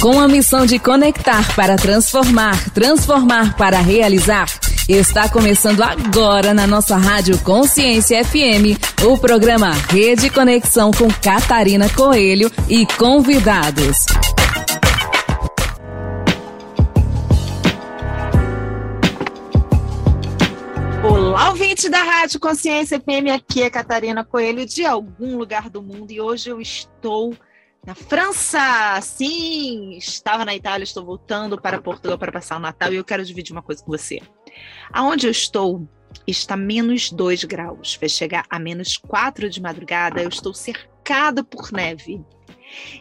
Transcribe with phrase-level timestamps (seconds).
[0.00, 4.46] Com a missão de conectar para transformar, transformar para realizar,
[4.88, 12.50] está começando agora na nossa Rádio Consciência FM o programa Rede Conexão com Catarina Coelho
[12.66, 14.06] e convidados.
[21.04, 26.10] Olá, ouvinte da Rádio Consciência FM, aqui é Catarina Coelho de algum lugar do mundo
[26.10, 27.34] e hoje eu estou
[27.86, 32.96] na França, sim, estava na Itália, estou voltando para Portugal para passar o Natal e
[32.96, 34.20] eu quero dividir uma coisa com você.
[34.92, 35.88] Aonde eu estou
[36.26, 41.72] está menos 2 graus, vai chegar a menos 4 de madrugada, eu estou cercada por
[41.72, 42.22] neve.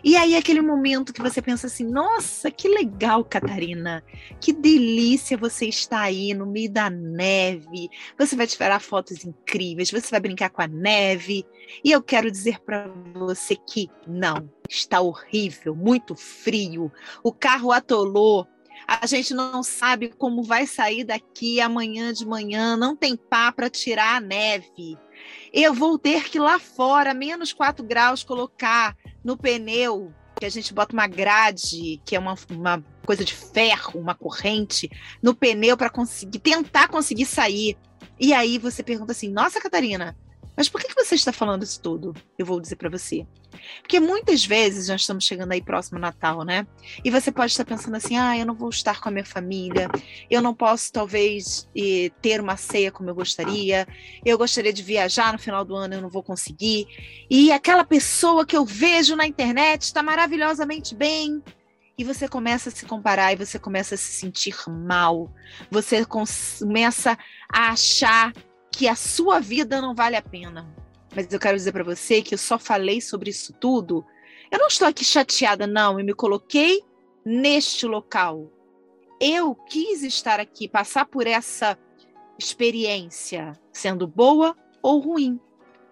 [0.03, 4.03] E aí, aquele momento que você pensa assim: nossa, que legal, Catarina,
[4.39, 7.89] que delícia você estar aí no meio da neve.
[8.17, 11.45] Você vai tirar fotos incríveis, você vai brincar com a neve.
[11.83, 16.91] E eu quero dizer para você que não, está horrível, muito frio.
[17.23, 18.47] O carro atolou.
[18.87, 23.69] A gente não sabe como vai sair daqui amanhã de manhã, não tem pá para
[23.69, 24.97] tirar a neve.
[25.51, 30.73] Eu vou ter que lá fora, menos 4 graus, colocar no pneu, que a gente
[30.73, 34.89] bota uma grade, que é uma, uma coisa de ferro, uma corrente,
[35.21, 37.77] no pneu para conseguir tentar conseguir sair.
[38.19, 40.15] E aí você pergunta assim: Nossa, Catarina,
[40.55, 42.13] mas por que, que você está falando isso tudo?
[42.37, 43.25] Eu vou dizer para você.
[43.81, 46.67] Porque muitas vezes nós estamos chegando aí próximo Natal, né?
[47.03, 49.89] E você pode estar pensando assim: ah, eu não vou estar com a minha família,
[50.29, 51.67] eu não posso talvez
[52.21, 53.87] ter uma ceia como eu gostaria,
[54.25, 56.87] eu gostaria de viajar no final do ano, eu não vou conseguir.
[57.29, 61.41] E aquela pessoa que eu vejo na internet está maravilhosamente bem,
[61.97, 65.29] e você começa a se comparar e você começa a se sentir mal.
[65.69, 67.17] Você começa
[67.53, 68.31] a achar
[68.71, 70.73] que a sua vida não vale a pena.
[71.15, 74.05] Mas eu quero dizer para você que eu só falei sobre isso tudo.
[74.51, 75.99] Eu não estou aqui chateada, não.
[75.99, 76.83] Eu me coloquei
[77.25, 78.51] neste local.
[79.19, 81.77] Eu quis estar aqui, passar por essa
[82.37, 85.39] experiência, sendo boa ou ruim.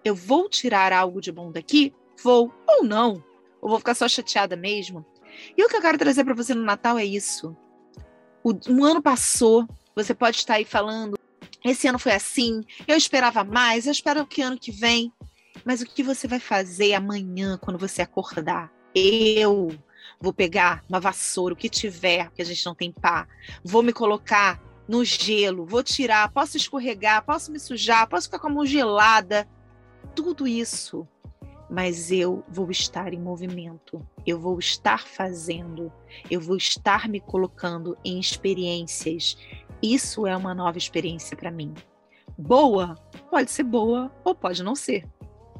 [0.04, 1.92] Eu vou tirar algo de bom daqui?
[2.22, 3.22] Vou ou não.
[3.60, 5.04] Ou vou ficar só chateada mesmo?
[5.56, 7.56] E o que eu quero trazer para você no Natal é isso.
[8.42, 11.17] O, um ano passou, você pode estar aí falando
[11.64, 15.12] esse ano foi assim, eu esperava mais, eu espero que ano que vem.
[15.64, 18.72] Mas o que você vai fazer amanhã quando você acordar?
[18.94, 19.76] Eu
[20.20, 23.26] vou pegar uma vassoura, o que tiver, porque a gente não tem pá,
[23.64, 28.46] vou me colocar no gelo, vou tirar, posso escorregar, posso me sujar, posso ficar com
[28.46, 29.48] a mão gelada,
[30.14, 31.06] tudo isso.
[31.70, 35.92] Mas eu vou estar em movimento, eu vou estar fazendo,
[36.30, 39.36] eu vou estar me colocando em experiências
[39.82, 41.74] isso é uma nova experiência para mim.
[42.36, 42.94] Boa?
[43.30, 45.04] Pode ser boa ou pode não ser.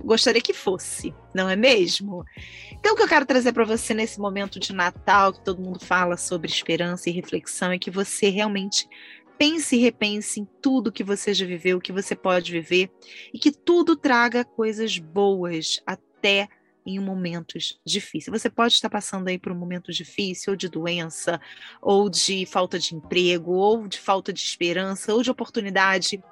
[0.05, 2.25] Gostaria que fosse, não é mesmo?
[2.73, 5.85] Então, o que eu quero trazer para você nesse momento de Natal, que todo mundo
[5.85, 8.89] fala sobre esperança e reflexão, é que você realmente
[9.37, 12.91] pense e repense em tudo que você já viveu, que você pode viver,
[13.33, 16.49] e que tudo traga coisas boas até
[16.89, 18.41] em momentos difíceis.
[18.41, 21.39] Você pode estar passando aí por um momento difícil, ou de doença,
[21.83, 26.23] ou de falta de emprego, ou de falta de esperança, ou de oportunidade.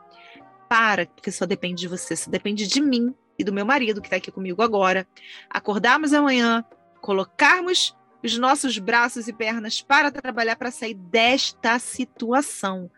[0.66, 4.06] Para, porque só depende de você, só depende de mim e do meu marido que
[4.06, 5.06] está aqui comigo agora.
[5.50, 6.64] Acordarmos amanhã,
[7.02, 12.90] colocarmos os nossos braços e pernas para trabalhar para sair desta situação.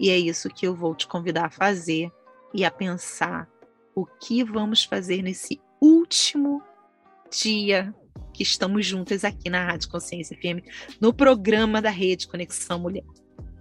[0.00, 2.10] E é isso que eu vou te convidar a fazer
[2.54, 3.46] e a pensar
[3.94, 6.62] o que vamos fazer nesse último
[7.30, 7.94] dia
[8.32, 10.66] que estamos juntas aqui na Rádio Consciência FM,
[11.00, 13.04] no programa da Rede Conexão Mulher.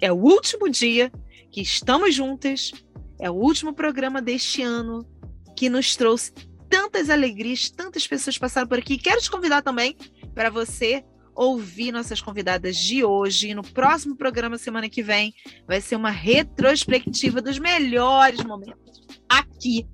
[0.02, 1.12] É o último dia
[1.50, 2.72] que estamos juntas,
[3.20, 5.08] é o último programa deste ano
[5.56, 6.34] que nos trouxe
[6.70, 8.98] tantas alegrias, tantas pessoas passaram por aqui.
[8.98, 9.96] Quero te convidar também
[10.34, 11.04] para você
[11.34, 13.54] ouvir nossas convidadas de hoje.
[13.54, 15.34] No próximo programa, semana que vem,
[15.66, 19.88] vai ser uma retrospectiva dos melhores momentos aqui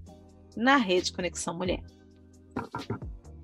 [0.55, 1.83] na Rede Conexão Mulher.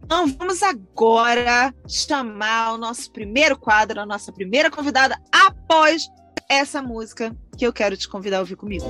[0.03, 6.07] Então vamos agora chamar o nosso primeiro quadro, a nossa primeira convidada, após
[6.49, 8.85] essa música que eu quero te convidar a ouvir comigo.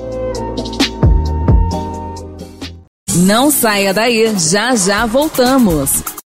[3.25, 6.16] Não saia daí, já já voltamos.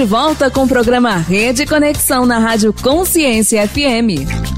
[0.00, 4.49] De volta com o programa Rede Conexão na Rádio Consciência FM.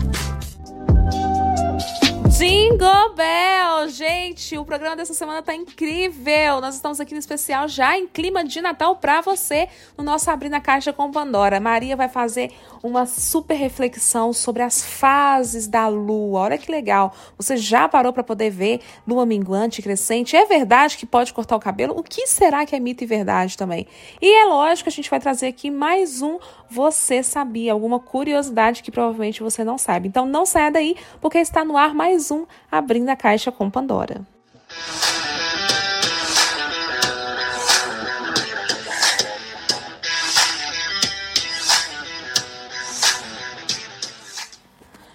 [2.72, 3.88] Jingle Bell!
[3.90, 6.58] Gente, o programa dessa semana tá incrível!
[6.62, 10.54] Nós estamos aqui no especial já em clima de Natal para você no nosso Abrindo
[10.54, 11.60] a Caixa com Pandora.
[11.60, 12.50] Maria vai fazer
[12.82, 16.40] uma super reflexão sobre as fases da lua.
[16.40, 17.14] Olha que legal!
[17.36, 20.34] Você já parou para poder ver lua minguante crescente?
[20.34, 21.94] É verdade que pode cortar o cabelo?
[21.98, 23.86] O que será que é mito e verdade também?
[24.20, 26.38] E é lógico que a gente vai trazer aqui mais um
[26.70, 27.74] Você Sabia?
[27.74, 30.08] Alguma curiosidade que provavelmente você não sabe.
[30.08, 34.22] Então não saia daí, porque está no ar mais um Abrindo a Caixa com Pandora.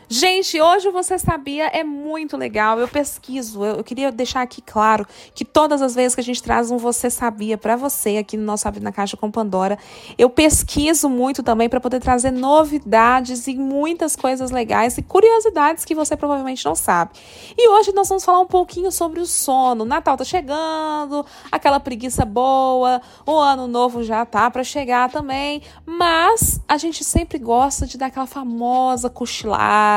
[0.10, 2.80] Gente, hoje você sabia é muito legal.
[2.80, 6.72] Eu pesquiso, eu, queria deixar aqui claro que todas as vezes que a gente traz
[6.72, 9.78] um você sabia para você aqui no nosso Abre na Caixa com Pandora,
[10.18, 15.94] eu pesquiso muito também para poder trazer novidades e muitas coisas legais e curiosidades que
[15.94, 17.12] você provavelmente não sabe.
[17.58, 19.84] E hoje nós vamos falar um pouquinho sobre o sono.
[19.84, 26.62] Natal tá chegando, aquela preguiça boa, o ano novo já tá para chegar também, mas
[26.66, 29.97] a gente sempre gosta de dar aquela famosa cochilada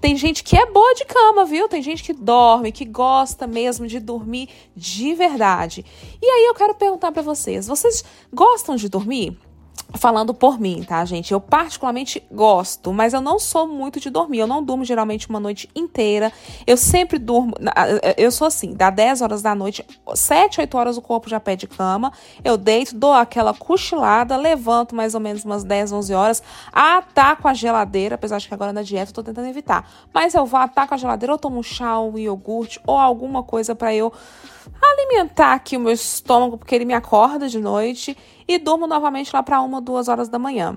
[0.00, 1.68] tem gente que é boa de cama, viu?
[1.68, 5.84] Tem gente que dorme, que gosta mesmo de dormir de verdade.
[6.20, 9.38] E aí eu quero perguntar para vocês: vocês gostam de dormir?
[9.94, 11.32] Falando por mim, tá, gente?
[11.32, 14.38] Eu particularmente gosto, mas eu não sou muito de dormir.
[14.38, 16.32] Eu não durmo geralmente uma noite inteira.
[16.66, 17.52] Eu sempre durmo.
[18.16, 21.66] Eu sou assim, dá 10 horas da noite, 7, 8 horas o corpo já pede
[21.66, 22.12] cama.
[22.42, 27.54] Eu deito, dou aquela cochilada, levanto mais ou menos umas 10, 11 horas, ataco a
[27.54, 29.88] geladeira, apesar de que agora na dieta eu tô tentando evitar.
[30.12, 33.74] Mas eu vou, ataco a geladeira, ou tomo um chá, um iogurte, ou alguma coisa
[33.74, 34.12] para eu
[34.80, 39.42] alimentar aqui o meu estômago, porque ele me acorda de noite e durmo novamente lá
[39.42, 40.76] para uma, duas horas da manhã.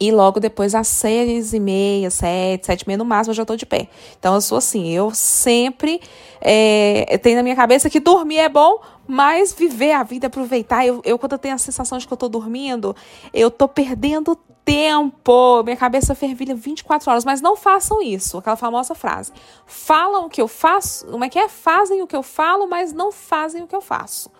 [0.00, 3.44] E logo depois, às seis e meia, sete, sete e meia no máximo, eu já
[3.44, 3.88] tô de pé.
[4.18, 6.00] Então, eu sou assim, eu sempre
[6.40, 10.86] é, tenho na minha cabeça que dormir é bom, mas viver a vida, aproveitar.
[10.86, 12.94] Eu, eu, quando eu tenho a sensação de que eu tô dormindo,
[13.34, 15.62] eu tô perdendo tempo.
[15.64, 17.24] Minha cabeça fervilha 24 horas.
[17.24, 19.32] Mas não façam isso, aquela famosa frase.
[19.66, 21.48] Falam o que eu faço, como é que é?
[21.48, 24.30] Fazem o que eu falo, mas não fazem o que eu faço.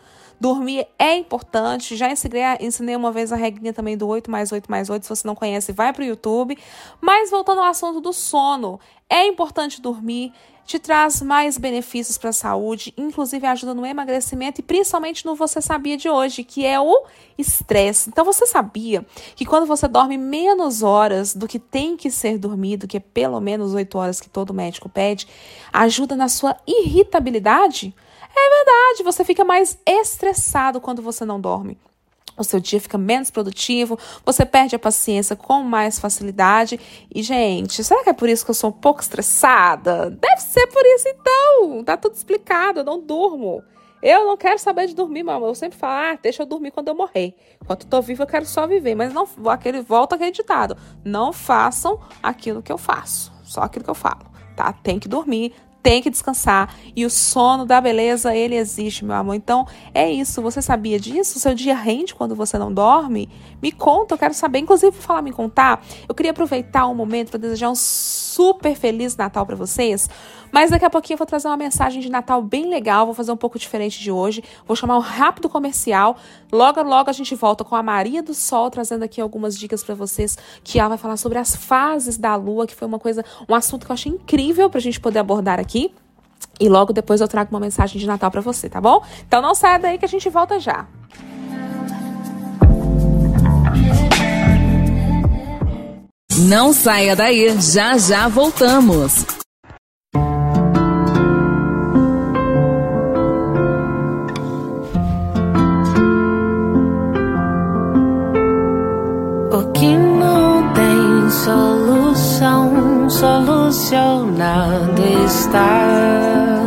[0.41, 1.97] Dormir é importante.
[1.97, 5.03] Já ensinei, ensinei uma vez a regrinha também do 8 mais 8 mais 8.
[5.03, 6.57] Se você não conhece, vai para o YouTube.
[7.01, 8.79] Mas voltando ao assunto do sono,
[9.11, 10.33] é importante dormir.
[10.65, 15.63] Te traz mais benefícios para a saúde, inclusive ajuda no emagrecimento e principalmente no você
[15.63, 17.07] sabia de hoje, que é o
[17.39, 18.11] estresse.
[18.11, 19.03] Então você sabia
[19.35, 23.41] que quando você dorme menos horas do que tem que ser dormido, que é pelo
[23.41, 25.27] menos 8 horas que todo médico pede,
[25.73, 27.95] ajuda na sua irritabilidade?
[28.41, 31.77] É verdade, você fica mais estressado quando você não dorme.
[32.37, 36.79] O seu dia fica menos produtivo, você perde a paciência com mais facilidade.
[37.13, 40.09] E, gente, será que é por isso que eu sou um pouco estressada?
[40.11, 41.83] Deve ser por isso, então.
[41.83, 43.61] Tá tudo explicado, eu não durmo.
[44.01, 45.49] Eu não quero saber de dormir, mamãe.
[45.49, 47.35] Eu sempre falo, ah, deixa eu dormir quando eu morrer.
[47.61, 48.95] Enquanto eu tô viva, eu quero só viver.
[48.95, 50.77] Mas não aquele volta acreditado.
[51.05, 53.33] Não façam aquilo que eu faço.
[53.43, 54.73] Só aquilo que eu falo, tá?
[54.73, 56.75] Tem que dormir, tem que descansar.
[56.95, 59.35] E o sono da beleza, ele existe, meu amor.
[59.35, 60.43] Então, é isso.
[60.43, 61.39] Você sabia disso?
[61.39, 63.29] O seu dia rende quando você não dorme?
[63.63, 64.59] Me conta, eu quero saber.
[64.59, 68.75] Inclusive, por falar me contar, eu queria aproveitar o um momento para desejar um super
[68.77, 70.09] feliz Natal para vocês.
[70.53, 73.33] Mas daqui a pouquinho eu vou trazer uma mensagem de Natal bem legal, vou fazer
[73.33, 74.43] um pouco diferente de hoje.
[74.67, 76.17] Vou chamar um rápido comercial.
[76.51, 79.95] Logo, logo a gente volta com a Maria do Sol, trazendo aqui algumas dicas para
[79.95, 83.55] vocês, que ela vai falar sobre as fases da lua, que foi uma coisa, um
[83.55, 85.93] assunto que eu achei incrível pra gente poder abordar aqui.
[86.61, 89.03] E logo depois eu trago uma mensagem de Natal para você, tá bom?
[89.27, 90.87] Então não saia daí que a gente volta já.
[96.49, 99.27] Não saia daí, já já voltamos.
[113.19, 116.63] Solucionado está.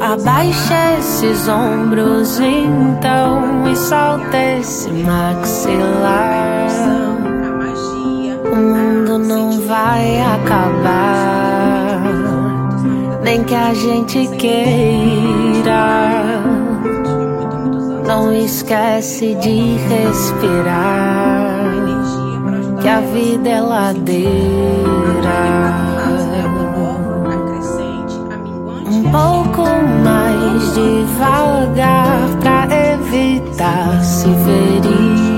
[0.00, 6.68] Abaixa esses ombros então e solta esse maxilar.
[8.50, 12.00] O mundo não vai acabar,
[13.22, 16.17] nem que a gente queira.
[18.20, 21.70] Não esquece de respirar
[22.82, 24.28] que a vida é ladeira.
[28.90, 29.62] Um pouco
[30.02, 35.28] mais devagar pra evitar se ferir.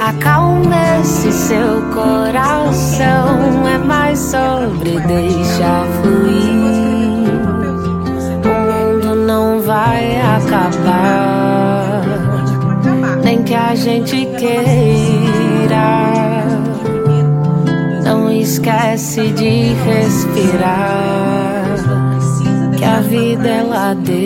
[0.00, 6.67] Acalme esse seu coração, é mais sobre deixar fluir.
[9.78, 12.02] Vai acabar
[13.22, 15.88] nem que a gente queira.
[18.04, 21.76] Não esquece de respirar,
[22.76, 24.18] que a vida é ladeira.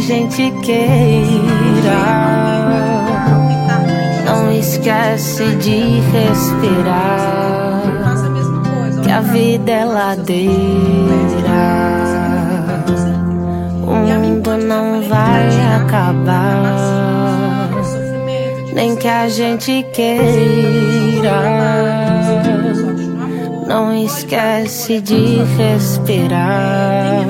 [0.00, 2.00] Gente queira.
[4.24, 7.82] Não esquece de respirar,
[9.02, 10.50] que a vida é ladeira.
[13.86, 15.48] O mundo não vai
[15.82, 17.70] acabar,
[18.72, 21.40] nem que a gente queira.
[23.68, 27.20] Não esquece de respirar.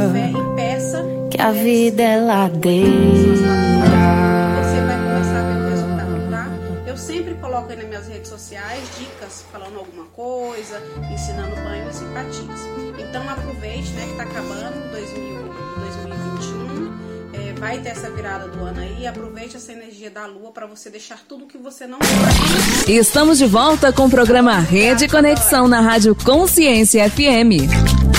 [1.42, 2.90] A vida é ladeira.
[2.90, 6.47] Você vai começar a ver o resultado, tá?
[6.87, 11.94] Eu sempre coloco aí nas minhas redes sociais dicas falando alguma coisa, ensinando banho e
[11.94, 12.61] simpatias.
[12.99, 16.92] Então aproveite, né, que tá acabando 2000, 2021.
[17.32, 19.06] É, vai ter essa virada do ano aí.
[19.06, 22.90] Aproveite essa energia da lua para você deixar tudo que você não quer.
[22.90, 28.10] Estamos de volta com o programa Rede Conexão na Rádio Consciência FM.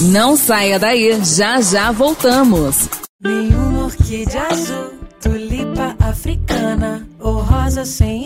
[0.00, 2.88] Não saia daí, já já voltamos.
[3.20, 8.17] Nenhuma orquídea azul, tulipa africana ou rosa sem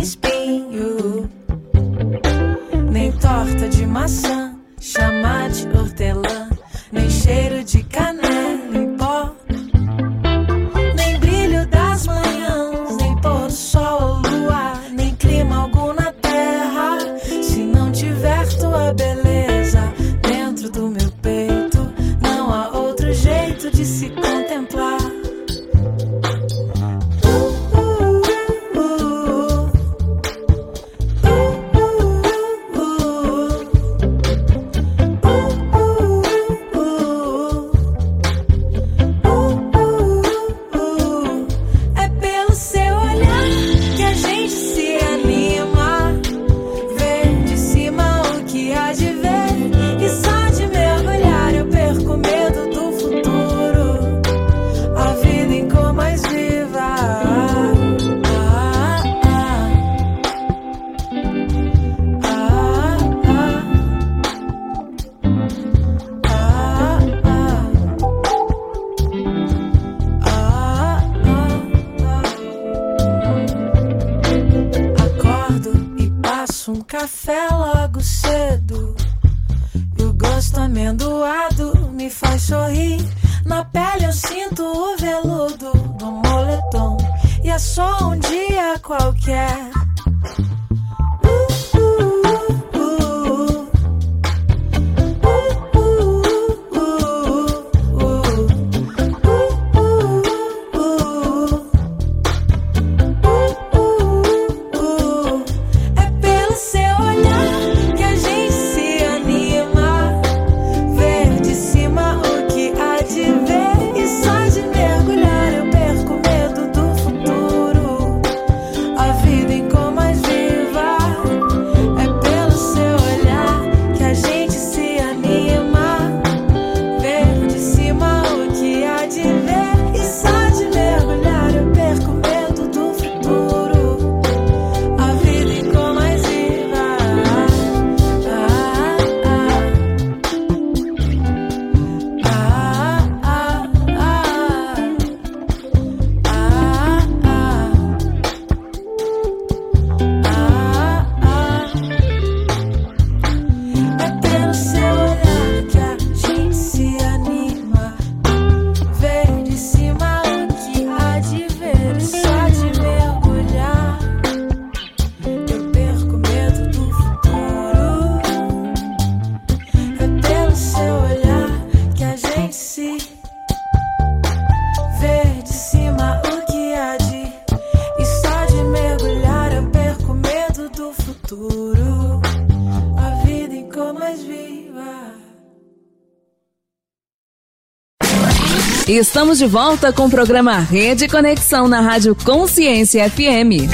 [188.92, 193.64] Estamos de volta com o programa Rede Conexão na Rádio Consciência FM.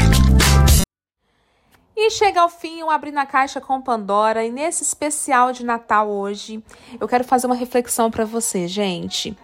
[1.96, 4.44] E chega ao fim o Abrir na Caixa com Pandora.
[4.44, 6.62] E nesse especial de Natal hoje,
[7.00, 9.36] eu quero fazer uma reflexão para você, gente.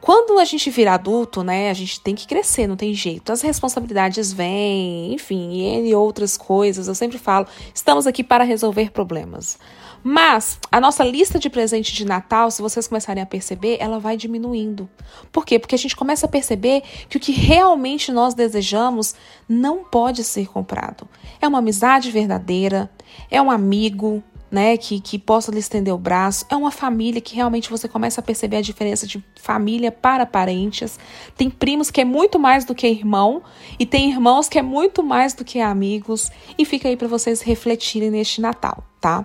[0.00, 3.30] Quando a gente vira adulto, né, a gente tem que crescer, não tem jeito.
[3.30, 6.88] As responsabilidades vêm, enfim, e outras coisas.
[6.88, 9.56] Eu sempre falo, estamos aqui para resolver problemas.
[10.02, 14.16] Mas a nossa lista de presente de Natal, se vocês começarem a perceber, ela vai
[14.16, 14.88] diminuindo.
[15.30, 15.58] Por quê?
[15.58, 19.14] Porque a gente começa a perceber que o que realmente nós desejamos
[19.48, 21.08] não pode ser comprado.
[21.40, 22.90] É uma amizade verdadeira,
[23.30, 26.44] é um amigo, né, que, que possa lhe estender o braço.
[26.50, 30.98] É uma família que realmente você começa a perceber a diferença de família para parentes.
[31.34, 33.42] Tem primos que é muito mais do que irmão
[33.78, 36.30] e tem irmãos que é muito mais do que amigos.
[36.58, 39.24] E fica aí para vocês refletirem neste Natal, tá?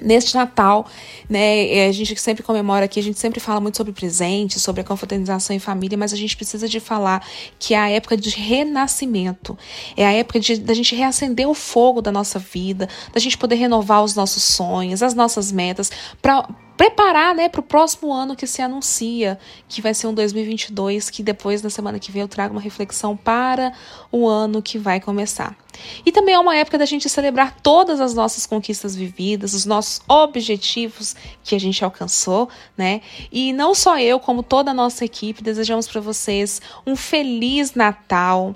[0.00, 0.86] Neste Natal,
[1.28, 4.82] né, é, a gente sempre comemora aqui, a gente sempre fala muito sobre presente, sobre
[4.82, 7.26] a confraternização em família, mas a gente precisa de falar
[7.58, 9.56] que é a época de renascimento,
[9.96, 14.04] é a época da gente reacender o fogo da nossa vida, da gente poder renovar
[14.04, 16.46] os nossos sonhos, as nossas metas, para
[16.76, 21.22] preparar, né, para o próximo ano que se anuncia, que vai ser um 2022, que
[21.22, 23.72] depois na semana que vem eu trago uma reflexão para
[24.12, 25.56] o ano que vai começar.
[26.04, 30.00] E também é uma época da gente celebrar todas as nossas conquistas vividas, os nossos
[30.08, 33.00] objetivos que a gente alcançou, né?
[33.30, 38.54] E não só eu, como toda a nossa equipe, desejamos para vocês um feliz Natal,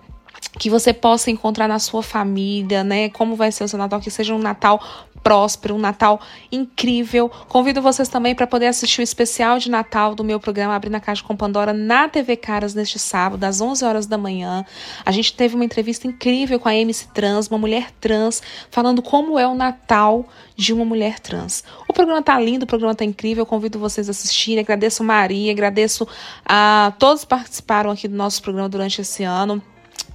[0.58, 3.08] que você possa encontrar na sua família, né?
[3.10, 4.80] Como vai ser o seu Natal, que seja um Natal
[5.22, 7.30] próspero, um Natal incrível.
[7.48, 11.00] Convido vocês também para poder assistir o especial de Natal do meu programa Abrindo a
[11.00, 14.64] Caixa com Pandora na TV Caras neste sábado, às 11 horas da manhã.
[15.04, 19.38] A gente teve uma entrevista incrível com a MC Trans, uma mulher trans, falando como
[19.38, 21.64] é o Natal de uma mulher trans.
[21.88, 23.46] O programa tá lindo, o programa tá incrível.
[23.46, 24.60] Convido vocês a assistirem.
[24.60, 26.06] Agradeço Maria, agradeço
[26.44, 29.62] a todos que participaram aqui do nosso programa durante esse ano.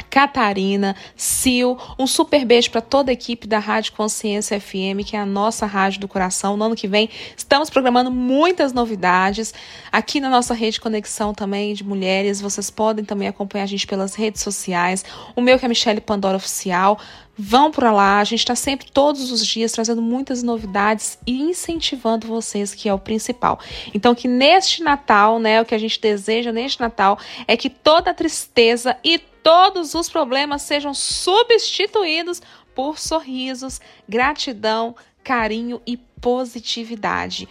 [0.10, 1.76] Catarina, Sil.
[2.00, 5.66] Um super beijo para toda a equipe da Rádio Consciência FM, que é a nossa
[5.66, 6.56] rádio do coração.
[6.56, 9.54] No ano que vem estamos programando muitas novidades
[9.92, 12.40] aqui na nossa rede Conexão também de mulheres.
[12.40, 15.04] Vocês podem também acompanhar a gente pelas redes sociais.
[15.36, 17.00] O meu que é Michelle Pandora Oficial.
[17.38, 22.28] Vão para lá, a gente está sempre, todos os dias, trazendo muitas novidades e incentivando
[22.28, 23.60] vocês, que é o principal.
[23.94, 28.12] Então, que neste Natal, né, o que a gente deseja neste Natal é que toda
[28.12, 32.42] a tristeza e todos os problemas sejam substituídos
[32.74, 33.80] por sorrisos,
[34.10, 37.48] gratidão, carinho e positividade.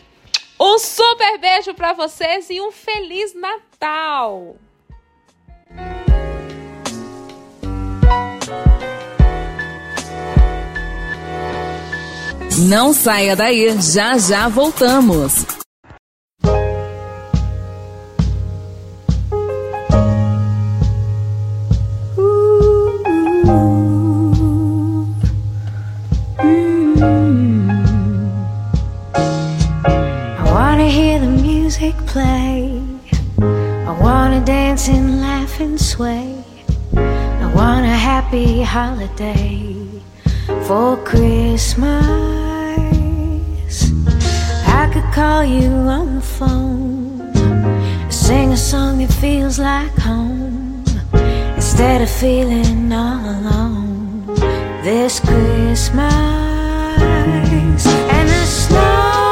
[0.58, 4.56] Um super beijo para vocês e um feliz Natal!
[12.68, 15.63] Não saia daí, já já voltamos.
[31.84, 32.80] music play.
[33.40, 36.42] I wanna dance and laugh and sway.
[36.96, 39.76] I want a happy holiday
[40.66, 41.92] for Christmas.
[44.80, 50.84] I could call you on the phone, sing a song that feels like home
[51.56, 54.26] instead of feeling all alone
[54.82, 56.14] this Christmas.
[58.16, 59.23] And the snow.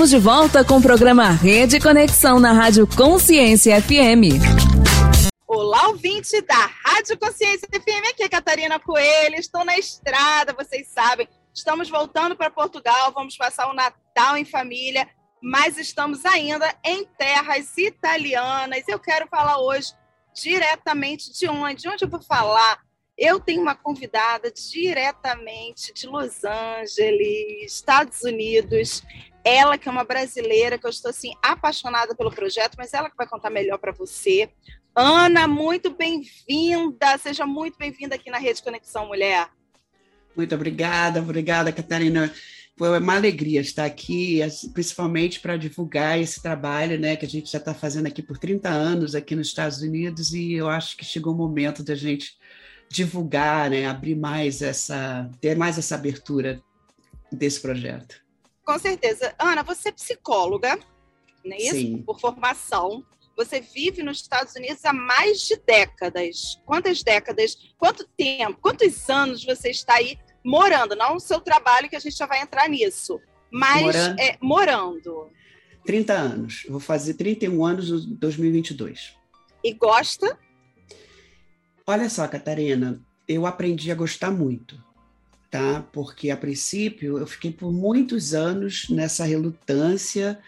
[0.00, 4.40] Estamos de volta com o programa Rede Conexão na Rádio Consciência FM.
[5.46, 11.28] Olá, ouvinte da Rádio Consciência FM, aqui é Catarina Coelho, estou na estrada, vocês sabem.
[11.52, 15.06] Estamos voltando para Portugal, vamos passar o Natal em família,
[15.42, 18.84] mas estamos ainda em terras italianas.
[18.88, 19.92] Eu quero falar hoje
[20.34, 21.82] diretamente de onde?
[21.82, 22.80] De onde eu vou falar?
[23.18, 29.02] Eu tenho uma convidada diretamente de Los Angeles, Estados Unidos.
[29.44, 33.16] Ela que é uma brasileira, que eu estou assim apaixonada pelo projeto, mas ela que
[33.16, 34.50] vai contar melhor para você.
[34.94, 37.16] Ana, muito bem-vinda.
[37.18, 39.48] Seja muito bem-vinda aqui na Rede Conexão Mulher.
[40.36, 42.32] Muito obrigada, obrigada, Catarina.
[42.76, 44.40] Foi uma alegria estar aqui,
[44.72, 48.68] principalmente para divulgar esse trabalho né, que a gente já está fazendo aqui por 30
[48.70, 52.38] anos aqui nos Estados Unidos, e eu acho que chegou o momento da gente
[52.88, 56.60] divulgar, né, abrir mais essa, ter mais essa abertura
[57.30, 58.22] desse projeto.
[58.70, 59.34] Com certeza.
[59.36, 60.78] Ana, você é psicóloga,
[61.44, 61.72] não é isso?
[61.72, 62.02] Sim.
[62.02, 63.04] Por formação.
[63.36, 66.60] Você vive nos Estados Unidos há mais de décadas.
[66.64, 67.56] Quantas décadas?
[67.76, 68.60] Quanto tempo?
[68.62, 70.94] Quantos anos você está aí morando?
[70.94, 73.20] Não o seu trabalho, que a gente já vai entrar nisso.
[73.50, 74.20] Mas Morando.
[74.20, 75.30] é, morando.
[75.84, 76.64] 30 anos.
[76.68, 79.16] Vou fazer 31 anos em 2022.
[79.64, 80.38] E gosta?
[81.84, 84.80] Olha só, Catarina, eu aprendi a gostar muito,
[85.50, 85.86] tá?
[85.92, 90.38] Porque a princípio eu fiquei por muitos anos nessa relutância,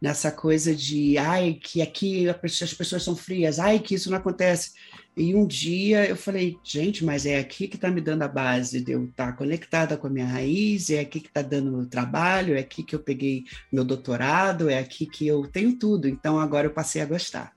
[0.00, 4.72] nessa coisa de, ai, que aqui as pessoas são frias, ai, que isso não acontece.
[5.16, 8.80] E um dia eu falei, gente, mas é aqui que está me dando a base
[8.80, 12.54] de eu estar conectada com a minha raiz, é aqui que está dando meu trabalho,
[12.54, 16.08] é aqui que eu peguei meu doutorado, é aqui que eu tenho tudo.
[16.08, 17.52] Então agora eu passei a gostar.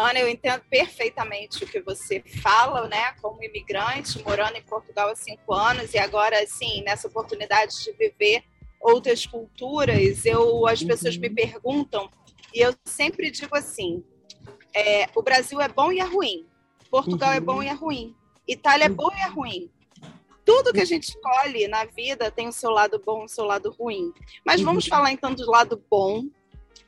[0.00, 3.12] Ana, eu entendo perfeitamente o que você fala, né?
[3.20, 8.44] Como imigrante, morando em Portugal há cinco anos e agora, assim, nessa oportunidade de viver
[8.80, 12.08] outras culturas, eu as pessoas me perguntam
[12.54, 14.04] E eu sempre digo assim:
[14.72, 16.46] é, o Brasil é bom e é ruim.
[16.88, 17.44] Portugal é Uhum.
[17.44, 18.14] bom e é ruim.
[18.46, 19.70] Itália é bom e é ruim.
[20.46, 23.44] Tudo que a gente escolhe na vida tem o seu lado bom e o seu
[23.44, 24.12] lado ruim.
[24.46, 24.90] Mas vamos Uhum.
[24.90, 26.24] falar então do lado bom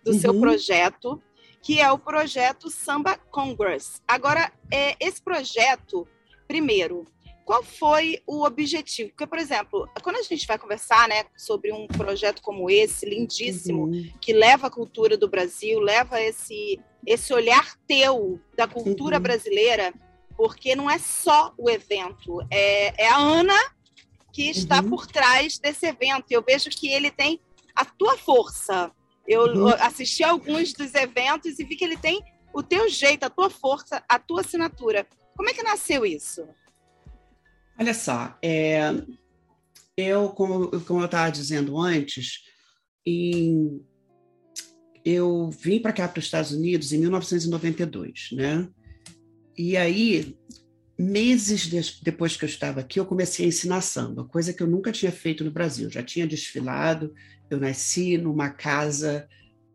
[0.02, 0.40] do seu Uhum.
[0.40, 1.20] projeto,
[1.62, 4.00] que é o projeto Samba Congress.
[4.08, 6.06] Agora, é, esse projeto,
[6.48, 7.04] primeiro,
[7.44, 9.10] qual foi o objetivo?
[9.10, 13.84] Porque, por exemplo, quando a gente vai conversar né, sobre um projeto como esse, lindíssimo,
[13.86, 14.10] Uhum.
[14.20, 19.22] que leva a cultura do Brasil, leva esse, esse olhar teu da cultura Uhum.
[19.22, 19.92] brasileira,
[20.36, 23.58] porque não é só o evento, é, é a Ana
[24.32, 24.90] que está Uhum.
[24.90, 26.26] por trás desse evento.
[26.30, 27.40] E eu vejo que ele tem
[27.74, 28.92] a tua força.
[29.30, 29.68] Eu Uhum.
[29.68, 32.20] assisti a alguns dos eventos e vi que ele tem
[32.52, 35.06] o teu jeito, a tua força, a tua assinatura.
[35.36, 36.44] Como é que nasceu isso?
[37.78, 38.80] Olha só, é,
[39.96, 42.40] eu, como, como eu estava dizendo antes,
[43.06, 43.80] em-
[45.04, 48.68] eu vim para cá, para os Estados Unidos, em 1992, né?
[49.56, 50.36] E aí,
[50.98, 54.66] meses des- depois que eu estava aqui, eu comecei a ensinar samba, coisa que eu
[54.66, 55.88] nunca tinha feito no Brasil.
[55.88, 57.14] Já tinha desfilado,
[57.50, 59.28] eu nasci numa casa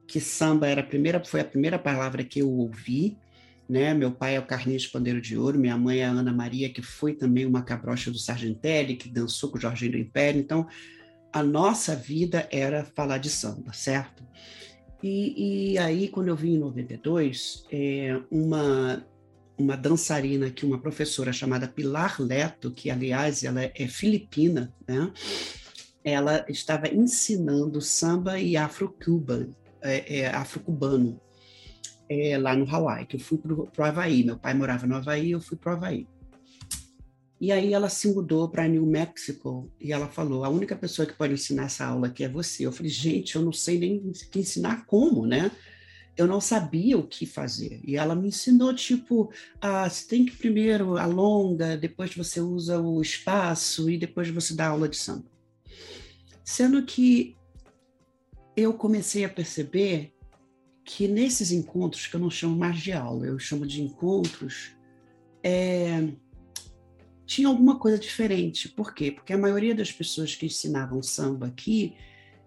[0.07, 3.17] que samba era a primeira, foi a primeira palavra que eu ouvi,
[3.67, 3.93] né?
[3.93, 6.81] Meu pai é o Carlinhos Pandeiro de Ouro, minha mãe é a Ana Maria, que
[6.81, 10.39] foi também uma cabrocha do Sargentelli, que dançou com o Jorginho do Império.
[10.39, 10.67] Então,
[11.33, 14.23] a nossa vida era falar de samba, certo?
[15.01, 19.05] E, e aí, quando eu vim em 92, é, uma,
[19.57, 25.11] uma dançarina aqui, uma professora chamada Pilar Leto, que, aliás, ela é filipina, né?
[26.05, 29.49] Ela estava ensinando samba e afro-cuban,
[29.81, 31.19] é, é, afro-cubano,
[32.07, 34.23] é, lá no Hawaii, que eu fui para o Havaí.
[34.23, 36.07] Meu pai morava no Havaí, eu fui para o Havaí.
[37.39, 41.13] E aí ela se mudou para New Mexico e ela falou: a única pessoa que
[41.13, 42.65] pode ensinar essa aula aqui é você.
[42.65, 45.51] Eu falei: gente, eu não sei nem que ensinar como, né?
[46.15, 47.81] Eu não sabia o que fazer.
[47.83, 53.01] E ela me ensinou, tipo, ah, você tem que primeiro alonga, depois você usa o
[53.01, 55.34] espaço e depois você dá aula de samba.
[56.45, 57.35] Sendo que
[58.55, 60.13] eu comecei a perceber
[60.85, 64.77] que nesses encontros, que eu não chamo mais de aula, eu chamo de encontros,
[65.43, 66.07] é,
[67.25, 68.69] tinha alguma coisa diferente.
[68.69, 69.11] Por quê?
[69.11, 71.95] Porque a maioria das pessoas que ensinavam samba aqui,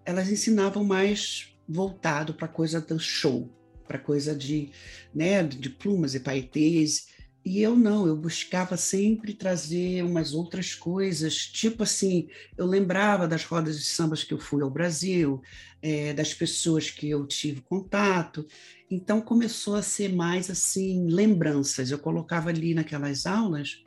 [0.05, 3.51] elas ensinavam mais voltado para coisa do show,
[3.87, 4.71] para coisa de,
[5.13, 7.09] né, de plumas e paetês.
[7.49, 13.43] E eu não, eu buscava sempre trazer umas outras coisas, tipo assim, eu lembrava das
[13.43, 15.41] rodas de sambas que eu fui ao Brasil,
[15.81, 18.47] é, das pessoas que eu tive contato,
[18.91, 23.83] então começou a ser mais assim, lembranças, eu colocava ali naquelas aulas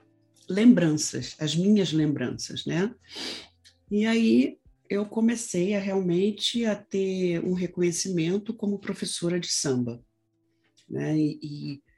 [0.50, 2.91] lembranças, as minhas lembranças, né?
[3.91, 4.58] E aí
[4.89, 10.04] eu comecei a realmente a ter um reconhecimento como professora de samba,
[10.89, 11.15] né?
[11.15, 11.91] E, e,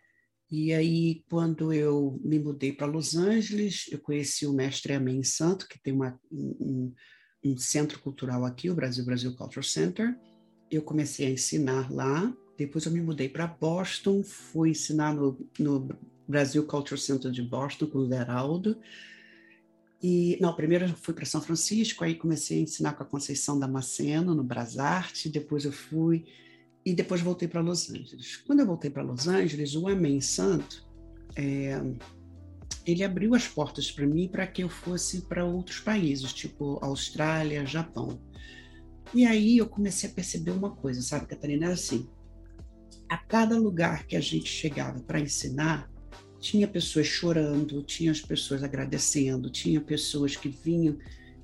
[0.55, 5.67] e aí quando eu me mudei para Los Angeles, eu conheci o mestre Amen Santo,
[5.67, 6.93] que tem uma, um,
[7.43, 10.15] um centro cultural aqui, o Brasil Brasil Cultural Center.
[10.69, 12.31] Eu comecei a ensinar lá.
[12.55, 15.89] Depois eu me mudei para Boston, fui ensinar no, no
[16.27, 18.77] Brasil Cultural Center de Boston com o Geraldo.
[20.03, 23.57] E, não, primeiro eu fui para São Francisco, aí comecei a ensinar com a Conceição
[23.57, 26.27] Damasceno no Brasarte, depois eu fui
[26.85, 28.37] e depois voltei para Los Angeles.
[28.37, 30.85] Quando eu voltei para Los Angeles, o Amém Santo,
[31.35, 31.79] é,
[32.85, 37.65] ele abriu as portas para mim para que eu fosse para outros países, tipo Austrália,
[37.65, 38.19] Japão.
[39.13, 41.65] E aí eu comecei a perceber uma coisa, sabe, Catarina?
[41.65, 42.09] Era assim,
[43.07, 45.89] a cada lugar que a gente chegava para ensinar,
[46.39, 50.97] tinha pessoas chorando, tinha as pessoas agradecendo, tinha pessoas que vinham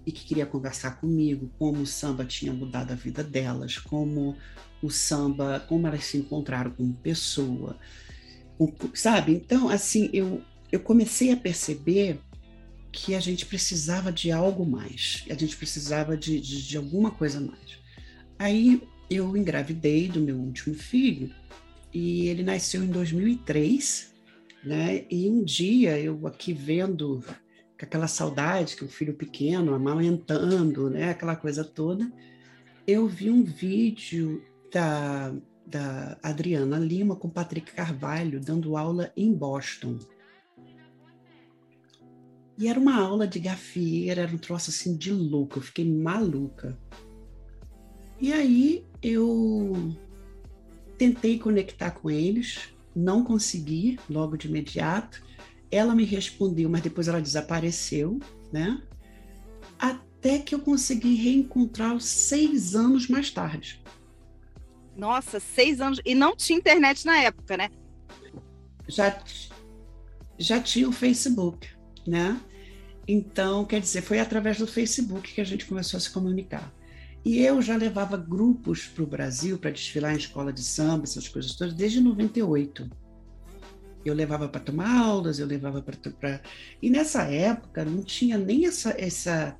[0.06, 4.36] e que queriam conversar comigo, como o samba tinha mudado a vida delas, como
[4.82, 7.77] o samba, como elas se encontraram como pessoa,
[8.93, 9.34] sabe?
[9.34, 12.19] Então, assim, eu, eu comecei a perceber
[12.91, 17.39] que a gente precisava de algo mais, a gente precisava de, de, de alguma coisa
[17.39, 17.80] mais.
[18.38, 21.34] Aí eu engravidei do meu último filho
[21.93, 24.13] e ele nasceu em 2003,
[24.63, 25.05] né?
[25.09, 27.23] E um dia eu aqui vendo
[27.77, 31.09] com aquela saudade que o filho pequeno amamentando, né?
[31.09, 32.11] Aquela coisa toda,
[32.86, 35.34] eu vi um vídeo da,
[35.65, 39.99] da Adriana Lima com Patrick Carvalho dando aula em Boston.
[42.57, 46.78] E era uma aula de gafieira, era um troço assim de louco, eu fiquei maluca.
[48.20, 49.95] E aí eu
[50.97, 55.24] tentei conectar com eles, não consegui logo de imediato.
[55.72, 58.20] Ela me respondeu, mas depois ela desapareceu,
[58.51, 58.82] né?
[59.78, 63.78] Até que eu consegui reencontrá-los seis anos mais tarde.
[65.00, 66.02] Nossa, seis anos.
[66.06, 67.70] E não tinha internet na época, né?
[68.88, 69.18] Já,
[70.38, 71.70] já tinha o Facebook,
[72.06, 72.39] né?
[73.08, 76.72] Então, quer dizer, foi através do Facebook que a gente começou a se comunicar.
[77.24, 81.28] E eu já levava grupos para o Brasil para desfilar em escola de samba, essas
[81.28, 82.89] coisas todas, desde 98.
[84.06, 86.41] Eu levava para tomar aulas, eu levava para.
[86.82, 89.58] E nessa época não tinha nem essa, essa,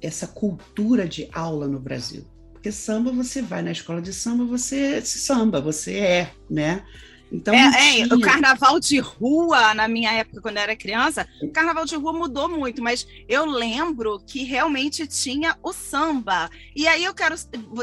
[0.00, 2.24] essa cultura de aula no Brasil.
[2.60, 6.84] Porque samba, você vai na escola de samba, você se samba, você é, né?
[7.32, 11.48] Então, é, é, o carnaval de rua, na minha época, quando eu era criança, o
[11.48, 16.50] carnaval de rua mudou muito, mas eu lembro que realmente tinha o samba.
[16.76, 17.34] E aí eu quero,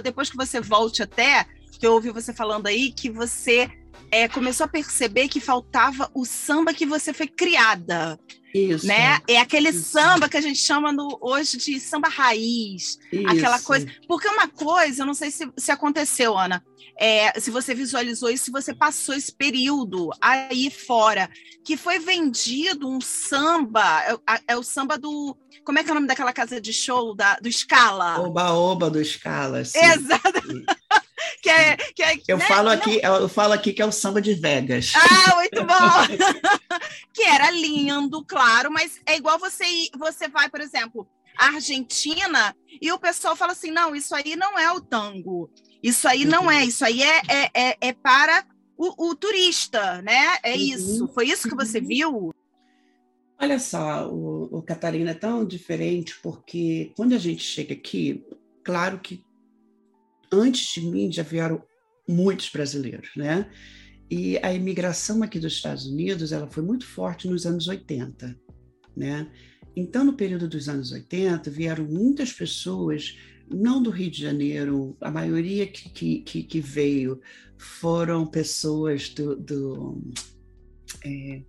[0.04, 1.48] depois que você volte até,
[1.80, 3.72] que eu ouvi você falando aí, que você
[4.12, 8.20] é, começou a perceber que faltava o samba que você foi criada.
[8.58, 8.88] Isso.
[8.88, 9.20] Né?
[9.28, 9.90] É aquele isso.
[9.90, 12.98] samba que a gente chama no, hoje de samba raiz.
[13.12, 13.30] Isso.
[13.30, 13.88] Aquela coisa.
[14.08, 16.64] Porque uma coisa, eu não sei se, se aconteceu, Ana.
[17.00, 21.30] É, se você visualizou isso, se você passou esse período aí fora,
[21.64, 25.38] que foi vendido um samba, é, é o samba do.
[25.64, 28.20] Como é que é o nome daquela casa de show da, do Scala?
[28.20, 29.60] Oba-oba do Scala.
[29.62, 30.42] Exato.
[31.42, 32.46] que é, que é, eu, né?
[32.46, 34.94] falo aqui, eu falo aqui que é o samba de Vegas.
[34.96, 36.80] Ah, muito bom!
[37.14, 39.66] que era lindo, claro, mas é igual você
[39.98, 41.08] você vai, por exemplo,
[41.38, 45.50] à Argentina e o pessoal fala assim: não, isso aí não é o tango.
[45.82, 48.46] Isso aí não é, isso aí é, é, é, é para
[48.78, 50.38] o, o, turista, né?
[50.44, 50.58] É uhum.
[50.58, 51.08] isso.
[51.10, 51.88] Foi isso que você uhum.
[51.88, 52.34] viu?
[53.40, 58.26] Olha só, o, o Catarina é tão diferente porque quando a gente chega aqui,
[58.64, 59.24] claro que
[60.32, 61.64] antes de mim já vieram
[62.08, 63.50] muitos brasileiros, né?
[64.10, 68.40] E a imigração aqui dos Estados Unidos, ela foi muito forte nos anos 80,
[68.96, 69.30] né?
[69.76, 73.18] Então, no período dos anos 80, vieram muitas pessoas,
[73.50, 77.22] não do Rio de Janeiro, a maioria que, que, que veio
[77.58, 80.02] foram pessoas do, do
[81.06, 81.44] é,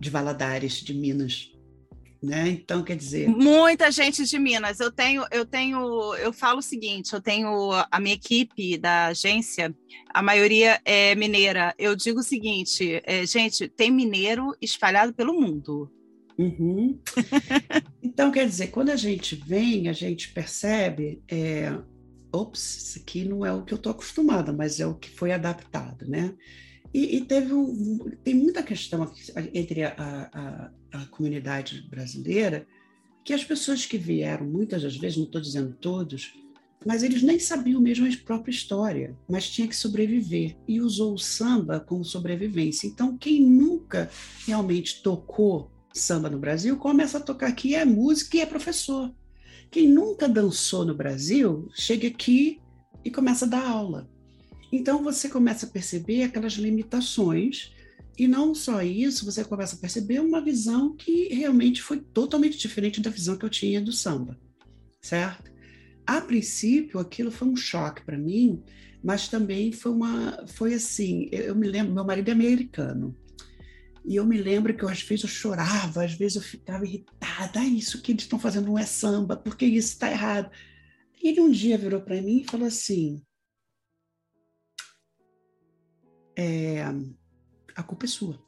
[0.00, 1.51] de Valadares, de Minas,
[2.22, 2.48] né?
[2.50, 3.28] Então, quer dizer.
[3.28, 4.78] Muita gente de Minas.
[4.78, 9.74] Eu tenho, eu tenho, eu falo o seguinte: eu tenho a minha equipe da agência,
[10.08, 11.74] a maioria é mineira.
[11.78, 15.90] Eu digo o seguinte, é, gente, tem mineiro espalhado pelo mundo.
[16.38, 16.98] Uhum.
[18.02, 21.22] então, quer dizer, quando a gente vem, a gente percebe.
[21.28, 21.76] É,
[22.34, 25.32] Ops, isso aqui não é o que eu estou acostumada, mas é o que foi
[25.32, 26.32] adaptado, né?
[26.94, 29.10] E, e teve um, tem muita questão
[29.52, 29.94] entre a,
[30.32, 32.66] a, a, comunidade brasileira
[33.24, 36.34] que as pessoas que vieram, muitas das vezes, não estou dizendo todos,
[36.84, 41.18] mas eles nem sabiam mesmo a própria história, mas tinha que sobreviver e usou o
[41.18, 42.88] samba como sobrevivência.
[42.88, 44.10] Então, quem nunca
[44.44, 49.12] realmente tocou samba no Brasil começa a tocar aqui é música e é professor.
[49.70, 52.60] Quem nunca dançou no Brasil chega aqui
[53.04, 54.10] e começa a dar aula.
[54.70, 57.71] Então você começa a perceber aquelas limitações,
[58.18, 63.00] e não só isso, você começa a perceber uma visão que realmente foi totalmente diferente
[63.00, 64.38] da visão que eu tinha do samba,
[65.00, 65.50] certo?
[66.06, 68.62] A princípio, aquilo foi um choque para mim,
[69.02, 73.16] mas também foi uma, foi assim, eu me lembro, meu marido é americano,
[74.04, 77.66] e eu me lembro que às vezes eu chorava, às vezes eu ficava irritada, ah,
[77.66, 80.50] isso que eles estão fazendo não é samba, porque isso está errado.
[81.22, 83.22] Ele um dia virou para mim e falou assim:
[86.36, 86.84] é,
[87.74, 88.38] a culpa é sua.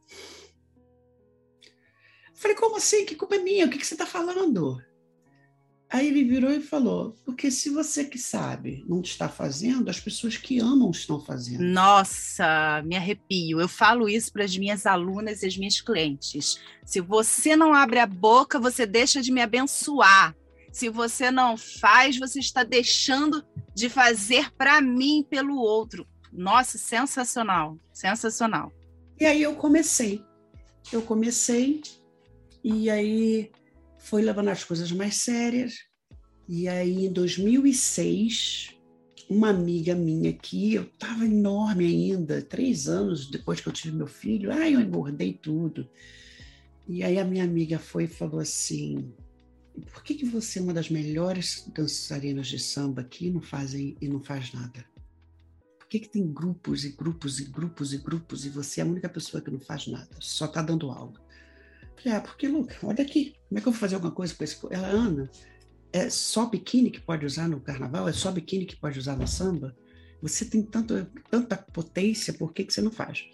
[2.34, 3.06] Falei, como assim?
[3.06, 3.66] Que culpa é minha?
[3.66, 4.82] O que, que você está falando?
[5.94, 10.36] Aí ele virou e falou: porque se você que sabe não está fazendo, as pessoas
[10.36, 11.62] que amam estão fazendo.
[11.62, 13.60] Nossa, me arrepio.
[13.60, 16.60] Eu falo isso para as minhas alunas e as minhas clientes.
[16.84, 20.34] Se você não abre a boca, você deixa de me abençoar.
[20.72, 26.04] Se você não faz, você está deixando de fazer para mim pelo outro.
[26.32, 28.72] Nossa, sensacional, sensacional.
[29.24, 30.22] E aí eu comecei.
[30.92, 31.80] Eu comecei
[32.62, 33.50] e aí
[33.96, 35.76] foi levando as coisas mais sérias.
[36.46, 38.76] E aí em 2006,
[39.30, 44.06] uma amiga minha aqui, eu estava enorme ainda, três anos depois que eu tive meu
[44.06, 45.88] filho, ai, eu engordei tudo.
[46.86, 49.10] E aí a minha amiga foi e falou assim:
[49.90, 54.06] por que, que você é uma das melhores dançarinas de samba aqui não fazem e
[54.06, 54.84] não faz nada?
[55.94, 59.08] Que, que tem grupos e grupos e grupos e grupos e você é a única
[59.08, 61.14] pessoa que não faz nada, só está dando aula?
[61.96, 64.42] Falei, ah, porque, Luca, olha aqui, como é que eu vou fazer alguma coisa com
[64.42, 64.58] esse...
[64.70, 65.30] Ela, Ana,
[65.92, 68.08] é só biquíni que pode usar no carnaval?
[68.08, 69.76] É só biquíni que pode usar no samba?
[70.20, 73.24] Você tem tanto, tanta potência, por que, que você não faz?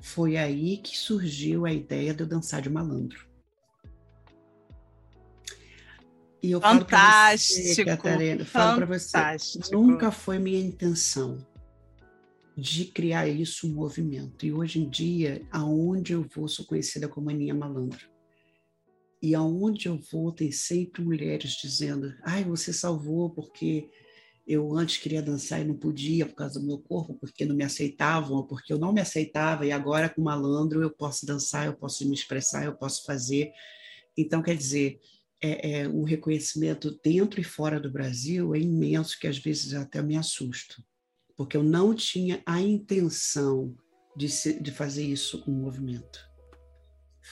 [0.00, 3.24] Foi aí que surgiu a ideia de eu dançar de malandro.
[6.42, 9.18] E eu fantástico, falo você, Catarina, falo para você,
[9.70, 11.46] nunca foi minha intenção
[12.60, 14.44] de criar isso um movimento.
[14.44, 18.06] E hoje em dia, aonde eu vou, sou conhecida como Aninha Malandra.
[19.22, 23.88] E aonde eu vou, tem sempre mulheres dizendo: ai, você salvou porque
[24.46, 27.64] eu antes queria dançar e não podia por causa do meu corpo, porque não me
[27.64, 31.74] aceitavam, ou porque eu não me aceitava, e agora com malandro eu posso dançar, eu
[31.74, 33.52] posso me expressar, eu posso fazer.
[34.16, 35.00] Então, quer dizer,
[35.40, 40.02] é, é, o reconhecimento dentro e fora do Brasil é imenso, que às vezes até
[40.02, 40.82] me assusto,
[41.40, 43.74] porque eu não tinha a intenção
[44.14, 46.20] de, se, de fazer isso um movimento.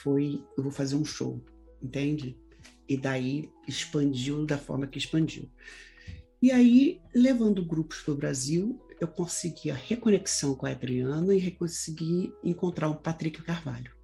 [0.01, 1.45] Foi, eu vou fazer um show,
[1.79, 2.35] entende?
[2.87, 5.47] E daí expandiu da forma que expandiu.
[6.41, 11.51] E aí, levando grupos para o Brasil, eu consegui a reconexão com a Adriana e
[11.51, 13.95] consegui encontrar o Patrick Carvalho.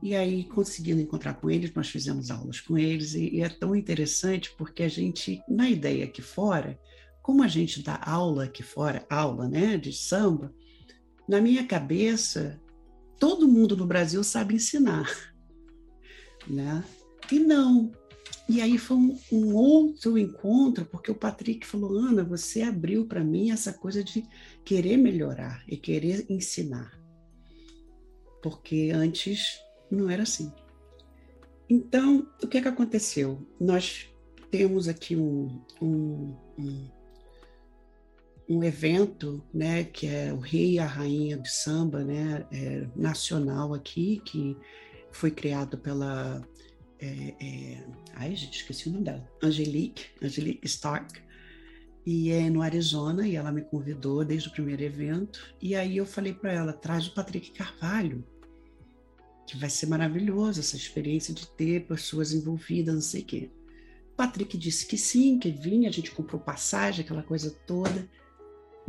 [0.00, 3.74] E aí, conseguindo encontrar com eles, nós fizemos aulas com eles, e, e é tão
[3.74, 6.78] interessante porque a gente, na ideia aqui fora,
[7.30, 10.52] como a gente dá aula aqui fora, aula né, de samba,
[11.28, 12.60] na minha cabeça,
[13.20, 15.08] todo mundo no Brasil sabe ensinar.
[16.48, 16.82] Né?
[17.30, 17.92] E não,
[18.48, 23.22] e aí foi um, um, outro encontro, porque o Patrick falou: Ana, você abriu para
[23.22, 24.26] mim essa coisa de
[24.64, 26.98] querer melhorar e querer ensinar.
[28.42, 29.60] Porque antes
[29.90, 30.50] não era assim.
[31.68, 33.46] Então, o que é que aconteceu?
[33.60, 34.08] Nós
[34.50, 36.88] temos aqui um, um, um,
[38.50, 43.72] um evento, né, que é o Rei e a Rainha de Samba, né, é, nacional
[43.72, 44.56] aqui, que
[45.12, 46.42] foi criado pela
[47.00, 47.84] é, é,
[48.14, 49.26] ai, gente, esqueci o nome dela.
[49.42, 51.20] Angelique, Angelique Stark.
[52.04, 55.54] E é no Arizona, e ela me convidou desde o primeiro evento.
[55.60, 58.24] E aí eu falei para ela: traz o Patrick Carvalho,
[59.46, 63.50] que vai ser maravilhoso essa experiência de ter pessoas envolvidas, não sei o quê.
[64.12, 68.08] O Patrick disse que sim, que vinha, a gente comprou passagem, aquela coisa toda.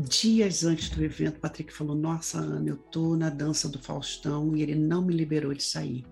[0.01, 4.55] Dias antes do evento, o Patrick falou: Nossa, Ana, eu tô na dança do Faustão
[4.55, 6.05] e ele não me liberou de sair.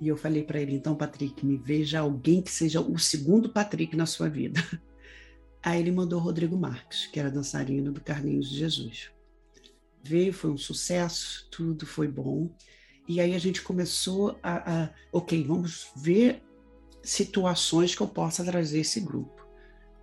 [0.00, 3.94] E eu falei para ele, então, Patrick, me veja alguém que seja o segundo Patrick
[3.94, 4.58] na sua vida.
[5.62, 9.10] Aí ele mandou Rodrigo Marques, que era dançarino do Carlinhos de Jesus.
[10.02, 12.50] Veio, foi um sucesso, tudo foi bom.
[13.06, 16.42] E aí a gente começou a, a ok, vamos ver
[17.02, 19.39] situações que eu possa trazer esse grupo.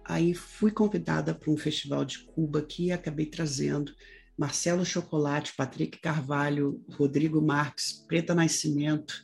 [0.07, 3.93] Aí fui convidada para um festival de Cuba aqui e acabei trazendo
[4.37, 9.21] Marcelo Chocolate, Patrick Carvalho, Rodrigo Marques, Preta Nascimento,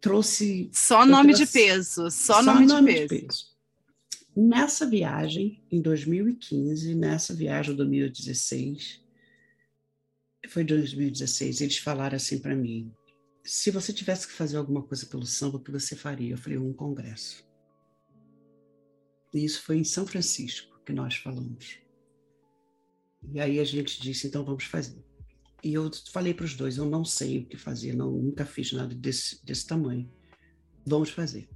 [0.00, 0.68] trouxe.
[0.72, 3.14] Só nome trouxe, de peso, só, só nome, nome, de, peso.
[3.14, 3.44] de peso.
[4.36, 9.00] Nessa viagem, em 2015, nessa viagem de 2016,
[10.48, 12.92] foi 2016, eles falaram assim para mim:
[13.44, 16.34] se você tivesse que fazer alguma coisa pelo samba, o que você faria?
[16.34, 17.47] Eu falei: um congresso.
[19.32, 21.78] E isso foi em São Francisco que nós falamos.
[23.32, 25.04] E aí a gente disse: então vamos fazer.
[25.62, 28.72] E eu falei para os dois, eu não sei o que fazer, não, nunca fiz
[28.72, 30.10] nada desse, desse tamanho.
[30.86, 31.48] Vamos fazer.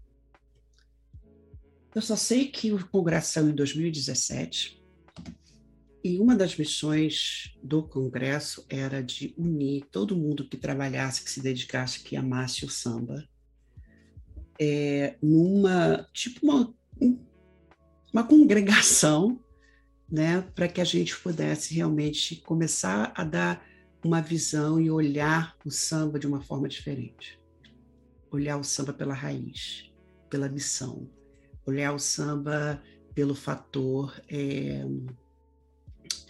[1.95, 4.83] Eu só sei que o congresso saiu em 2017
[6.03, 11.41] e uma das missões do congresso era de unir todo mundo que trabalhasse, que se
[11.41, 13.29] dedicasse, que amasse o samba,
[14.59, 16.75] é, numa tipo uma,
[18.13, 19.41] uma congregação,
[20.11, 23.67] né, para que a gente pudesse realmente começar a dar
[24.05, 27.41] uma visão e olhar o samba de uma forma diferente.
[28.31, 29.91] Olhar o samba pela raiz,
[30.29, 31.09] pela missão.
[31.65, 32.83] Olhar o samba
[33.15, 34.85] pelo fator é,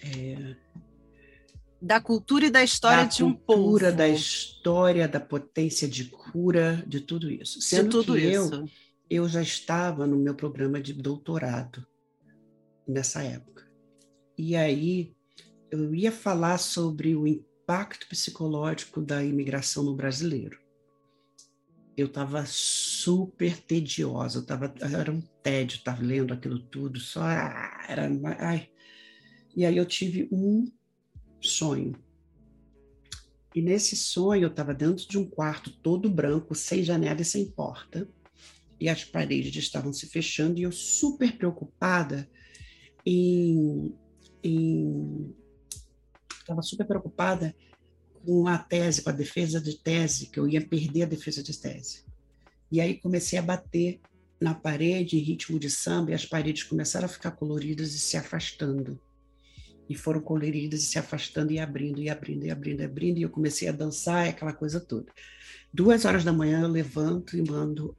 [0.04, 0.56] é,
[1.80, 3.46] da cultura e da história da de um povo.
[3.46, 7.60] Da cultura, da história, da potência de cura, de tudo isso.
[7.60, 8.54] Sendo de tudo que isso.
[8.54, 8.68] eu
[9.14, 11.86] eu já estava no meu programa de doutorado
[12.88, 13.70] nessa época.
[14.38, 15.14] E aí
[15.70, 20.58] eu ia falar sobre o impacto psicológico da imigração no brasileiro.
[21.94, 27.84] Eu estava super tediosa, eu tava, era um tédio estar lendo aquilo tudo, só ah,
[27.86, 28.08] era,
[28.38, 28.70] ai.
[29.54, 30.72] E aí eu tive um
[31.38, 31.92] sonho.
[33.54, 37.50] E nesse sonho eu estava dentro de um quarto todo branco, sem janela e sem
[37.50, 38.08] porta,
[38.82, 42.28] e as paredes estavam se fechando e eu super preocupada
[43.06, 43.94] em,
[46.40, 47.54] estava super preocupada
[48.24, 51.56] com a tese, com a defesa de tese, que eu ia perder a defesa de
[51.56, 52.04] tese.
[52.72, 54.00] E aí comecei a bater
[54.40, 58.16] na parede em ritmo de samba e as paredes começaram a ficar coloridas e se
[58.16, 59.00] afastando.
[59.88, 63.18] E foram coloridas e se afastando e abrindo, e abrindo, e abrindo, e abrindo.
[63.18, 65.06] E eu comecei a dançar, aquela coisa toda.
[65.72, 67.96] Duas horas da manhã eu levanto e mando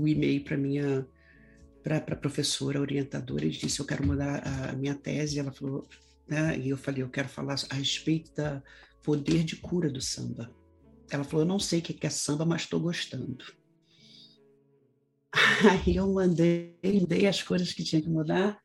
[0.00, 1.06] o e-mail para minha
[1.82, 5.38] para a professora orientadora e disse: Eu quero mudar a minha tese.
[5.38, 5.86] Ela falou,
[6.28, 6.58] né?
[6.58, 8.62] e eu falei: Eu quero falar a respeito da
[9.02, 10.54] poder de cura do samba.
[11.10, 13.44] Ela falou: Eu não sei o que é samba, mas estou gostando.
[15.86, 18.60] Aí eu mandei, mandei as coisas que tinha que mudar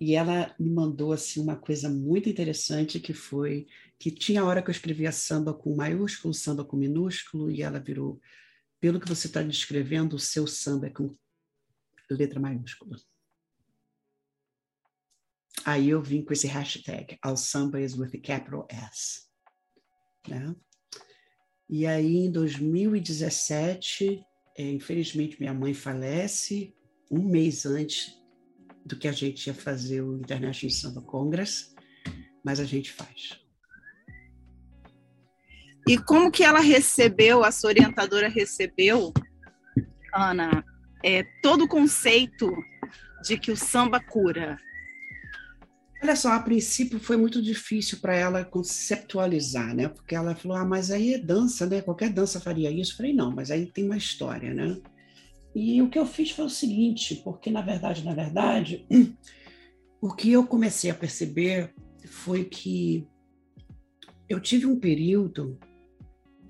[0.00, 3.66] e ela me mandou assim uma coisa muito interessante que foi
[3.98, 8.20] que tinha hora que eu escrevia samba com maiúsculo, samba com minúsculo e ela virou
[8.84, 11.16] pelo que você está descrevendo, o seu samba é com
[12.10, 12.98] letra maiúscula.
[15.64, 19.22] Aí eu vim com esse hashtag, All Samba is with a capital S.
[20.28, 20.54] Né?
[21.66, 24.22] E aí, em 2017,
[24.58, 26.76] é, infelizmente, minha mãe falece
[27.10, 28.20] um mês antes
[28.84, 31.74] do que a gente ia fazer o International Samba Congress,
[32.44, 33.42] mas a gente faz.
[35.86, 39.12] E como que ela recebeu, a sua orientadora recebeu,
[40.14, 40.64] Ana,
[41.04, 42.50] é, todo o conceito
[43.22, 44.56] de que o samba cura?
[46.02, 49.88] Olha só, a princípio foi muito difícil para ela conceptualizar, né?
[49.88, 51.80] Porque ela falou, ah, mas aí é dança, né?
[51.80, 52.92] Qualquer dança faria isso.
[52.92, 54.78] Eu falei, não, mas aí tem uma história, né?
[55.54, 58.86] E o que eu fiz foi o seguinte, porque na verdade, na verdade,
[60.00, 61.72] o que eu comecei a perceber
[62.06, 63.06] foi que
[64.28, 65.58] eu tive um período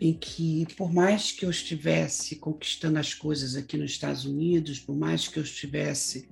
[0.01, 4.97] em que, por mais que eu estivesse conquistando as coisas aqui nos Estados Unidos, por
[4.97, 6.29] mais que eu estivesse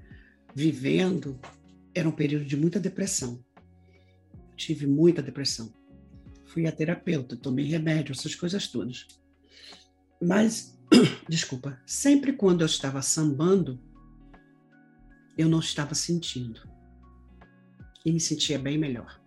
[0.54, 1.38] vivendo,
[1.94, 3.42] era um período de muita depressão.
[4.56, 5.72] Tive muita depressão.
[6.46, 9.06] Fui a terapeuta, tomei remédio, essas coisas todas.
[10.20, 10.78] Mas
[11.28, 13.80] desculpa, sempre quando eu estava sambando,
[15.36, 16.68] eu não estava sentindo.
[18.04, 19.20] E me sentia bem melhor.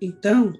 [0.00, 0.52] Então,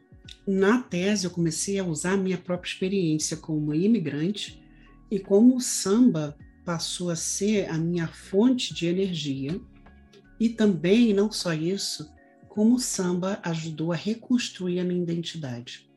[0.46, 4.62] na tese, eu comecei a usar a minha própria experiência como imigrante
[5.10, 9.60] e como o samba passou a ser a minha fonte de energia.
[10.40, 12.12] E também, não só isso,
[12.48, 15.90] como o samba ajudou a reconstruir a minha identidade.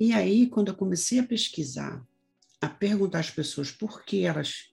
[0.00, 2.04] E aí, quando eu comecei a pesquisar,
[2.60, 4.70] a perguntar às pessoas por que elas,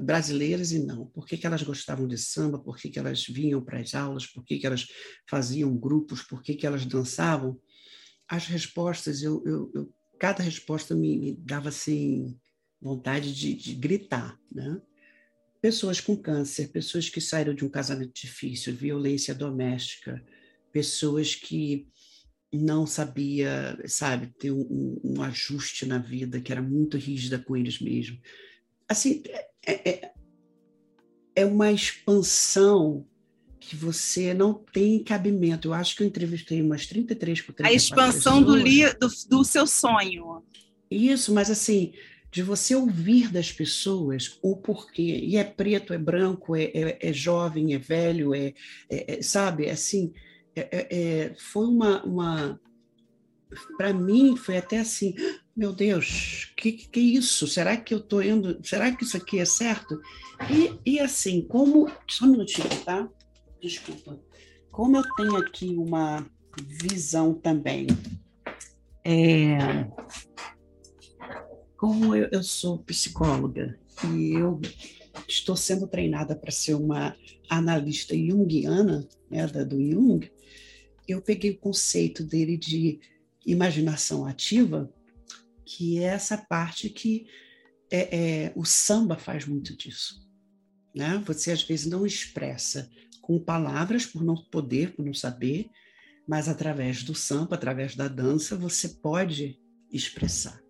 [0.00, 3.62] brasileiras e não, por que, que elas gostavam de samba, por que, que elas vinham
[3.62, 4.86] para as aulas, por que, que elas
[5.28, 7.58] faziam grupos, por que, que elas dançavam,
[8.28, 12.38] as respostas, eu, eu, eu cada resposta me, me, dava assim,
[12.80, 14.80] vontade de, de gritar, né?
[15.60, 20.24] Pessoas com câncer, pessoas que saíram de um casamento difícil, violência doméstica,
[20.72, 21.88] pessoas que
[22.52, 27.80] não sabia, sabe, ter um, um, ajuste na vida, que era muito rígida com eles
[27.80, 28.20] mesmos.
[28.88, 29.22] Assim,
[29.66, 30.12] é, é,
[31.36, 33.06] é uma expansão
[33.60, 35.68] que você não tem cabimento.
[35.68, 39.44] Eu acho que eu entrevistei umas 33 por 34 A expansão do, li, do, do
[39.44, 40.42] seu sonho.
[40.90, 41.92] Isso, mas assim,
[42.30, 45.20] de você ouvir das pessoas o porquê.
[45.22, 48.54] E é preto, é branco, é, é, é jovem, é velho, é,
[48.88, 50.12] é, é sabe, assim,
[50.56, 52.60] é, é, foi uma, uma
[53.76, 55.14] para mim foi até assim,
[55.56, 57.46] meu Deus, que que é isso?
[57.46, 58.58] Será que eu estou indo?
[58.62, 60.00] Será que isso aqui é certo?
[60.50, 63.08] E, e assim, como só um minutinho, tá?
[63.60, 64.18] Desculpa.
[64.70, 66.24] Como eu tenho aqui uma
[66.62, 67.86] visão também,
[69.04, 69.88] é,
[71.76, 73.78] como eu, eu sou psicóloga
[74.12, 74.60] e eu
[75.26, 77.16] estou sendo treinada para ser uma
[77.48, 80.30] analista junguiana, né, da, do Jung,
[81.06, 83.00] eu peguei o conceito dele de
[83.50, 84.92] imaginação ativa,
[85.64, 87.26] que é essa parte que
[87.90, 90.26] é, é, o samba faz muito disso.
[90.94, 91.22] Né?
[91.26, 92.90] Você às vezes não expressa
[93.22, 95.70] com palavras por não poder, por não saber,
[96.26, 99.58] mas através do samba, através da dança, você pode
[99.90, 100.60] expressar.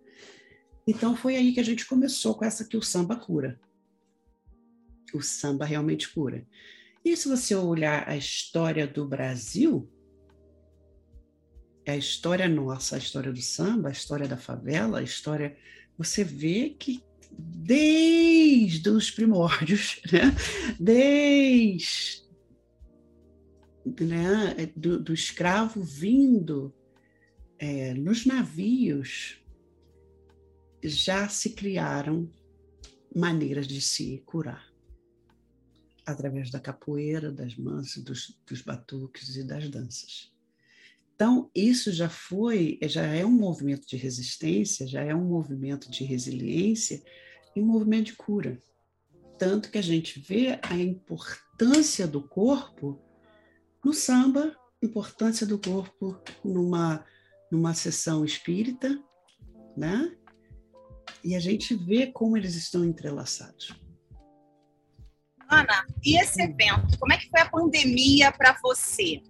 [0.87, 3.59] Então foi aí que a gente começou com essa que o samba cura.
[5.13, 6.47] O samba realmente cura.
[7.03, 9.89] E se você olhar a história do Brasil,
[11.85, 15.57] é a história nossa, a história do samba, a história da favela, a história.
[15.97, 20.35] Você vê que desde os primórdios, né?
[20.79, 22.23] desde
[24.01, 24.71] né?
[24.75, 26.73] do, do escravo vindo
[27.57, 29.37] é, nos navios,
[30.83, 32.31] já se criaram
[33.13, 34.69] maneiras de se curar
[36.05, 40.31] através da capoeira, das mansas, dos, dos batuques e das danças.
[41.19, 46.05] Então, isso já foi, já é um movimento de resistência, já é um movimento de
[46.05, 47.03] resiliência
[47.53, 48.57] e um movimento de cura.
[49.37, 52.97] Tanto que a gente vê a importância do corpo
[53.83, 57.05] no samba, importância do corpo numa,
[57.51, 58.97] numa sessão espírita,
[59.75, 60.15] né?
[61.21, 63.77] e a gente vê como eles estão entrelaçados.
[65.49, 66.97] Ana, e esse evento?
[66.97, 69.21] Como é que foi a pandemia para você?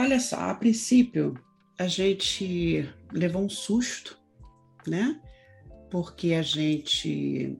[0.00, 1.34] Olha só, a princípio
[1.78, 4.18] a gente levou um susto,
[4.86, 5.20] né?
[5.90, 7.58] Porque a gente,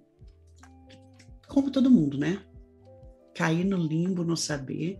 [1.47, 2.43] como todo mundo, né?
[3.35, 4.99] Cair no limbo, não saber.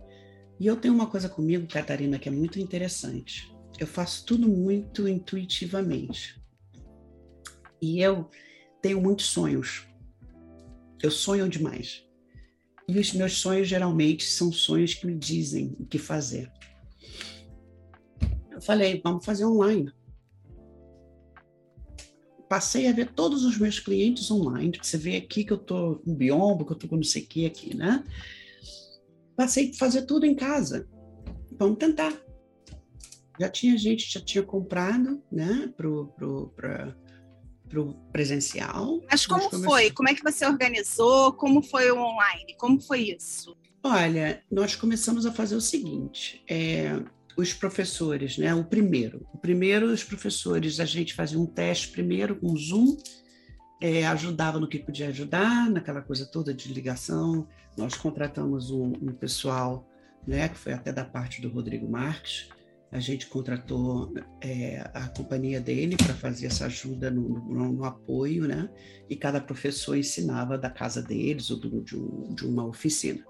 [0.59, 3.51] E eu tenho uma coisa comigo, Catarina, que é muito interessante.
[3.79, 6.39] Eu faço tudo muito intuitivamente.
[7.81, 8.29] E eu
[8.83, 9.87] tenho muitos sonhos.
[11.01, 12.03] Eu sonho demais.
[12.87, 16.51] E os meus sonhos geralmente são sonhos que me dizem o que fazer.
[18.61, 19.91] Eu falei, vamos fazer online.
[22.47, 24.77] Passei a ver todos os meus clientes online.
[24.79, 27.27] Você vê aqui que eu estou com biombo, que eu estou com não sei o
[27.27, 28.03] que aqui, né?
[29.35, 30.87] Passei a fazer tudo em casa.
[31.57, 32.13] Vamos tentar.
[33.39, 36.95] Já tinha gente, já tinha comprado, né, pro, pro, pra,
[37.67, 39.01] pro presencial.
[39.09, 39.89] Mas como foi?
[39.89, 41.33] Como é que você organizou?
[41.33, 42.55] Como foi o online?
[42.59, 43.57] Como foi isso?
[43.83, 47.01] Olha, nós começamos a fazer o seguinte: é,
[47.37, 48.53] os professores, né?
[48.53, 52.97] O primeiro, o primeiro, os professores, a gente fazia um teste primeiro com Zoom,
[53.81, 57.47] é, ajudava no que podia ajudar, naquela coisa toda de ligação.
[57.77, 59.87] Nós contratamos um, um pessoal,
[60.27, 60.49] né?
[60.49, 62.49] Que foi até da parte do Rodrigo Marques
[62.91, 68.45] a gente contratou é, a companhia dele para fazer essa ajuda no, no, no, apoio,
[68.47, 68.69] né?
[69.09, 73.23] E cada professor ensinava da casa deles ou do, de, um, de, uma oficina.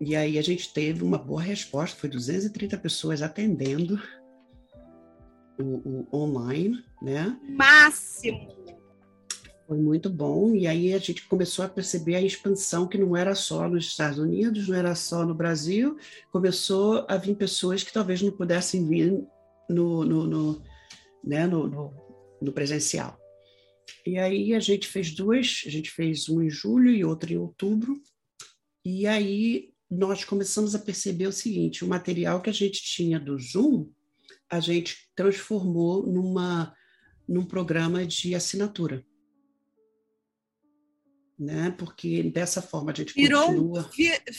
[0.00, 4.00] E aí a gente teve uma boa resposta, foi 230 pessoas atendendo
[5.58, 7.38] o, o online, né?
[7.48, 8.54] Máximo!
[9.66, 13.34] Foi muito bom, e aí a gente começou a perceber a expansão que não era
[13.34, 15.96] só nos Estados Unidos, não era só no Brasil,
[16.30, 19.26] começou a vir pessoas que talvez não pudessem vir
[19.68, 20.62] no, no, no,
[21.24, 21.92] né, no, no,
[22.40, 23.18] no presencial.
[24.06, 27.36] E aí a gente fez duas, a gente fez um em julho e outro em
[27.36, 28.00] outubro,
[28.84, 33.38] e aí nós começamos a perceber o seguinte, o material que a gente tinha do
[33.38, 33.88] Zoom,
[34.50, 36.74] a gente transformou numa,
[37.28, 39.04] num programa de assinatura
[41.38, 41.74] né?
[41.76, 43.90] Porque dessa forma a gente virou, continua.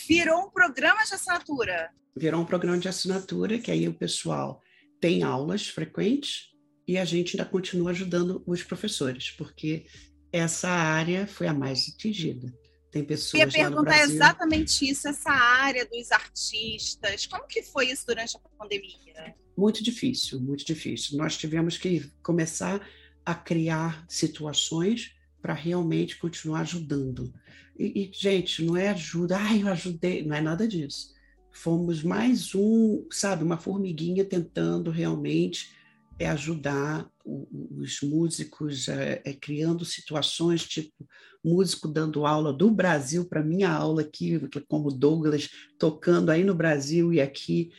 [0.08, 1.92] Virou um programa de assinatura.
[2.16, 4.62] Virou um programa de assinatura que aí o pessoal
[5.00, 6.50] tem aulas frequentes
[6.88, 9.86] e a gente ainda continua ajudando os professores, porque
[10.32, 12.52] essa área foi a mais atingida.
[12.98, 17.28] Tem pessoas Eu ia perguntar exatamente isso, essa área dos artistas.
[17.28, 19.36] Como que foi isso durante a pandemia?
[19.56, 21.18] Muito difícil, muito difícil.
[21.18, 22.82] Nós tivemos que começar
[23.24, 27.32] a criar situações para realmente continuar ajudando.
[27.78, 31.14] E, e, gente, não é ajuda, ai, eu ajudei, não é nada disso.
[31.52, 35.72] Fomos mais um, sabe, uma formiguinha tentando realmente
[36.18, 41.08] é ajudar os músicos, é, é, criando situações, tipo,
[41.44, 47.14] músico dando aula do Brasil para minha aula aqui, como Douglas, tocando aí no Brasil
[47.14, 47.72] e aqui,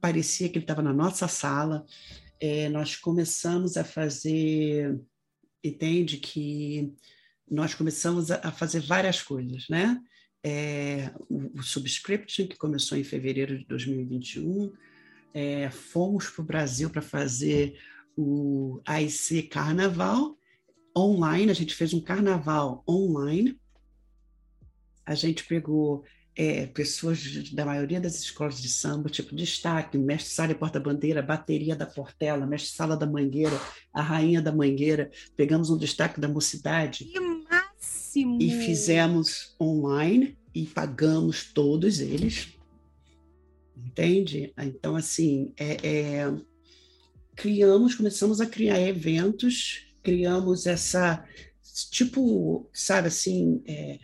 [0.00, 1.84] parecia que ele estava na nossa sala.
[2.40, 5.00] É, nós começamos a fazer
[5.62, 6.92] entende que
[7.50, 10.00] nós começamos a, fazer várias coisas, né?
[10.42, 14.72] É, o, o Subscription, que começou em fevereiro de 2021,
[15.32, 17.78] é, fomos para o Brasil para fazer
[18.16, 20.36] o AIC Carnaval
[20.96, 23.58] online, a gente fez um carnaval online,
[25.04, 26.04] a gente pegou
[26.36, 31.76] é, pessoas da maioria das escolas de samba, tipo destaque, mestre Sala e Porta-Bandeira, bateria
[31.76, 33.58] da Portela, mestre Sala da Mangueira,
[33.92, 37.04] a rainha da Mangueira, pegamos um destaque da mocidade.
[37.04, 38.38] Que máximo!
[38.40, 42.54] E fizemos online e pagamos todos eles.
[43.76, 44.52] Entende?
[44.56, 46.34] Então, assim, é, é,
[47.34, 51.24] criamos, começamos a criar eventos, criamos essa,
[51.90, 53.98] tipo, sabe assim, é,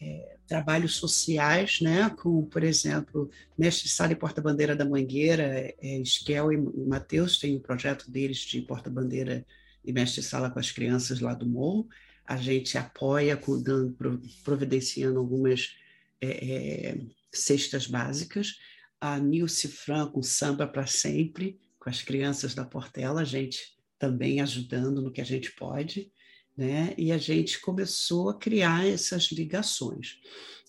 [0.00, 5.44] é trabalhos sociais, né, com, por exemplo, Mestre Sala e Porta-Bandeira da Mangueira,
[5.80, 9.46] é, Esquel e Matheus têm um projeto deles de Porta-Bandeira
[9.82, 11.88] e Mestre Sala com as crianças lá do Morro.
[12.26, 13.96] A gente apoia, dando,
[14.44, 15.74] providenciando algumas
[16.20, 16.98] é, é,
[17.32, 18.58] cestas básicas.
[19.00, 25.00] A Nilce Franco, Samba para Sempre, com as crianças da Portela, a gente também ajudando
[25.00, 26.12] no que a gente pode
[26.56, 26.94] né?
[26.98, 30.20] E a gente começou a criar essas ligações.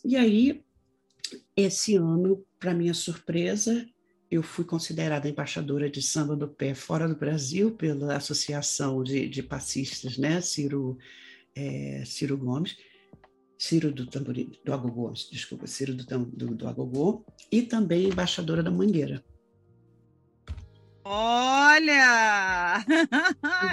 [0.04, 0.64] E aí,
[1.56, 3.86] esse ano, para minha surpresa,
[4.30, 9.44] eu fui considerada embaixadora de samba do pé fora do Brasil pela Associação de, de
[9.44, 10.42] Passistas, né?
[10.42, 10.98] Ciro,
[11.56, 12.78] é, Ciro Gomes,
[13.58, 18.72] Ciro do Tamborim, do Agogô, desculpa, Ciro do, do, do Agogô, e também embaixadora da
[18.72, 19.24] Mangueira.
[21.06, 22.84] Olha!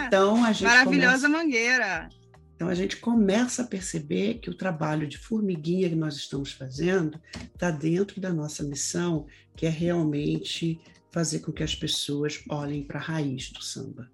[0.07, 2.09] Então a gente Maravilhosa começa, mangueira.
[2.55, 7.21] então a gente começa a perceber que o trabalho de formiguinha que nós estamos fazendo
[7.55, 9.27] está dentro da nossa missão,
[9.57, 10.81] que é realmente
[11.13, 14.11] fazer com que as pessoas olhem para a raiz do samba.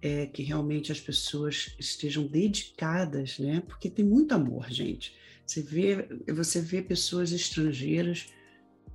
[0.00, 3.62] É que realmente as pessoas estejam dedicadas, né?
[3.66, 5.14] Porque tem muito amor, gente.
[5.46, 8.32] Você vê, você vê pessoas estrangeiras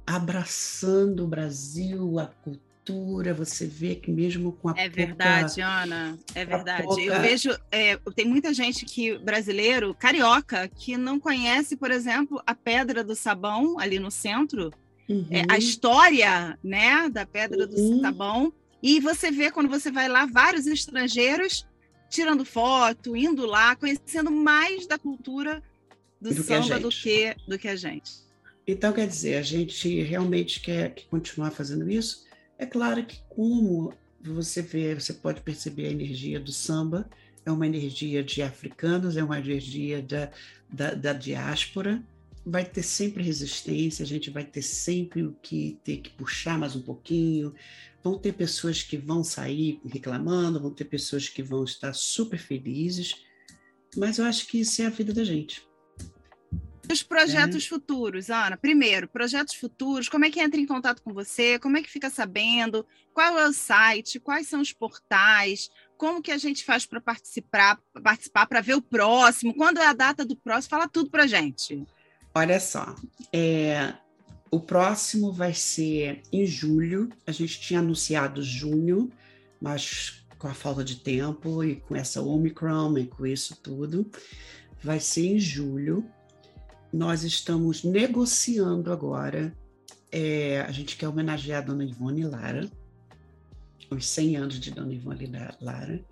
[0.06, 6.18] abraçando o Brasil, a cultura, você vê que mesmo com a É pouca- verdade, Ana.
[6.34, 6.84] É verdade.
[6.84, 12.42] pouca- Eu vejo, é, tem muita gente que brasileiro, carioca, que não conhece, por exemplo,
[12.46, 14.72] a Pedra do Sabão ali no centro,
[15.10, 15.26] Uhum.
[15.30, 18.02] é, a história, né, da Pedra do Uhum.
[18.02, 18.54] Sabão.
[18.82, 21.66] E você vê quando você vai lá vários estrangeiros
[22.10, 25.62] tirando foto, indo lá, conhecendo mais da cultura
[26.22, 27.04] do, Do que samba do gente.
[27.04, 28.12] que do que a gente.
[28.66, 32.26] Então, quer dizer, a gente realmente quer que continuar fazendo isso.
[32.58, 37.08] É claro que, como você vê, você pode perceber a energia do samba,
[37.46, 40.32] é uma energia de africanos, é uma energia da,
[40.70, 42.04] da, da diáspora.
[42.46, 46.76] Vai ter sempre resistência, a gente vai ter sempre o que ter que puxar mais
[46.76, 47.54] um pouquinho.
[48.04, 53.26] Vão ter pessoas que vão sair reclamando, vão ter pessoas que vão estar super felizes,
[53.96, 55.67] mas eu acho que isso é a vida da gente.
[56.90, 58.56] Os projetos futuros, Ana.
[58.56, 61.60] Primeiro, projetos futuros, como é que entra em contato com você?
[61.60, 62.86] Como é que fica sabendo?
[63.14, 64.20] Qual é o site?
[64.20, 65.70] Quais são os portais?
[65.98, 69.54] Como que a gente faz para participar, participar para ver o próximo?
[69.54, 70.70] Quando é a data do próximo?
[70.70, 71.86] Fala tudo pra gente.
[72.34, 72.96] Olha só,
[73.34, 73.94] é,
[74.50, 77.10] o próximo vai ser em julho.
[77.26, 79.12] A gente tinha anunciado junho,
[79.60, 84.10] mas com a falta de tempo e com essa Omicron e com isso tudo,
[84.82, 86.06] vai ser em julho.
[86.92, 89.54] Nós estamos negociando agora.
[90.12, 92.70] é, a gente quer homenagear a Dona Ivone Lara,
[93.92, 95.30] os 100 anos de Dona Ivone
[95.62, 96.04] Lara.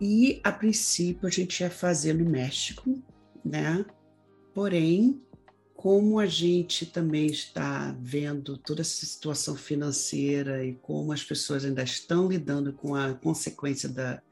[0.00, 3.02] E, a princípio, a gente ia fazer no México,
[3.44, 3.84] né?
[4.52, 5.22] Porém,
[5.74, 11.82] como a gente também está vendo toda essa situação financeira e como as pessoas ainda
[11.82, 14.22] estão lidando com a consequência da,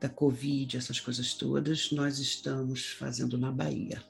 [0.00, 4.02] da Covid, essas coisas todas, nós estamos fazendo na Bahia,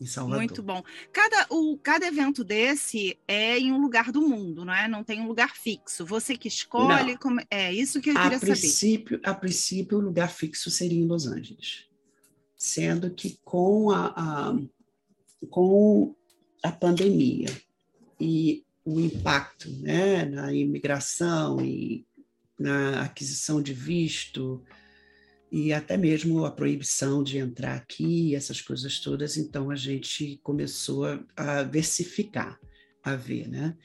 [0.00, 0.38] em Salvador.
[0.38, 0.82] Muito bom.
[1.12, 4.86] Cada, o, cada evento desse é em um lugar do mundo, não é?
[4.86, 6.06] Não tem um lugar fixo.
[6.06, 7.16] Você que escolhe.
[7.18, 8.52] Como- é isso que eu A queria saber.
[8.52, 11.86] princípio, a princípio, o lugar fixo seria em Los Angeles,
[12.56, 14.58] sendo que com a, a-
[15.50, 16.14] com
[16.62, 17.48] a pandemia
[18.20, 22.06] e o impacto né, na imigração e
[22.58, 24.62] na aquisição de visto
[25.50, 31.04] e até mesmo a proibição de entrar aqui, essas coisas todas, então a gente começou
[31.36, 32.58] a, versificar,
[33.02, 33.76] a ver, né?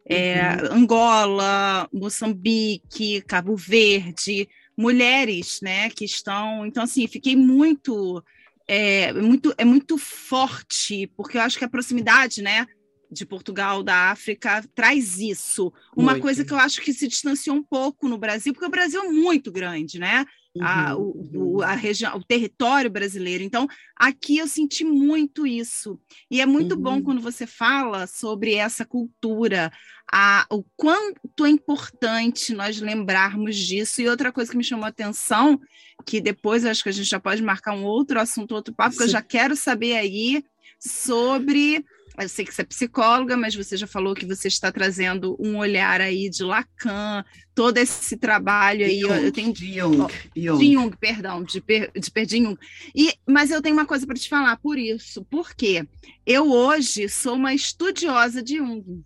[0.10, 0.40] é,
[0.72, 4.48] Angola, Moçambique, Cabo Verde,
[4.78, 6.66] mulheres, né, que estão.
[6.66, 8.24] Então, assim, fiquei muito.
[8.70, 12.68] É muito, é muito forte, porque eu acho que a proximidade, né,
[13.10, 15.72] de Portugal, da África, traz isso.
[15.96, 16.24] Uma Muito.
[16.24, 19.08] coisa que eu acho que se distanciou um pouco no Brasil, porque o Brasil é
[19.08, 20.26] muito grande, né?
[20.62, 23.44] A, Uhum, o, o- a região, o território brasileiro.
[23.44, 26.00] Então, aqui eu senti muito isso.
[26.32, 27.04] E é muito bom Uhum.
[27.04, 29.72] quando você fala sobre essa cultura,
[30.12, 34.02] a, o quanto é importante nós lembrarmos disso.
[34.02, 35.60] E outra coisa que me chamou a atenção,
[36.06, 38.92] que depois eu acho que a gente já pode marcar um outro assunto, outro papo,
[38.92, 39.14] porque eu Sim.
[39.14, 40.44] já quero saber aí
[40.80, 41.86] sobre.
[42.20, 45.58] Eu sei que você é psicóloga, mas você já falou que você está trazendo um
[45.58, 49.00] olhar aí de Lacan, todo esse trabalho aí.
[49.00, 50.60] Eu, eu tenho de Jung, Jung.
[50.60, 52.58] de Jung, perdão, de, per, de Perdi Jung.
[52.96, 55.24] E, mas eu tenho uma coisa para te falar por isso.
[55.26, 55.88] Por quê?
[56.26, 59.04] Eu hoje sou uma estudiosa de Jung.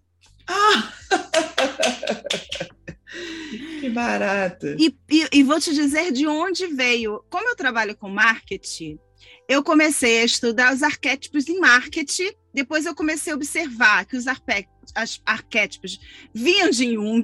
[0.48, 0.94] Ah!
[3.82, 4.68] que barato.
[4.80, 7.24] E, e, e vou te dizer de onde veio.
[7.30, 8.98] Como eu trabalho com marketing,
[9.48, 12.32] eu comecei a estudar os arquétipos em marketing.
[12.54, 14.26] Depois eu comecei a observar que os
[15.26, 16.00] arquétipos
[16.34, 17.24] vinham de Jung.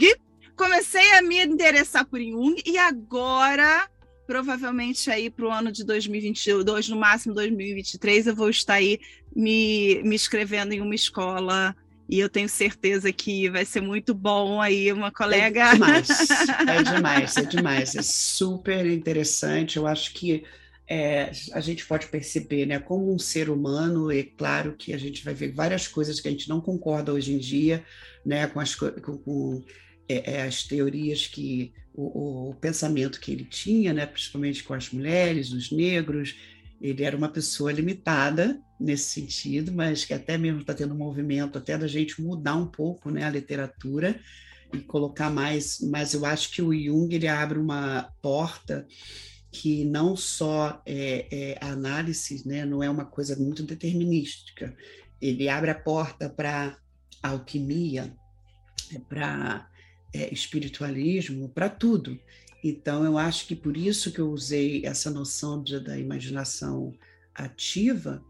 [0.55, 3.87] Comecei a me interessar por Jung e agora,
[4.25, 8.99] provavelmente aí para o ano de 2022, no máximo 2023, eu vou estar aí
[9.35, 11.75] me, me inscrevendo em uma escola
[12.09, 15.71] e eu tenho certeza que vai ser muito bom aí uma colega.
[15.71, 17.95] É demais, é demais, é demais.
[17.95, 19.75] É super interessante.
[19.77, 20.43] Eu acho que
[20.89, 25.23] é, a gente pode perceber, né, como um ser humano, é claro que a gente
[25.23, 27.83] vai ver várias coisas que a gente não concorda hoje em dia,
[28.25, 29.63] né, com as, co- com, com,
[30.07, 34.89] é, é, as teorias que o, o pensamento que ele tinha, né, principalmente com as
[34.91, 36.35] mulheres, os negros.
[36.79, 41.57] Ele era uma pessoa limitada nesse sentido, mas que até mesmo está tendo um movimento
[41.57, 44.19] até da gente mudar um pouco, né, a literatura
[44.73, 48.85] e colocar mais, mas eu acho que o Jung ele abre uma porta
[49.59, 54.77] que não só é, é a análise, né, não é uma coisa muito determinística.
[55.19, 56.77] Ele abre a porta para
[57.23, 58.15] alquimia,
[59.09, 59.67] para
[60.13, 62.19] é, espiritualismo, para tudo.
[62.63, 66.93] Então, eu acho que por isso que eu usei essa noção de, da imaginação
[67.33, 68.23] ativa,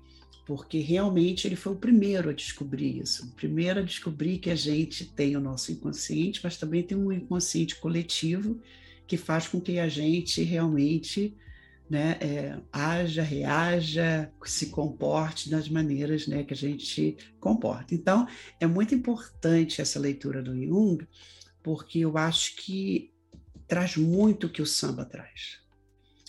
[0.46, 4.56] porque realmente ele foi o primeiro a descobrir isso, o primeiro a descobrir que a
[4.56, 8.62] gente tem o nosso inconsciente, mas também tem um inconsciente coletivo
[9.08, 11.36] que faz com que a gente realmente
[11.90, 17.96] né, é, haja, reaja, se comporte das maneiras né, que a gente comporta.
[17.96, 18.28] Então,
[18.60, 21.08] é muito importante essa leitura do Jung,
[21.64, 23.14] porque eu acho que
[23.68, 25.60] traz muito o que o samba traz.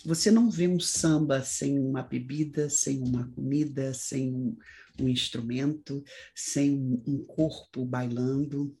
[0.05, 4.57] Você não vê um samba sem uma bebida, sem uma comida, sem um,
[4.99, 6.03] um instrumento,
[6.33, 8.75] sem um corpo bailando,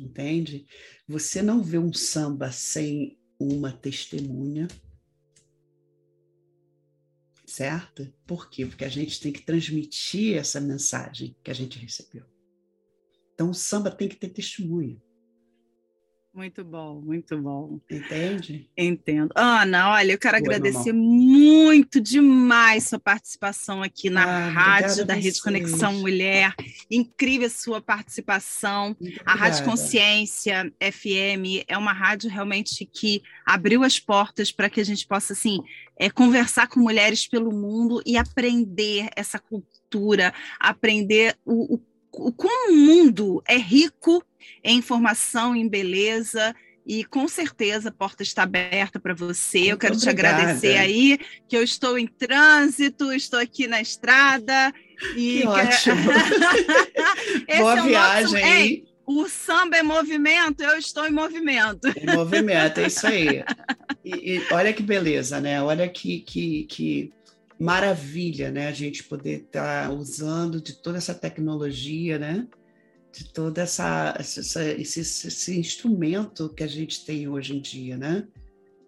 [0.00, 0.66] entende?
[1.06, 4.68] Você não vê um samba sem uma testemunha,
[7.46, 8.12] certo?
[8.26, 8.66] Por quê?
[8.66, 12.24] Porque a gente tem que transmitir essa mensagem que a gente recebeu.
[13.34, 15.00] Então, o samba tem que ter testemunha.
[16.36, 17.80] Muito bom, muito bom.
[17.90, 18.68] Entende?
[18.76, 19.32] Entendo.
[19.34, 21.10] Ana, olha, eu quero Oi, agradecer mamão.
[21.10, 25.40] muito demais sua participação aqui na Ah, rádio da Rede.
[25.40, 26.54] Conexão Mulher.
[26.90, 28.94] Incrível a sua participação.
[29.00, 29.64] Muito A Rádio.
[29.64, 35.32] Consciência FM é uma rádio realmente que abriu as portas para que a gente possa,
[35.32, 35.58] assim,
[35.98, 41.95] é, conversar com mulheres pelo mundo e aprender essa cultura, aprender o, o
[42.36, 44.22] como o mundo é rico
[44.64, 46.54] em informação, em beleza.
[46.88, 49.58] E com certeza a porta está aberta para você.
[49.58, 50.36] eu Muito quero te obrigada.
[50.42, 54.72] agradecer aí, que eu estou em trânsito, estou aqui na estrada.
[55.16, 55.96] E Que ótimo.
[57.58, 61.88] Boa é o nosso- viagem, Ei, o samba é movimento, eu estou em movimento.
[61.96, 63.44] Em movimento, é isso aí.
[64.08, 65.60] E, e olha que beleza, né?
[65.60, 67.12] Olha que, que, que
[67.58, 68.68] maravilha, né?
[68.68, 72.46] A gente poder estar usando de toda essa tecnologia, né?
[73.12, 78.26] De todo essa, essa, esse, esse instrumento que a gente tem hoje em dia, né?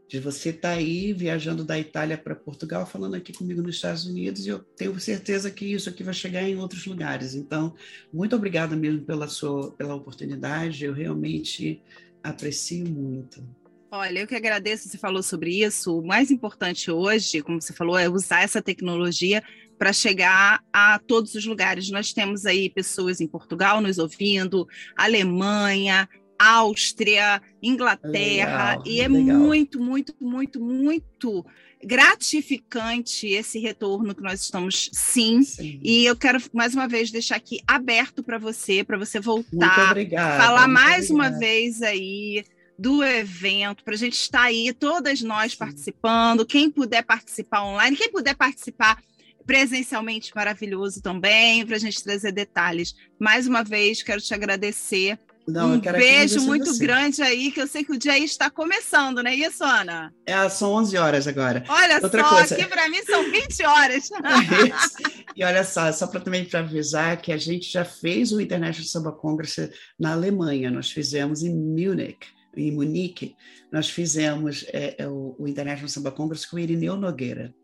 [0.06, 4.46] De você estar aí viajando da Itália para Portugal, falando aqui comigo nos Estados Unidos,
[4.46, 7.34] e eu tenho certeza que isso aqui vai chegar em outros lugares.
[7.34, 7.74] Então,
[8.12, 10.84] muito obrigada mesmo pela sua pela oportunidade.
[10.84, 11.82] Eu realmente
[12.22, 13.42] aprecio muito.
[13.91, 15.99] Olha, eu que agradeço, você falou sobre isso.
[15.99, 19.43] O mais importante hoje, como você falou, é usar essa tecnologia
[19.78, 21.91] para chegar a todos os lugares.
[21.91, 26.07] Nós temos aí pessoas em Portugal nos ouvindo, Alemanha,
[26.39, 29.39] Áustria, Inglaterra, Legal, e é legal.
[29.39, 31.47] muito, muito, muito, muito
[31.82, 35.43] gratificante esse retorno que nós estamos, sim.
[35.43, 35.80] sim.
[35.82, 39.80] E eu quero mais uma vez deixar aqui aberto para você, para você voltar, muito
[39.91, 41.32] obrigada, falar muito mais obrigada.
[41.32, 42.45] uma vez aí
[42.78, 48.10] do evento, para a gente estar aí, todas nós participando, quem puder participar online, quem
[48.10, 49.02] puder participar
[49.44, 52.94] presencialmente, maravilhoso também, para a gente trazer detalhes.
[53.18, 55.18] Mais uma vez, quero te agradecer
[55.48, 56.84] não, um beijo muito você.
[56.84, 60.12] grande aí, que eu sei que o dia aí está começando, não é isso, Ana?
[60.26, 61.64] É, são 11 horas agora.
[61.66, 62.54] Olha Outra só, coisa.
[62.54, 64.10] aqui para mim são 20 horas.
[65.34, 68.86] e olha só, só para também para avisar que a gente já fez o International
[68.86, 72.18] Samba Congress na Alemanha, nós fizemos em Munich,
[72.66, 73.36] em Munique,
[73.70, 77.54] nós fizemos é, é, o, o International Samba Congress com o Irineu Nogueira.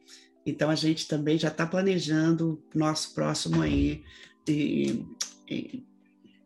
[0.47, 4.05] Então a gente também já está planejando o nosso próximo aí
[4.47, 5.05] de,
[5.47, 5.82] de,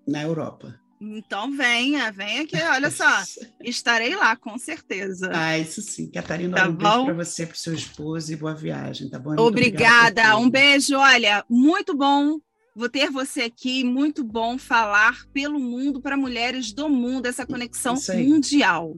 [0.07, 0.79] na Europa.
[1.01, 3.07] Então venha, venha que, olha só,
[3.63, 5.31] estarei lá, com certeza.
[5.33, 6.11] Ah, isso sim.
[6.11, 6.79] Catarina, tá um bom?
[6.79, 9.37] beijo para você, para o seu esposo e boa viagem, tá bom?
[9.39, 10.97] Obrigada, um beijo.
[10.97, 12.41] Olha, muito bom
[12.79, 17.97] vou ter você aqui, muito bom falar pelo mundo, para mulheres do mundo, essa conexão
[18.15, 18.97] mundial.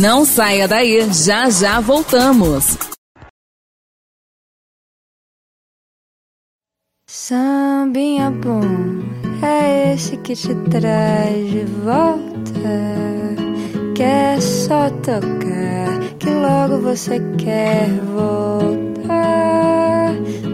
[0.00, 2.76] Não saia daí, já já voltamos.
[7.06, 8.62] Sambinha bom
[9.44, 12.52] é esse que te traz de volta.
[13.94, 19.51] Quer só tocar, que logo você quer voltar.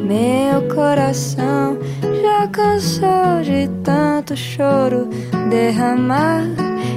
[0.09, 1.76] Meu coração
[2.22, 5.06] já cansou de tanto choro
[5.50, 6.44] derramar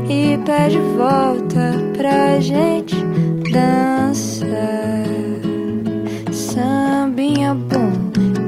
[0.09, 2.95] e pede volta pra gente
[3.51, 4.47] dançar.
[6.31, 7.91] Sambinha bom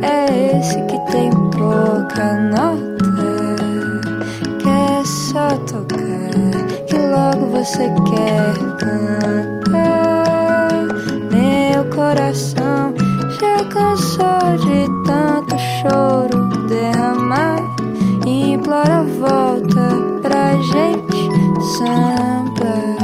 [0.02, 3.58] é esse que tem pouca nota.
[4.64, 9.53] Quer só tocar, que logo você quer cantar.
[13.44, 17.60] Já cansou de tanto choro derramar.
[18.26, 19.90] Implora volta
[20.22, 21.30] pra gente
[21.78, 23.03] samba.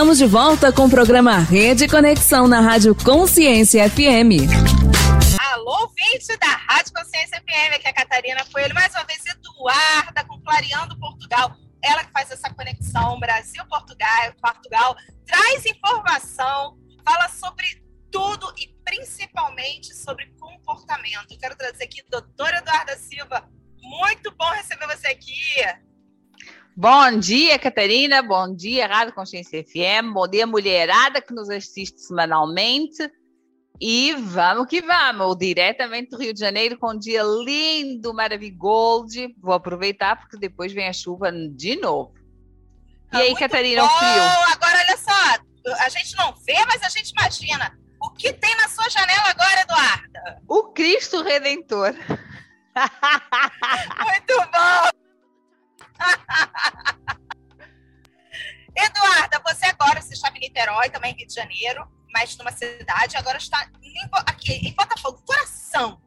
[0.00, 4.48] Estamos de volta com o programa Rede Conexão na Rádio Consciência FM.
[5.38, 10.24] Alô, ouvinte da Rádio Consciência FM, aqui é a Catarina Coelho, mais uma vez Eduarda
[10.26, 11.54] com Clareando Portugal.
[11.84, 14.96] Ela que faz essa conexão Brasil-Portugal, Portugal,
[15.26, 17.66] traz informação, fala sobre
[18.10, 21.36] tudo e principalmente sobre comportamento.
[21.38, 23.46] Quero trazer aqui a doutora Eduarda Silva.
[23.82, 25.36] Muito bom receber você aqui.
[26.80, 28.22] Bom dia, Catarina.
[28.22, 30.14] Bom dia, Rádio Consciência FM.
[30.14, 33.06] Bom dia, mulherada que nos assiste semanalmente.
[33.78, 39.28] E vamos que vamos, diretamente do Rio de Janeiro, com um dia lindo, maravilhoso.
[39.42, 42.14] Vou aproveitar porque depois vem a chuva de novo.
[43.08, 43.98] E Tá aí, muito Catarina, o bom.
[43.98, 44.22] frio?
[44.50, 47.78] Agora, olha só, a gente não vê, mas a gente imagina.
[48.02, 50.42] O que tem na sua janela agora, Eduarda?
[50.48, 51.94] O Cristo Redentor.
[52.72, 54.89] Muito bom!
[58.76, 63.16] Eduarda, você agora você estava em Niterói, também em Rio de Janeiro, mas numa cidade,
[63.16, 66.00] agora está em, aqui em Botafogo, coração,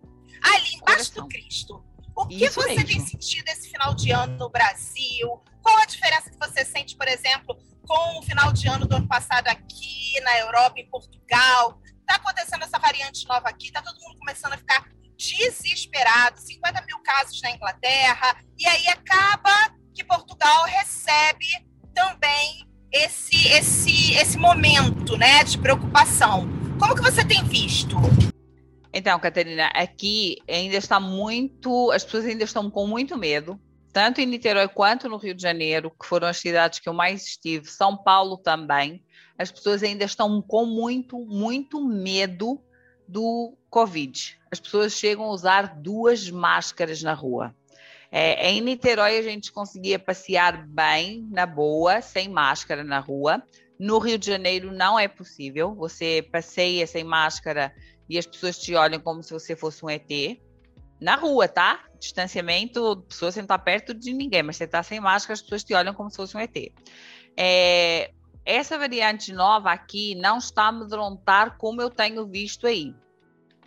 [0.43, 1.23] ali embaixo coração.
[1.23, 1.85] do Cristo.
[2.15, 2.87] O que Isso você mesmo.
[2.87, 5.41] tem sentido esse final de ano no Brasil?
[5.61, 7.57] Qual a diferença que você sente, por exemplo,
[7.87, 11.81] com o final de ano do ano passado aqui na Europa, em Portugal?
[12.01, 14.85] Está acontecendo essa variante nova aqui, está todo mundo começando a ficar
[15.17, 21.47] desesperado, 50 mil casos na Inglaterra, e aí acaba que Portugal recebe
[21.93, 26.47] também esse, esse, esse momento né, de preocupação.
[26.79, 27.95] Como que você tem visto?
[28.93, 33.59] Então, Catarina, aqui ainda está muito, as pessoas ainda estão com muito medo,
[33.91, 37.23] tanto em Niterói quanto no Rio de Janeiro, que foram as cidades que eu mais
[37.23, 39.03] estive, São Paulo também,
[39.37, 42.61] as pessoas ainda estão com muito, muito medo
[43.07, 44.39] do Covid.
[44.51, 47.55] As pessoas chegam a usar duas máscaras na rua.
[48.15, 53.41] É, em Niterói a gente conseguia passear bem, na boa, sem máscara na rua.
[53.79, 55.73] No Rio de Janeiro não é possível.
[55.73, 57.73] Você passeia sem máscara
[58.07, 60.07] e as pessoas te olham como se você fosse um ET.
[61.01, 61.85] Na rua, tá?
[61.99, 65.73] Distanciamento, pessoas sem estar perto de ninguém, mas você está sem máscara, as pessoas te
[65.73, 66.71] olham como se fosse um ET.
[67.35, 68.11] É,
[68.45, 72.93] essa variante nova aqui não está a amedrontar como eu tenho visto aí.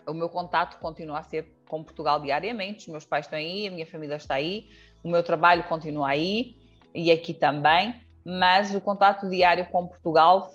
[0.06, 3.70] O meu contato continua a ser com Portugal diariamente, os meus pais estão aí, a
[3.70, 4.68] minha família está aí,
[5.02, 6.56] o meu trabalho continua aí
[6.94, 7.94] e aqui também,
[8.24, 10.50] mas o contato diário com Portugal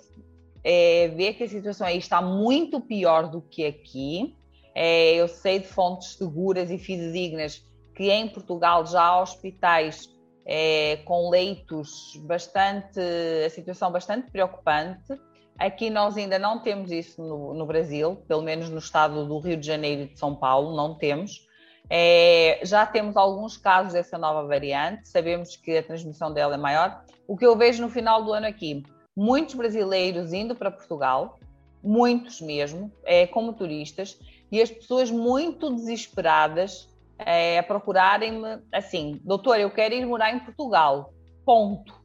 [0.64, 4.36] é ver que a situação aí está muito pior do que aqui.
[4.74, 10.08] É, eu sei de fontes seguras e fidedignas que em Portugal já há hospitais
[10.44, 12.98] é, com leitos bastante,
[13.44, 15.12] a situação bastante preocupante.
[15.58, 19.56] Aqui nós ainda não temos isso no, no, Brasil, pelo menos no estado do Rio
[19.56, 21.46] de Janeiro e de São Paulo, não temos.
[21.88, 27.04] É, já temos alguns casos dessa nova variante, sabemos que a transmissão dela é maior.
[27.28, 28.82] O que eu vejo no final do ano aqui,
[29.16, 31.38] muitos brasileiros indo para Portugal,
[31.82, 34.18] muitos mesmo, é, como turistas,
[34.50, 36.88] e as pessoas muito desesperadas
[37.18, 41.12] é, a procurarem-me assim, doutor, eu quero ir morar em Portugal,
[41.44, 42.01] ponto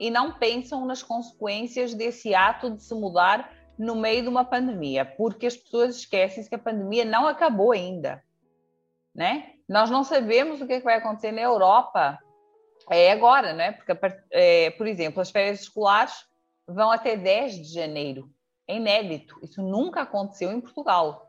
[0.00, 5.04] e não pensam nas consequências desse ato de se mudar no meio de uma pandemia,
[5.04, 8.22] porque as pessoas esquecem que a pandemia não acabou ainda,
[9.14, 9.52] né?
[9.68, 12.18] Nós não sabemos o que, é vai acontecer na Europa
[12.90, 13.72] é agora, né?
[13.72, 13.92] Porque,
[14.32, 16.24] é, por exemplo, as férias escolares
[16.66, 18.28] vão até 10 de janeiro.
[18.66, 19.38] É inédito.
[19.42, 21.26] Isso nunca aconteceu em Portugal.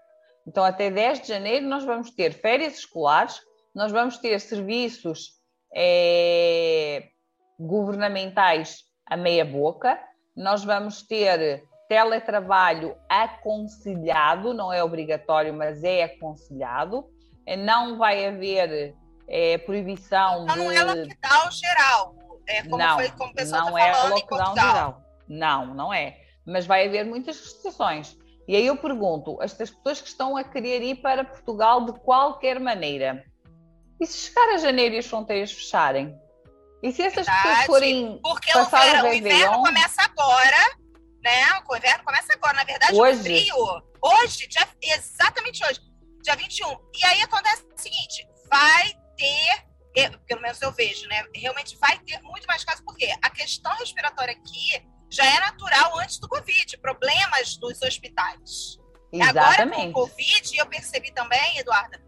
[0.48, 3.40] Então, até 10 de janeiro, nós vamos ter férias escolares,
[3.76, 5.40] nós vamos ter serviços
[5.74, 7.11] é,
[7.62, 10.00] governamentais a meia boca,
[10.36, 17.06] nós vamos ter teletrabalho aconselhado, não é obrigatório, mas é aconselhado,
[17.46, 18.96] é, não vai haver
[19.28, 20.64] é, proibição então, de...
[20.64, 22.16] não é lockdown geral,
[22.48, 26.66] é como não, foi como pessoal não tá é lockdown geral, não, não é, mas
[26.66, 28.18] vai haver muitas restrições.
[28.48, 32.60] E aí eu pergunto, estas pessoas que estão a querer ir para Portugal de qualquer
[32.60, 33.24] maneira,
[34.00, 36.18] e se chegar a janeiro e as fronteiras fecharem?
[36.84, 40.78] E se essas Verdade, pessoas forem Porque o, verão, o inverno começa agora,
[41.24, 41.62] né?
[41.70, 43.20] O inverno começa agora, na verdade, hoje.
[43.20, 43.56] o frio.
[44.04, 45.80] Hoje, dia, exatamente hoje,
[46.24, 46.70] dia 21.
[46.96, 51.24] E aí acontece o seguinte: vai ter, eu, pelo menos eu vejo, né?
[51.36, 56.18] Realmente vai ter muito mais casos, porque a questão respiratória aqui já é natural antes
[56.20, 58.80] do Covid, problemas nos hospitais.
[59.14, 59.38] Exatamente.
[59.38, 62.01] Agora, com o Covid, eu percebi também, Eduarda,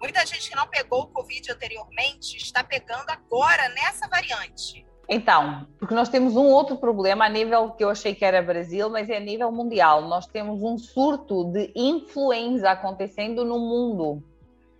[0.00, 4.86] Muita gente que não pegou o Covid anteriormente está pegando agora nessa variante.
[5.12, 8.88] Então, porque nós temos um outro problema a nível que eu achei que era Brasil,
[8.88, 10.02] mas é a nível mundial.
[10.02, 14.22] Nós temos um surto de influenza acontecendo no mundo.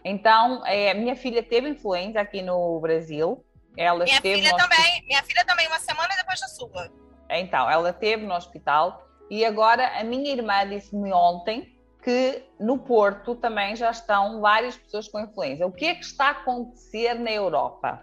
[0.04, 3.44] Então, é, minha filha teve influenza aqui no Brasil.
[3.76, 5.04] Ela minha filha também.
[5.06, 6.90] Minha filha também, uma semana depois da sua.
[7.28, 9.04] Então, ela teve no hospital.
[9.28, 15.08] E agora, a minha irmã disse-me ontem que no Porto também já estão várias pessoas
[15.08, 15.66] com influenza.
[15.66, 18.02] O que é que está a acontecer na Europa?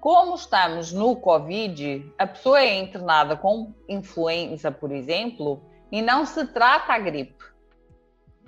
[0.00, 5.62] Como estamos no Covid, a pessoa é internada com influenza, por exemplo,
[5.92, 7.44] e não se trata a gripe.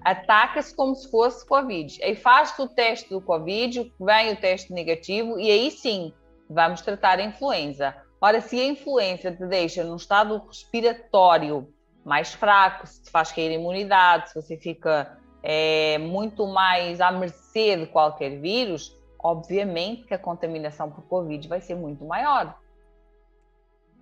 [0.00, 2.02] Ataca-se como se fosse Covid.
[2.02, 6.12] Aí faz-se o teste do Covid, vem o teste negativo, e aí sim
[6.50, 7.94] vamos tratar a influenza.
[8.20, 11.72] Ora, se a influenza te deixa num estado respiratório
[12.04, 17.10] mais fraco, se te faz cair a imunidade, se você fica é, muito mais à
[17.10, 22.58] mercê de qualquer vírus, obviamente que a contaminação por Covid vai ser muito maior.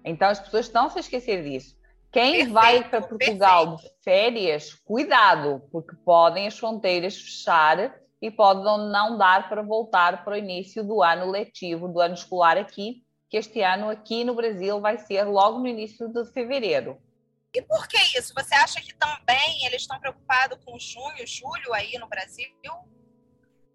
[0.04, 1.76] Então as pessoas estão-se a esquecer disso.
[2.10, 8.64] Quem Perfeito, vai para Portugal de férias, cuidado, porque podem as fronteiras fechar e podem
[8.64, 13.38] não dar para voltar para o início do ano letivo, do ano escolar aqui, que
[13.38, 16.98] este ano aqui no Brasil vai ser logo no início de fevereiro.
[17.54, 18.32] E por que isso?
[18.34, 22.48] Você acha que também eles estão preocupados com junho, julho aí no Brasil?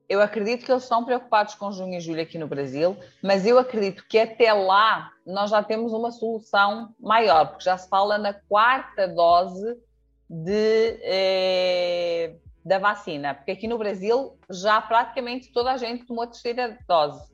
[0.10, 3.60] Eu acredito que eles estão preocupados com junho e julho aqui no Brasil, mas eu
[3.60, 8.34] acredito que até lá nós já temos uma solução maior, porque já se fala na
[8.34, 9.78] quarta dose
[10.30, 16.28] de, eh, da vacina, porque aqui no Brasil já praticamente toda a gente tomou a
[16.28, 17.30] terceira dose.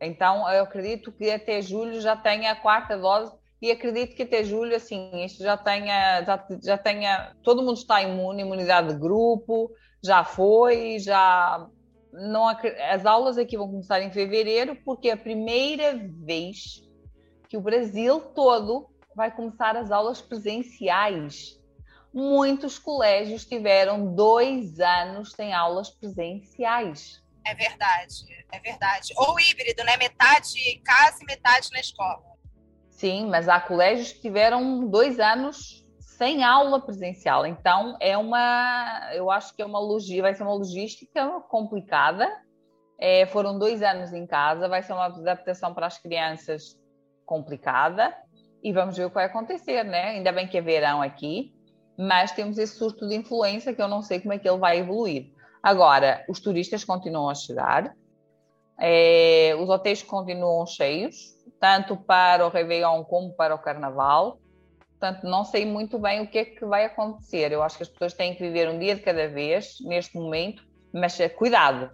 [0.00, 4.44] Então eu acredito que até julho já tenha a quarta dose e acredito que até
[4.44, 9.70] julho assim isto já tenha já, já tenha todo mundo está imune, imunidade de grupo
[10.02, 11.66] já foi, já
[12.12, 16.82] não as aulas aqui vão começar em fevereiro porque é a primeira vez
[17.48, 21.58] que o Brasil todo vai começar as aulas presenciais.
[22.12, 27.22] Muitos colégios tiveram dois anos sem aulas presenciais.
[27.44, 29.12] É verdade, é verdade.
[29.16, 29.96] Ou híbrido, né?
[29.96, 32.22] Metade em casa e metade na escola.
[32.98, 37.46] Sim, mas há colégios que tiveram dois anos sem aula presencial.
[37.46, 42.28] Então é uma, eu acho que é uma logística, vai ser uma logística complicada.
[42.98, 46.76] É, foram dois anos em casa, vai ser uma adaptação para as crianças
[47.24, 48.12] complicada
[48.64, 50.08] e vamos ver o que vai acontecer, né?
[50.08, 51.54] Ainda bem que é verão aqui,
[51.96, 54.80] mas temos esse surto de influência que eu não sei como é que ele vai
[54.80, 55.30] evoluir.
[55.62, 57.94] Agora, os turistas continuam a chegar,
[58.76, 64.40] é, os hotéis continuam cheios, tanto para o Réveillon como para o Carnaval.
[64.90, 67.52] Portanto, não sei muito bem o que é que vai acontecer.
[67.52, 70.66] Eu acho que as pessoas têm que viver um dia de cada vez, neste momento,
[70.92, 71.90] mas eh, cuidado,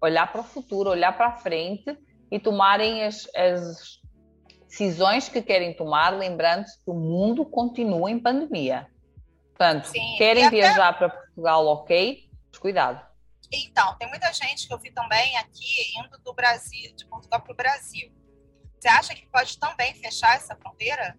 [0.00, 1.96] olhar para o futuro, olhar para a frente
[2.30, 4.00] e tomarem as, as
[4.68, 8.86] decisões que querem tomar, lembrando-se que o mundo continua em pandemia.
[9.48, 10.56] Portanto, Sim, querem até...
[10.56, 13.06] viajar para Portugal, ok, mas cuidado.
[13.50, 17.52] Então, tem muita gente que eu vi também aqui indo do Brasil, de Portugal para
[17.52, 18.12] o Brasil.
[18.78, 21.16] Você acha que pode também fechar essa fronteira?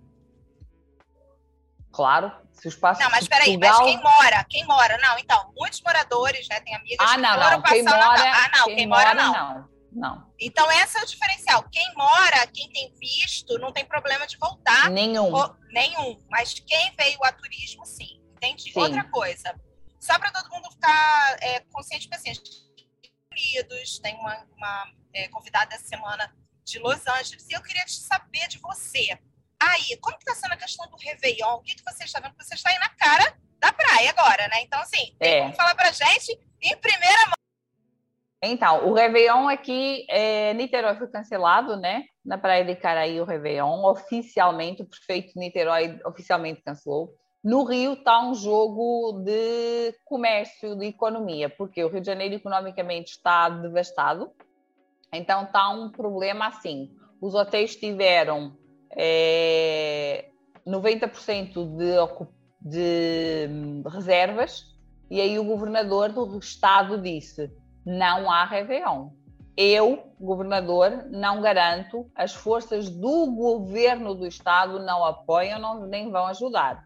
[1.92, 3.80] Claro, se o espaço Não, mas peraí, Portugal...
[3.80, 4.44] mas quem mora?
[4.44, 4.98] Quem mora?
[5.00, 6.60] Não, então, muitos moradores, né?
[6.60, 7.64] Tem amigas ah, que não, foram não.
[7.64, 9.34] Quem mora, Ah, não, quem, quem mora, mora, não.
[9.34, 9.78] não.
[9.90, 10.32] Não.
[10.40, 11.64] Então, esse é o diferencial.
[11.72, 14.92] Quem mora, quem tem visto, não tem problema de voltar.
[14.92, 15.34] Nenhum.
[15.34, 16.24] Ou, nenhum.
[16.30, 18.22] Mas quem veio a turismo, sim.
[18.36, 18.72] Entendi.
[18.72, 18.80] Sim.
[18.80, 19.60] Outra coisa.
[20.00, 22.32] Só para todo mundo ficar é, consciente, assim,
[23.32, 26.32] Unidos, tem uma, uma é, convidada essa semana
[26.68, 27.48] de Los Angeles.
[27.50, 29.18] E eu queria saber de você.
[29.60, 31.56] Aí, como que está sendo a questão do Réveillon?
[31.56, 32.36] O que, que você está vendo?
[32.38, 34.62] Você está aí na cara da praia agora, né?
[34.62, 35.42] Então, assim, tem É.
[35.42, 37.34] como falar pra gente em primeira mão.
[38.44, 42.04] Então, o Réveillon aqui, é, Niterói foi cancelado, né?
[42.24, 47.16] Na Praia de Caraí, o Réveillon, oficialmente, o prefeito de Niterói oficialmente cancelou.
[47.44, 53.12] No Rio está um jogo de comércio, de economia, porque o Rio de Janeiro economicamente
[53.12, 54.32] está devastado.
[55.12, 56.92] Então está um problema assim.
[57.22, 58.56] Os hotéis tiveram
[58.92, 60.30] é,
[60.66, 61.96] 90% de,
[62.62, 64.76] de hum, reservas
[65.10, 67.52] e aí o governador do estado disse
[67.86, 69.10] não há Réveillon.
[69.56, 76.28] Eu, governador, não garanto, as forças do governo do estado não apoiam, não, nem vão
[76.28, 76.86] ajudar.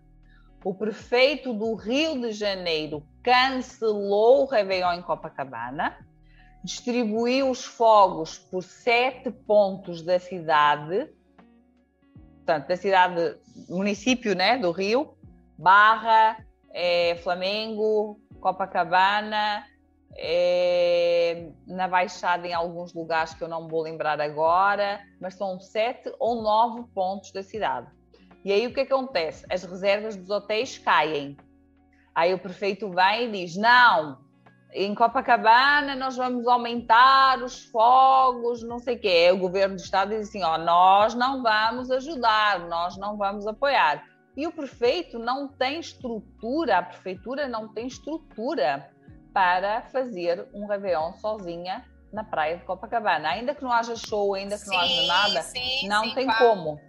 [0.63, 5.97] O prefeito do Rio de Janeiro cancelou o Réveillon em Copacabana,
[6.63, 11.09] distribuiu os fogos por sete pontos da cidade,
[12.37, 13.37] portanto, da cidade,
[13.69, 15.15] município né, do Rio,
[15.57, 16.37] Barra,
[16.73, 19.65] eh, Flamengo, Copacabana,
[20.17, 26.13] eh, na Baixada em alguns lugares que eu não vou lembrar agora, mas são sete
[26.19, 27.87] ou nove pontos da cidade.
[28.43, 29.45] E aí o que acontece?
[29.49, 31.37] As reservas dos hotéis caem.
[32.13, 34.17] Aí o prefeito vem e diz: não,
[34.73, 39.31] em Copacabana nós vamos aumentar os fogos, não sei o quê.
[39.31, 44.03] O governo do estado diz assim: ó, nós não vamos ajudar, nós não vamos apoiar.
[44.35, 48.89] E o prefeito não tem estrutura, a prefeitura não tem estrutura
[49.33, 53.29] para fazer um Réveillon sozinha na praia de Copacabana.
[53.29, 56.25] Ainda que não haja show, ainda que não haja Sim, nada, sim, não sim, tem
[56.25, 56.45] claro.
[56.45, 56.79] como.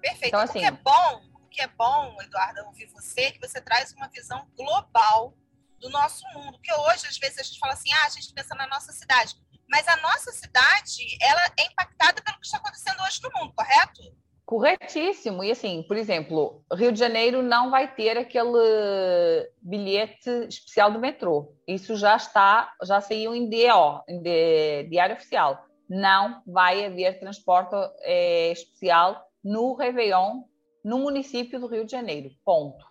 [0.00, 0.26] Perfeito.
[0.28, 3.40] Então, o assim- que é bom, o que é bom, Eduardo, ouvir você, é que
[3.40, 5.34] você traz uma visão global
[5.80, 6.52] do nosso mundo.
[6.52, 9.34] Porque hoje, às vezes, a gente fala assim, ah, a gente pensa na nossa cidade.
[9.68, 14.00] Mas a nossa cidade, ela é impactada pelo que está acontecendo hoje no mundo, correto?
[14.44, 15.44] Corretíssimo.
[15.44, 21.54] E assim, por exemplo, Rio de Janeiro não vai ter aquele bilhete especial do metrô.
[21.68, 25.64] Isso já está, já saiu em DO, em D- Diário Oficial.
[25.88, 30.42] não vai haver transporte é, especial no Réveillon,
[30.84, 32.30] no município do Rio de Janeiro.
[32.44, 32.84] Ponto.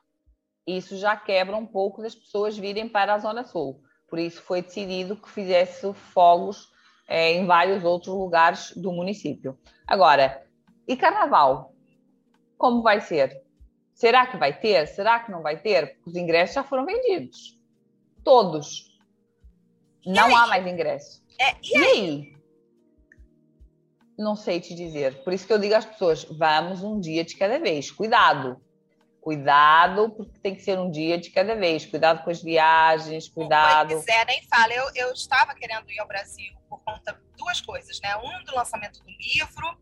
[0.77, 3.81] Isso já quebra um pouco das pessoas virem para a Zona Sul.
[4.07, 6.69] Por isso foi decidido que fizesse fogos
[7.07, 9.57] é, em vários outros lugares do município.
[9.87, 10.45] Agora,
[10.87, 11.73] e carnaval?
[12.57, 13.43] Como vai ser?
[13.93, 14.87] Será que vai ter?
[14.87, 15.99] Será que não vai ter?
[16.05, 17.59] Os ingressos já foram vendidos.
[18.23, 18.97] Todos.
[20.05, 21.23] Não há mais ingresso.
[21.39, 22.33] É, e, e aí?
[24.17, 25.23] Não sei te dizer.
[25.23, 27.91] Por isso que eu digo às pessoas: vamos um dia de cada vez.
[27.91, 28.61] Cuidado.
[29.21, 31.85] Cuidado, porque tem que ser um dia de cada vez.
[31.85, 33.89] Cuidado com as viagens, cuidado.
[33.89, 34.73] Pois é, nem fala.
[34.73, 38.15] Eu, eu estava querendo ir ao Brasil por conta de duas coisas, né?
[38.17, 39.77] Um, do lançamento do livro,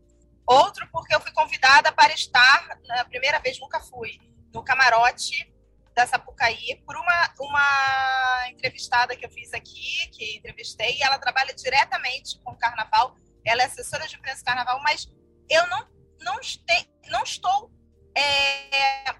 [0.46, 4.18] outro, porque eu fui convidada para estar, na primeira vez, nunca fui,
[4.52, 5.52] no camarote
[5.94, 11.54] da Sapucaí, por uma, uma entrevistada que eu fiz aqui, que entrevistei, e ela trabalha
[11.54, 13.16] diretamente com o carnaval.
[13.44, 15.08] Ela é assessora de imprensa carnaval, mas
[15.48, 15.88] eu não,
[16.20, 17.70] não, este, não estou
[18.16, 19.14] é,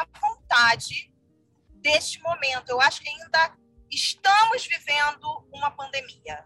[0.00, 1.12] à vontade
[1.82, 2.70] deste momento.
[2.70, 3.56] Eu acho que ainda
[3.90, 6.44] estamos vivendo uma pandemia.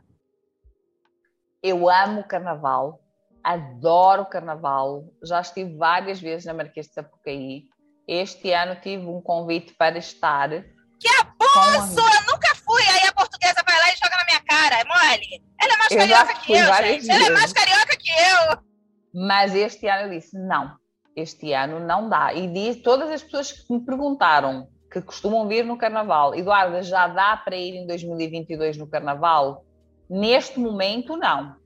[1.62, 3.00] Eu amo carnaval,
[3.44, 5.04] adoro carnaval.
[5.22, 7.64] Já estive várias vezes na Marquês de Sapucaí.
[8.08, 10.48] Este ano tive um convite para estar.
[10.48, 12.00] Que abuso!
[12.00, 12.82] Eu nunca fui.
[12.82, 14.80] Aí a portuguesa vai lá e joga na minha cara.
[14.80, 15.44] É mole.
[15.60, 17.10] Ela é mais Eu carioca que eu, gente.
[17.10, 18.70] Ela é mais carioca que eu.
[19.14, 20.76] Mas este ano eu disse: não,
[21.16, 22.32] este ano não dá.
[22.34, 27.06] E disse, todas as pessoas que me perguntaram que costumam vir no Carnaval, Eduarda, já
[27.06, 29.64] dá para ir em 2022 no Carnaval?
[30.08, 31.56] Neste momento, não.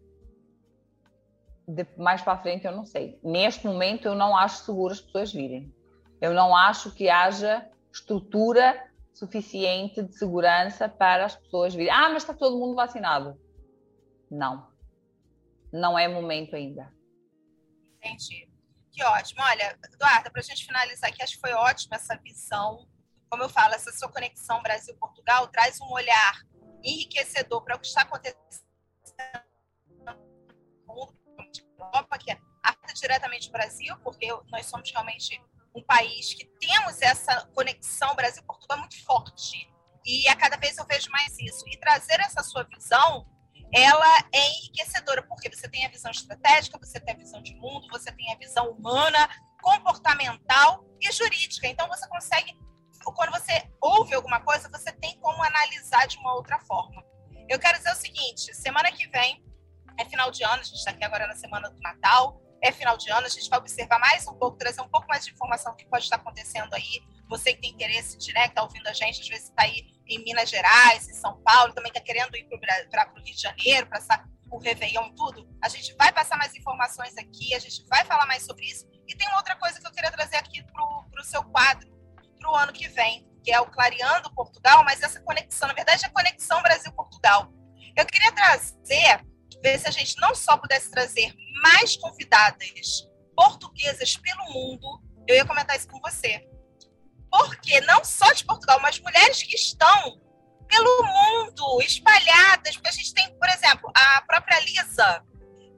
[1.67, 3.19] De- mais para frente, eu não sei.
[3.23, 5.73] Neste momento, eu não acho seguro as pessoas virem.
[6.21, 8.79] Eu não acho que haja estrutura
[9.15, 11.93] suficiente de segurança para as pessoas virem.
[11.93, 13.39] Ah, mas está todo mundo vacinado.
[14.31, 14.67] Não.
[15.73, 16.93] Não é momento ainda.
[17.99, 18.44] Entendi.
[18.95, 19.43] Que ótimo.
[19.43, 22.89] Olha, Eduarda, para a gente finalizar aqui, acho que foi ótima essa visão.
[23.29, 26.41] Como eu falo, essa sua conexão Brasil-Portugal traz um olhar
[26.85, 28.39] enriquecedor para o que está acontecendo
[30.87, 31.19] no mundo,
[31.77, 35.43] Europa, que afeta diretamente o Brasil, porque nós somos realmente
[35.75, 39.69] um país que temos essa conexão Brasil-Portugal muito forte.
[40.07, 41.65] E a cada vez eu vejo mais isso.
[41.67, 43.27] E trazer essa sua visão
[43.75, 47.89] ela é enriquecedora, porque você tem a visão estratégica, você tem a visão de mundo,
[47.91, 49.29] você tem a visão humana,
[49.61, 51.67] comportamental e jurídica.
[51.67, 52.57] Então, você consegue,
[53.03, 57.03] quando você ouve alguma coisa, você tem como analisar de uma outra forma.
[57.49, 59.45] Eu quero dizer o seguinte: semana que vem
[59.99, 62.97] é final de ano, a gente está aqui agora na semana do Natal, é final
[62.97, 65.75] de ano, a gente vai observar mais um pouco, trazer um pouco mais de informação
[65.75, 67.03] que pode estar acontecendo aí.
[67.29, 70.51] Você que tem interesse direto, está ouvindo a gente, às vezes está aí em Minas
[70.51, 74.01] Gerais, em São Paulo, também está querendo ir para o Rio de Janeiro, para
[74.51, 75.49] o Réveillon tudo.
[75.63, 78.87] A gente vai passar mais informações aqui, a gente vai falar mais sobre isso.
[79.09, 81.89] E tem outra coisa que eu queria trazer aqui para o seu quadro,
[82.39, 86.05] para o ano que vem, que é o Clareando Portugal, mas essa conexão, na verdade,
[86.05, 87.53] é a conexão Brasil-Portugal.
[87.97, 89.25] Eu queria trazer,
[89.63, 95.45] ver se a gente não só pudesse trazer mais convidadas portuguesas pelo mundo, eu ia
[95.45, 96.47] comentar isso com você.
[97.37, 100.21] Porque não só de Portugal, mas mulheres que estão
[100.69, 105.21] pelo mundo, espalhadas, porque a gente tem, por exemplo, a própria Lisa,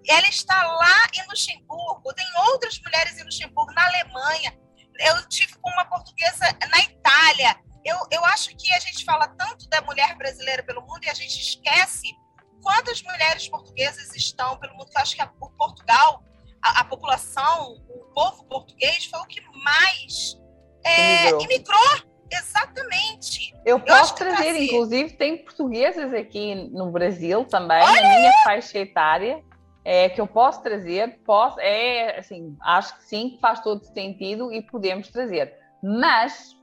[0.07, 4.55] ela está lá em Luxemburgo, tem outras mulheres em Luxemburgo, na Alemanha,
[4.99, 7.59] eu tive com uma portuguesa na Itália.
[7.83, 11.15] Eu, eu acho que a gente fala tanto da mulher brasileira pelo mundo e a
[11.15, 12.15] gente esquece
[12.62, 16.23] quantas mulheres portuguesas estão pelo mundo, eu acho que a, o Portugal,
[16.62, 20.37] a, a população, o povo português foi o que mais
[20.86, 21.42] é, Imigrou.
[21.42, 22.16] imigrou.
[22.30, 23.54] Exatamente.
[23.64, 28.32] Eu acho posso que trazer, Brasil- inclusive, tem portuguesas aqui no Brasil também, na minha
[28.44, 29.42] faixa etária,
[29.84, 34.52] é, que eu posso trazer, posso, é, assim, acho que sim, que faz todo sentido
[34.52, 35.54] e podemos trazer.
[35.82, 36.56] Mas,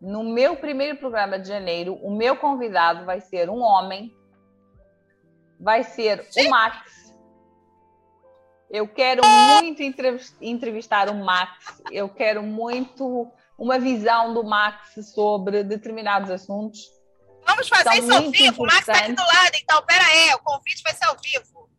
[0.00, 4.12] no meu primeiro programa de janeiro, o meu convidado vai ser um homem,
[5.60, 7.14] vai ser o Max.
[8.68, 15.62] Eu quero muito entrevis- entrevistar o Max, eu quero muito uma visão do Max sobre
[15.64, 16.80] determinados assuntos.
[17.46, 18.62] Vamos fazer isso ao vivo.
[18.62, 21.70] O Max está aqui do lado, então, pera aí, o convite vai ser ao vivo.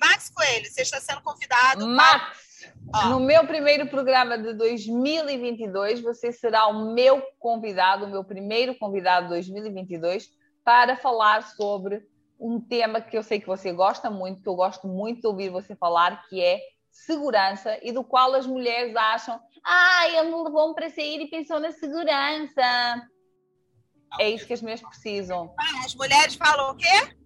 [0.00, 1.86] Max Coelho, você está sendo convidado.
[1.86, 3.08] Max, Ó.
[3.08, 9.26] no meu primeiro programa de 2022, você será o meu convidado, o meu primeiro convidado
[9.26, 10.30] de 2022,
[10.64, 12.06] para falar sobre
[12.38, 15.50] um tema que eu sei que você gosta muito, que eu gosto muito de ouvir
[15.50, 16.60] você falar, que é
[16.90, 21.60] segurança e do qual as mulheres acham, ah, ele me levou-me para sair e pensou
[21.60, 23.08] na segurança.
[24.18, 25.54] É isso que as mulheres precisam.
[25.58, 27.16] Ah, As mulheres falam o quê?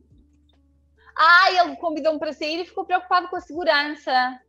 [1.17, 4.41] Ah, ele convidou-me para sair e ficou preocupado com a segurança.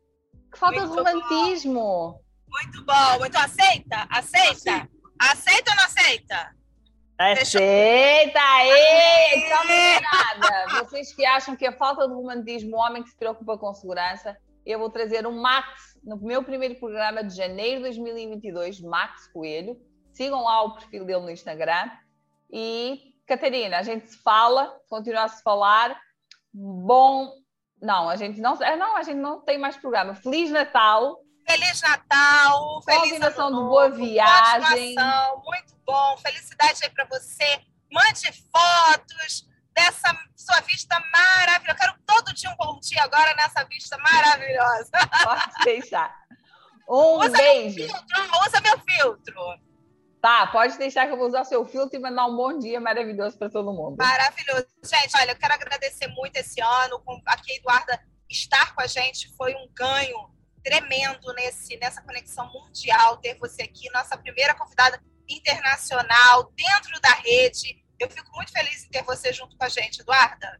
[0.51, 2.19] Que falta Muito de romantismo.
[2.47, 4.07] Muito bom, muito aceita?
[4.09, 4.87] Aceita?
[5.19, 6.55] Aceita ou não aceita?
[7.17, 9.33] Aceita aí!
[9.35, 13.57] Então, mulherada, vocês que acham que é falta de romantismo o homem que se preocupa
[13.57, 18.81] com segurança, eu vou trazer um Max no meu primeiro programa de janeiro de 2022,
[18.81, 19.79] Max Coelho.
[20.11, 21.89] Sigam lá o perfil dele no Instagram.
[22.51, 25.99] E, Catarina, a gente se fala, continua a se falar.
[26.53, 27.31] Bom.
[27.81, 30.13] Não, a gente não, é, não, a gente não tem mais programa.
[30.13, 31.19] Feliz Natal!
[31.47, 32.81] Feliz Natal!
[32.83, 34.95] Feliz ano de boa novo, viagem.
[34.95, 36.17] Muito bom!
[36.17, 37.59] Felicidade aí pra você.
[37.91, 41.71] Mande fotos dessa sua vista maravilhosa.
[41.71, 44.91] Eu quero todo dia um bom dia agora nessa vista maravilhosa.
[45.23, 46.15] Pode deixar.
[46.87, 47.77] Um Usa beijo.
[47.79, 49.33] meu filtro, usa meu filtro.
[50.21, 53.37] Tá, pode deixar que eu vou usar seu filtro e mandar um bom dia maravilhoso
[53.37, 53.97] para todo mundo.
[53.97, 54.67] Maravilhoso.
[54.81, 57.03] Gente, olha, eu quero agradecer muito esse ano.
[57.25, 60.29] Aqui a Eduarda estar com a gente foi um ganho
[60.63, 64.97] tremendo nesse, nessa conexão mundial, ter você aqui, nossa primeira convidada
[65.27, 67.82] internacional dentro da rede.
[67.99, 70.59] Eu fico muito feliz em ter você junto com a gente, Eduarda.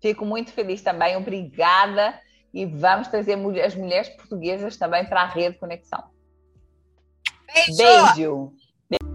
[0.00, 2.20] Fico muito feliz também, obrigada.
[2.52, 6.02] E vamos trazer as mulheres portuguesas também para a rede Conexão.
[7.76, 8.52] Beijo!
[8.88, 9.08] Beijo!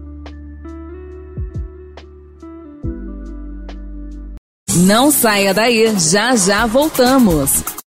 [4.86, 7.83] Não saia daí, já já voltamos.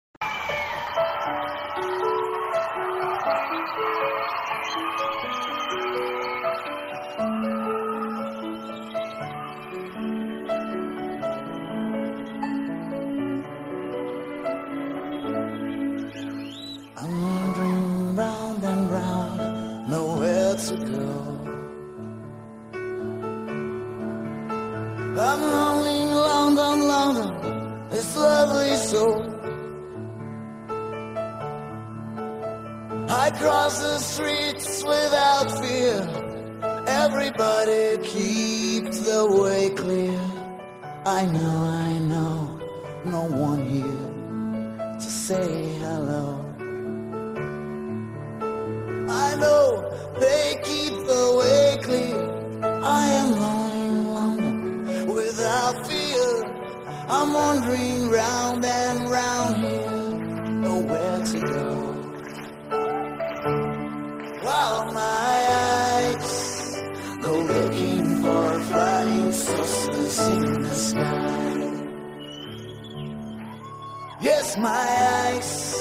[74.19, 75.75] Yes, my eyes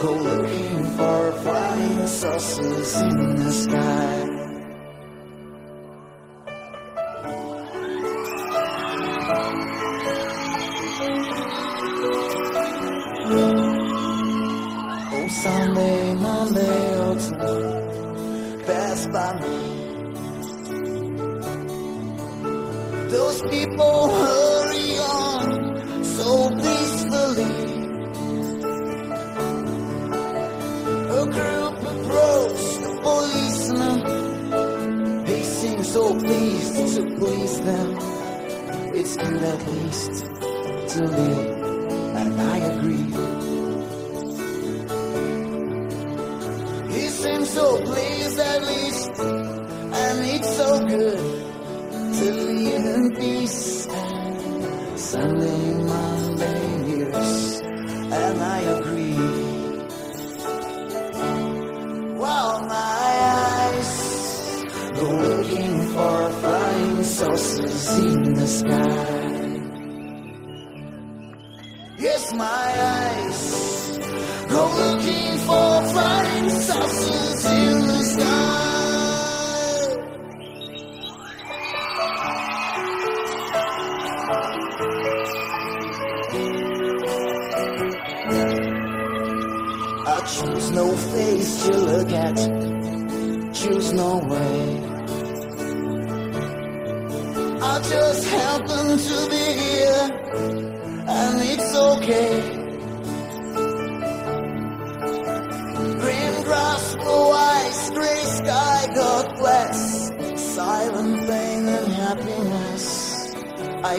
[0.00, 4.33] go looking for flying saucers in the sky.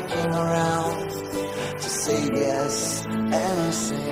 [0.02, 4.12] Came around to say yes, and I say.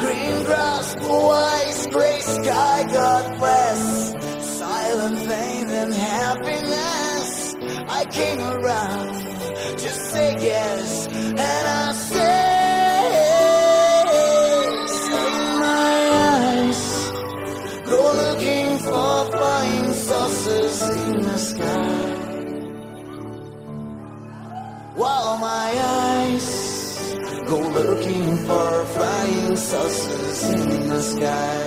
[0.00, 4.14] Green grass, blue eyes, gray sky, God bless.
[4.58, 7.54] Silent pain and happiness.
[7.88, 8.63] I came around
[29.56, 31.63] saucers in the sky.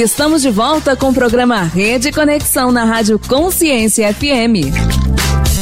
[0.00, 4.72] Estamos de volta com o programa Rede Conexão na Rádio Consciência FM.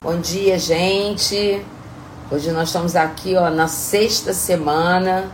[0.01, 1.61] Bom dia, gente.
[2.31, 5.25] Hoje nós estamos aqui, ó, na sexta semana.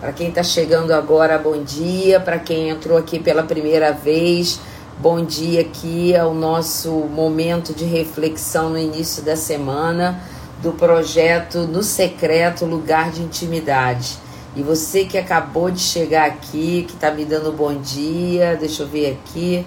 [0.00, 2.18] Para quem está chegando agora, bom dia.
[2.18, 4.58] Para quem entrou aqui pela primeira vez,
[4.98, 5.60] bom dia.
[5.60, 10.20] Aqui é o nosso momento de reflexão no início da semana
[10.60, 14.18] do projeto No Secreto Lugar de Intimidade.
[14.54, 18.86] E você que acabou de chegar aqui, que está me dando bom dia, deixa eu
[18.86, 19.66] ver aqui.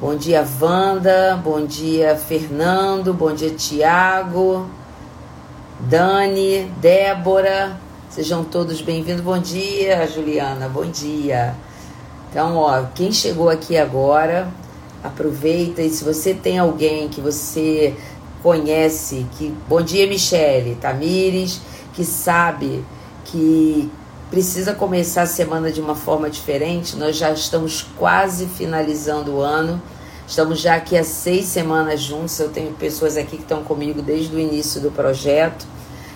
[0.00, 1.40] Bom dia, Wanda.
[1.44, 3.14] Bom dia, Fernando.
[3.14, 4.68] Bom dia, Tiago.
[5.78, 7.78] Dani, Débora.
[8.08, 9.22] Sejam todos bem-vindos.
[9.22, 10.68] Bom dia, Juliana.
[10.68, 11.54] Bom dia.
[12.28, 14.48] Então, ó, quem chegou aqui agora,
[15.04, 17.94] aproveita e se você tem alguém que você
[18.42, 21.60] conhece, que bom dia, Michele, Tamires,
[21.94, 22.84] que sabe
[23.24, 23.88] que
[24.30, 26.96] precisa começar a semana de uma forma diferente.
[26.96, 29.82] Nós já estamos quase finalizando o ano.
[30.26, 32.38] Estamos já aqui há seis semanas juntos.
[32.38, 35.66] Eu tenho pessoas aqui que estão comigo desde o início do projeto.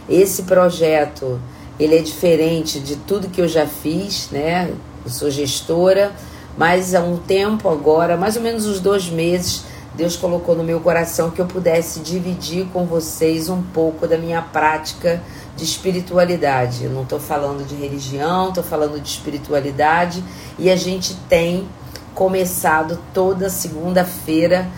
[0.09, 1.41] Esse projeto
[1.79, 4.73] ele é diferente de tudo que eu já fiz, né?
[5.05, 6.13] Eu sou gestora,
[6.57, 10.79] mas há um tempo agora, mais ou menos uns dois meses, Deus colocou no meu
[10.79, 15.21] coração que eu pudesse dividir com vocês um pouco da minha prática
[15.57, 16.85] de espiritualidade.
[16.85, 20.23] Eu não estou falando de religião, estou falando de espiritualidade
[20.59, 21.69] e a gente tem
[22.15, 24.69] começado toda segunda-feira.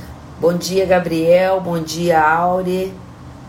[0.41, 1.61] Bom dia, Gabriel.
[1.61, 2.93] Bom dia, Aure.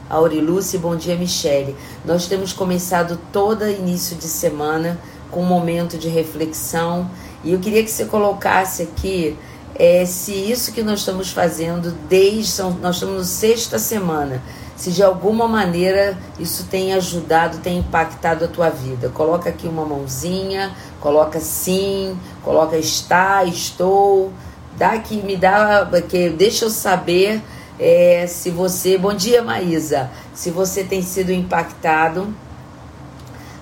[0.10, 1.76] Auriluce, bom dia, Michele.
[2.06, 4.98] Nós temos começado todo início de semana
[5.30, 7.10] com um momento de reflexão
[7.44, 9.38] e eu queria que você colocasse aqui
[9.76, 14.42] é, se isso que nós estamos fazendo desde nós estamos na sexta semana
[14.78, 19.10] se de alguma maneira isso tem ajudado, tem impactado a tua vida.
[19.10, 20.72] Coloca aqui uma mãozinha,
[21.02, 24.32] coloca sim, coloca está, estou.
[24.78, 27.42] Dá aqui, me dá, que deixa eu saber
[27.80, 29.00] é, se você.
[29.00, 30.12] Bom dia, Maísa.
[30.32, 32.32] Se você tem sido impactado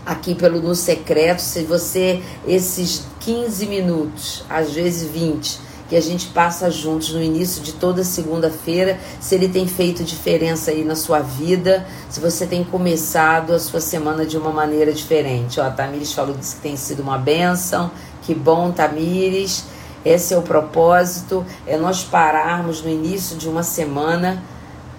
[0.06, 6.28] aqui pelo No Secreto, se você, esses 15 minutos, às vezes 20, que a gente
[6.28, 11.20] passa juntos no início de toda segunda-feira, se ele tem feito diferença aí na sua
[11.20, 15.60] vida, se você tem começado a sua semana de uma maneira diferente.
[15.60, 17.92] Ó, a Tamires falou que tem sido uma benção,
[18.24, 19.66] que bom, Tamires.
[20.04, 24.44] Esse é o propósito, é nós pararmos no início de uma semana.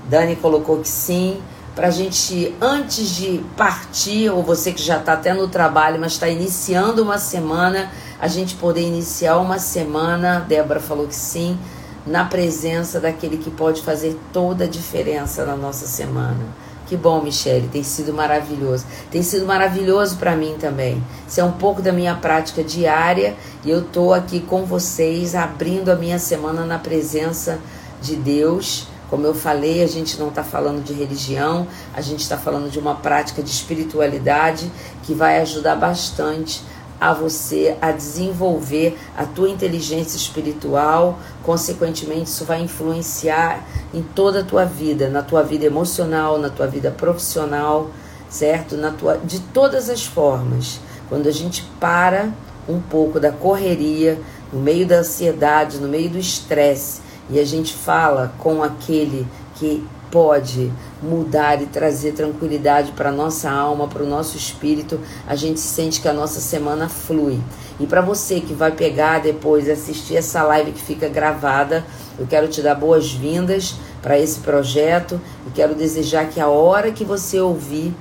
[0.08, 1.40] Dani colocou que sim,
[1.76, 6.12] para a gente, antes de partir, ou você que já está até no trabalho, mas
[6.12, 11.59] está iniciando uma semana, a gente poder iniciar uma semana, Débora falou que sim,
[12.06, 16.47] na presença daquele que pode fazer toda a diferença na nossa semana.
[16.86, 18.86] Que bom, Michele, tem sido maravilhoso.
[19.10, 21.02] Tem sido maravilhoso para mim também.
[21.26, 23.34] Isso é um pouco da minha prática diária
[23.64, 27.59] e eu tô aqui com vocês abrindo a minha semana na presença
[28.01, 28.86] de Deus.
[29.10, 32.78] Como eu falei, a gente não está falando de religião, a gente está falando de
[32.78, 34.70] uma prática de espiritualidade
[35.02, 36.62] que vai ajudar bastante
[37.01, 44.44] a você a desenvolver a tua inteligência espiritual, consequentemente isso vai influenciar em toda a
[44.44, 47.90] tua vida, na tua vida emocional, na tua vida profissional,
[48.28, 48.77] certo?
[48.77, 50.81] Na tua de todas as formas.
[51.09, 52.31] Quando a gente para
[52.68, 54.20] um pouco da correria,
[54.52, 59.86] no meio da ansiedade, no meio do estresse, e a gente fala com aquele que
[60.10, 66.01] pode mudar e trazer tranquilidade para nossa alma, para o nosso espírito, a gente sente
[66.01, 67.40] que a nossa semana flui.
[67.78, 71.85] E para você que vai pegar depois assistir essa live que fica gravada,
[72.18, 77.05] eu quero te dar boas-vindas para esse projeto e quero desejar que a hora que
[77.05, 77.94] você ouvir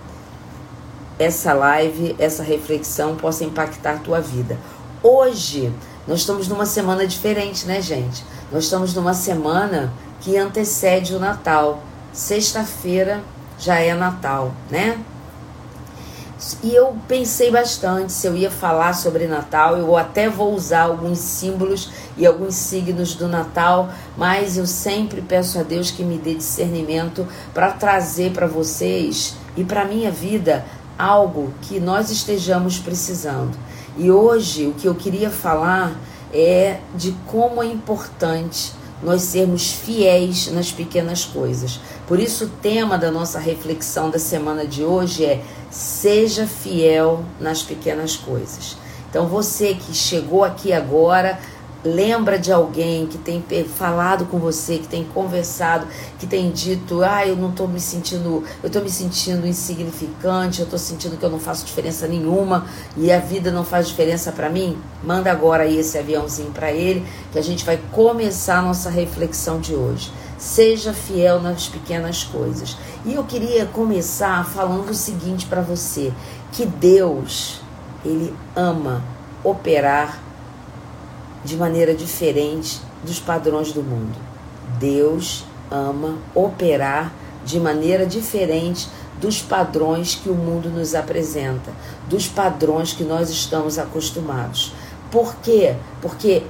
[1.19, 4.57] essa live, essa reflexão possa impactar a tua vida.
[5.03, 5.71] Hoje
[6.07, 8.23] nós estamos numa semana diferente, né, gente?
[8.51, 9.91] Nós estamos numa semana
[10.21, 11.81] que antecede o Natal.
[12.15, 13.21] Sexta-feira
[13.59, 14.97] já é Natal, né?
[16.63, 19.75] E eu pensei bastante se eu ia falar sobre Natal.
[19.75, 25.59] Eu até vou usar alguns símbolos e alguns signos do Natal, mas eu sempre peço
[25.59, 30.65] a Deus que me dê discernimento para trazer para vocês e para minha vida
[30.97, 33.57] algo que nós estejamos precisando.
[33.97, 35.93] E hoje o que eu queria falar
[36.33, 38.71] é de como é importante
[39.03, 41.79] nós sermos fiéis nas pequenas coisas.
[42.07, 47.61] Por isso, o tema da nossa reflexão da semana de hoje é: seja fiel nas
[47.61, 48.77] pequenas coisas.
[49.09, 51.39] Então, você que chegou aqui agora,
[51.85, 55.87] lembra de alguém que tem falado com você, que tem conversado,
[56.17, 60.65] que tem dito, ah, eu não estou me sentindo, eu estou me sentindo insignificante, eu
[60.65, 62.65] estou sentindo que eu não faço diferença nenhuma
[62.97, 67.37] e a vida não faz diferença para mim, manda agora esse aviãozinho para ele, que
[67.37, 70.11] a gente vai começar a nossa reflexão de hoje.
[70.37, 72.75] Seja fiel nas pequenas coisas.
[73.05, 76.11] E eu queria começar falando o seguinte para você,
[76.51, 77.61] que Deus,
[78.03, 79.01] ele ama
[79.43, 80.19] operar
[81.45, 84.17] de maneira diferente dos padrões do mundo.
[84.79, 87.13] Deus ama operar
[87.45, 88.89] de maneira diferente
[89.21, 91.71] dos padrões que o mundo nos apresenta,
[92.09, 94.73] dos padrões que nós estamos acostumados.
[95.11, 95.75] Por quê?
[96.01, 96.43] Porque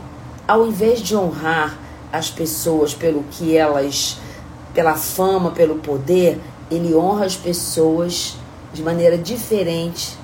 [0.47, 1.77] ao invés de honrar
[2.11, 4.17] as pessoas pelo que elas,
[4.73, 6.39] pela fama, pelo poder,
[6.71, 8.37] ele honra as pessoas
[8.73, 10.17] de maneira diferente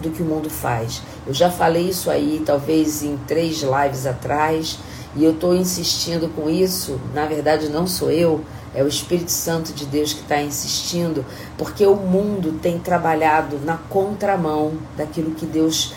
[0.00, 1.00] do que o mundo faz.
[1.26, 4.78] Eu já falei isso aí, talvez em três lives atrás,
[5.16, 7.00] e eu estou insistindo com isso.
[7.12, 8.42] Na verdade, não sou eu,
[8.72, 11.24] é o Espírito Santo de Deus que está insistindo,
[11.58, 15.94] porque o mundo tem trabalhado na contramão daquilo que Deus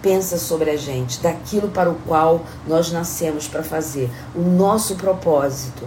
[0.00, 4.10] pensa sobre a gente, daquilo para o qual nós nascemos para fazer.
[4.34, 5.86] O nosso propósito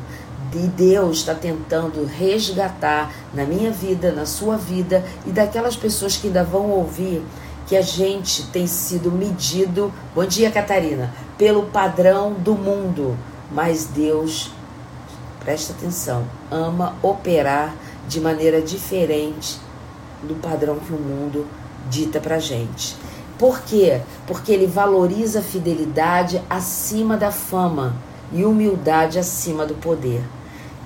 [0.51, 6.27] de Deus está tentando resgatar na minha vida, na sua vida e daquelas pessoas que
[6.27, 7.23] ainda vão ouvir
[7.67, 13.17] que a gente tem sido medido, bom dia Catarina, pelo padrão do mundo,
[13.51, 14.51] mas Deus,
[15.39, 17.73] presta atenção, ama operar
[18.07, 19.59] de maneira diferente
[20.21, 21.47] do padrão que o mundo
[21.89, 22.95] dita pra gente.
[23.37, 24.01] Por quê?
[24.27, 27.95] Porque ele valoriza a fidelidade acima da fama
[28.31, 30.23] e humildade acima do poder.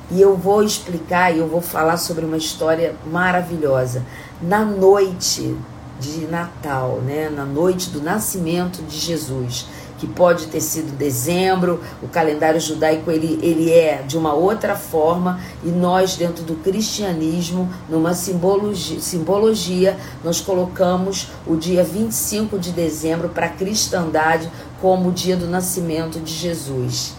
[0.10, 4.06] E eu vou explicar e eu vou falar sobre uma história maravilhosa.
[4.42, 5.56] Na noite
[6.00, 9.66] de Natal, né, na noite do nascimento de Jesus,
[9.98, 15.40] que pode ter sido dezembro, o calendário judaico ele, ele é de uma outra forma
[15.64, 23.30] e nós dentro do cristianismo, numa simbologia, simbologia nós colocamos o dia 25 de dezembro
[23.30, 27.17] para a cristandade como o dia do nascimento de Jesus.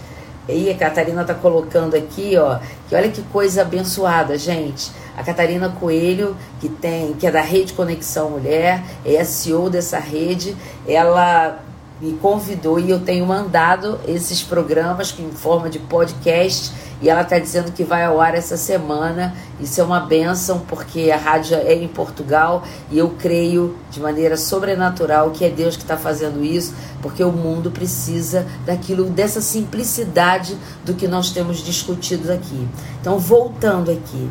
[0.49, 2.59] E a Catarina está colocando aqui, ó,
[2.89, 4.91] que olha que coisa abençoada, gente.
[5.16, 10.57] A Catarina Coelho, que tem, que é da Rede Conexão Mulher, é CEO dessa rede,
[10.87, 11.59] ela
[12.01, 17.39] me convidou e eu tenho mandado esses programas em forma de podcast e ela está
[17.39, 19.35] dizendo que vai ao ar essa semana.
[19.61, 24.37] Isso é uma benção porque a rádio é em Portugal e eu creio de maneira
[24.37, 30.57] sobrenatural que é Deus que está fazendo isso, porque o mundo precisa daquilo, dessa simplicidade
[30.85, 32.69] do que nós temos discutido aqui.
[33.01, 34.29] Então, voltando aqui.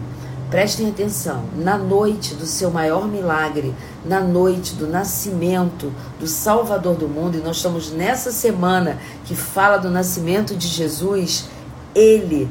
[0.49, 3.75] Prestem atenção, na noite do seu maior milagre,
[4.05, 9.75] na noite do nascimento do Salvador do mundo, e nós estamos nessa semana que fala
[9.75, 11.49] do nascimento de Jesus,
[11.93, 12.49] ele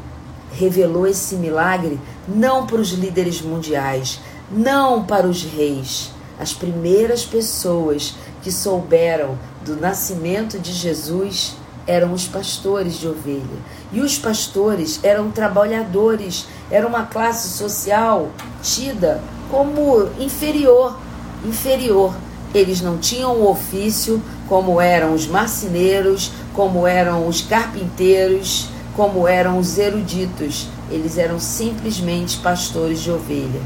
[0.53, 1.99] revelou esse milagre
[2.29, 4.21] não para os líderes mundiais,
[4.51, 6.11] não para os reis.
[6.39, 11.57] As primeiras pessoas que souberam do nascimento de Jesus
[11.87, 13.57] eram os pastores de ovelha.
[13.97, 18.29] E os pastores eram trabalhadores, era uma classe social
[18.63, 20.99] tida como inferior,
[21.43, 22.15] inferior.
[22.55, 29.59] Eles não tinham o ofício como eram os marceneiros, como eram os carpinteiros, como eram
[29.59, 30.69] os eruditos.
[30.91, 33.63] Eles eram simplesmente pastores de ovelha.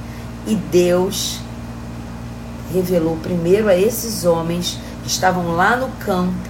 [0.46, 1.40] E Deus
[2.72, 6.49] revelou primeiro a esses homens que estavam lá no campo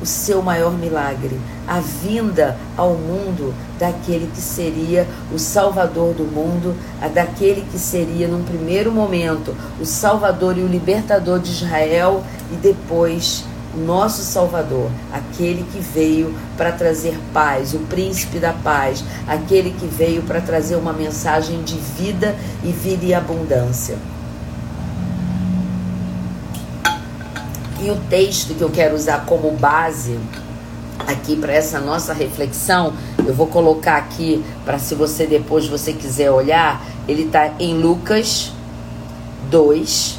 [0.00, 6.74] o seu maior milagre, a vinda ao mundo daquele que seria o Salvador do mundo,
[7.14, 13.44] daquele que seria, num primeiro momento, o Salvador e o libertador de Israel e depois
[13.76, 20.22] nosso Salvador, aquele que veio para trazer paz, o príncipe da paz, aquele que veio
[20.22, 23.96] para trazer uma mensagem de vida e vida e abundância.
[27.88, 30.18] O texto que eu quero usar como base
[31.06, 32.92] aqui para essa nossa reflexão,
[33.24, 38.52] eu vou colocar aqui para se você depois você quiser olhar, ele está em Lucas
[39.50, 40.18] 2,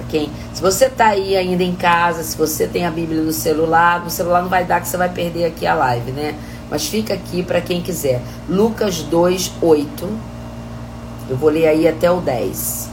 [0.00, 0.28] ok?
[0.52, 4.10] Se você está aí ainda em casa, se você tem a Bíblia no celular, no
[4.10, 6.34] celular não vai dar que você vai perder aqui a live, né?
[6.68, 8.20] Mas fica aqui para quem quiser.
[8.48, 10.08] Lucas 2, 8.
[11.30, 12.90] Eu vou ler aí até o 10.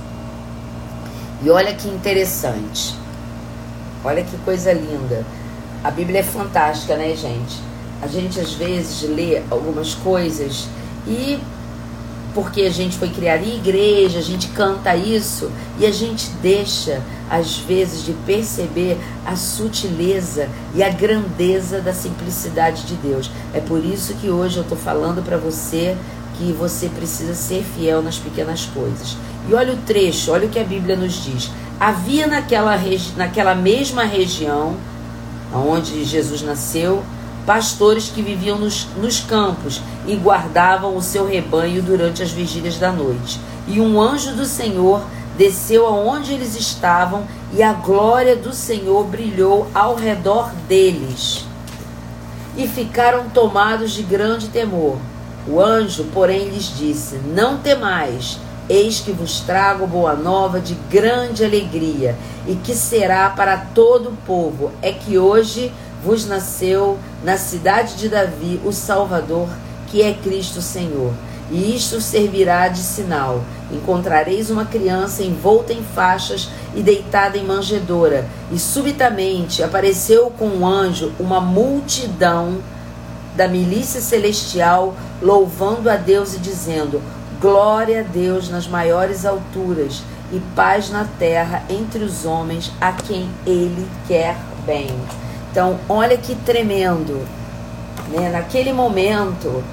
[1.44, 3.03] E olha que interessante.
[4.04, 5.26] Olha que coisa linda.
[5.84, 7.60] A Bíblia é fantástica, né, gente?
[8.02, 10.68] A gente às vezes lê algumas coisas
[11.08, 11.40] e
[12.34, 17.02] porque a gente foi criado em igreja, a gente canta isso e a gente deixa,
[17.30, 23.30] às vezes, de perceber a sutileza e a grandeza da simplicidade de Deus.
[23.54, 25.96] É por isso que hoje eu estou falando para você
[26.38, 29.18] que você precisa ser fiel nas pequenas coisas.
[29.50, 31.52] E olha o trecho, olha o que a Bíblia nos diz.
[31.80, 32.80] Havia naquela,
[33.18, 34.76] naquela mesma região
[35.54, 37.04] onde Jesus nasceu,
[37.46, 42.92] pastores que viviam nos, nos campos e guardavam o seu rebanho durante as vigílias da
[42.92, 43.40] noite.
[43.68, 45.04] E um anjo do Senhor
[45.38, 51.46] desceu aonde eles estavam, e a glória do Senhor brilhou ao redor deles.
[52.56, 54.98] E ficaram tomados de grande temor.
[55.48, 58.40] O anjo, porém, lhes disse: Não temais,
[58.70, 62.16] eis que vos trago boa nova de grande alegria,
[62.48, 64.72] e que será para todo o povo.
[64.82, 65.72] É que hoje
[66.04, 69.50] vos nasceu na cidade de Davi o Salvador,
[69.88, 71.14] que é Cristo Senhor.
[71.52, 78.26] E isto servirá de sinal: encontrareis uma criança envolta em faixas e deitada em manjedoura.
[78.52, 82.58] E subitamente apareceu com um anjo uma multidão
[83.36, 87.02] da milícia celestial, louvando a Deus e dizendo:
[87.42, 93.30] Glória a Deus nas maiores alturas e paz na terra entre os homens a quem
[93.46, 94.36] Ele quer
[94.66, 94.88] bem.
[95.52, 97.26] Então, olha que tremendo,
[98.10, 98.30] né?
[98.30, 99.64] Naquele momento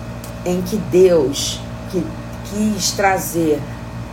[0.44, 1.60] em que Deus
[1.90, 2.04] que
[2.50, 3.60] quis trazer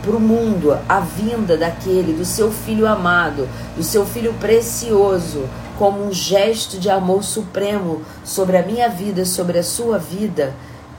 [0.02, 5.44] para o mundo a vinda daquele, do seu filho amado, do seu filho precioso,
[5.78, 10.52] como um gesto de amor supremo sobre a minha vida, sobre a sua vida,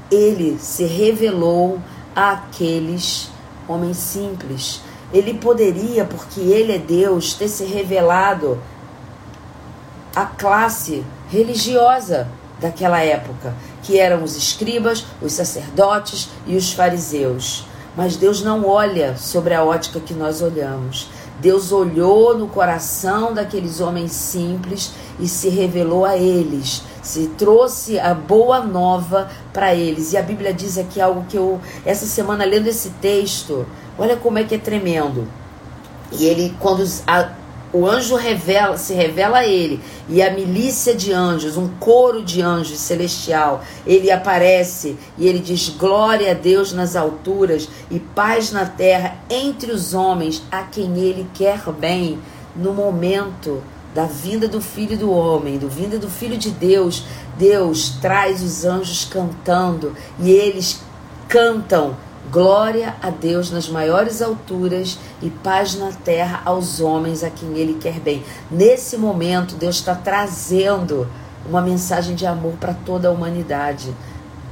[0.10, 1.80] ele se revelou
[2.16, 3.30] àqueles
[3.68, 4.82] homens simples.
[5.14, 8.60] Ele poderia, porque ele é Deus, ter se revelado
[10.16, 12.28] a classe religiosa
[12.60, 13.54] daquela época,
[13.84, 17.66] que eram os escribas, os sacerdotes e os fariseus.
[17.96, 21.10] Mas Deus não olha sobre a ótica que nós olhamos.
[21.42, 28.14] Deus olhou no coração daqueles homens simples e se revelou a eles, se trouxe a
[28.14, 30.14] boa nova para eles.
[30.14, 33.66] E a Bíblia diz aqui algo que eu, essa semana, lendo esse texto,
[33.98, 35.28] olha como é que é tremendo.
[36.12, 36.84] E ele, quando
[37.72, 42.42] o anjo revela, se revela a ele, e a milícia de anjos, um coro de
[42.42, 48.66] anjos celestial, ele aparece e ele diz: Glória a Deus nas alturas e paz na
[48.66, 52.20] terra entre os homens a quem ele quer bem.
[52.56, 53.62] No momento
[53.94, 57.04] da vinda do Filho do Homem, do vinda do Filho de Deus,
[57.38, 60.82] Deus traz os anjos cantando e eles
[61.28, 61.96] cantam
[62.32, 67.80] Glória a Deus nas maiores alturas e paz na terra aos homens a quem Ele
[67.82, 68.24] quer bem.
[68.52, 71.08] Nesse momento, Deus está trazendo
[71.48, 73.92] uma mensagem de amor para toda a humanidade.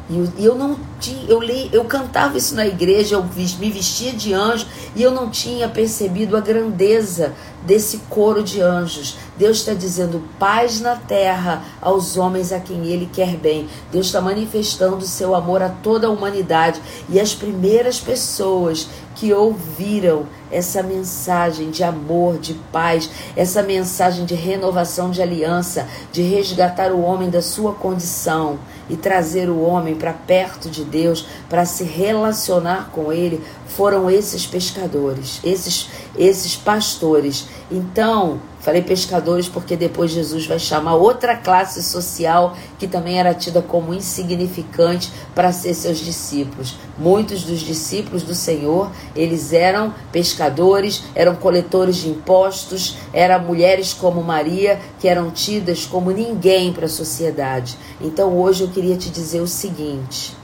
[0.09, 4.33] E eu, não tinha, eu, li, eu cantava isso na igreja, eu me vestia de
[4.33, 4.65] anjo
[4.95, 7.33] e eu não tinha percebido a grandeza
[7.65, 9.17] desse coro de anjos.
[9.37, 13.67] Deus está dizendo paz na terra aos homens a quem Ele quer bem.
[13.91, 16.81] Deus está manifestando seu amor a toda a humanidade.
[17.09, 24.35] E as primeiras pessoas que ouviram essa mensagem de amor, de paz, essa mensagem de
[24.35, 28.57] renovação de aliança, de resgatar o homem da sua condição
[28.89, 34.45] e trazer o homem para perto de Deus, para se relacionar com ele, foram esses
[34.45, 37.47] pescadores, esses esses pastores.
[37.71, 43.61] Então, falei pescadores porque depois Jesus vai chamar outra classe social que também era tida
[43.61, 46.75] como insignificante para ser seus discípulos.
[46.97, 54.21] Muitos dos discípulos do Senhor, eles eram pescadores, eram coletores de impostos, eram mulheres como
[54.21, 57.77] Maria, que eram tidas como ninguém para a sociedade.
[58.01, 60.35] Então, hoje eu queria te dizer o seguinte: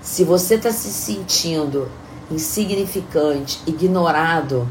[0.00, 1.88] se você está se sentindo
[2.30, 4.68] insignificante, ignorado,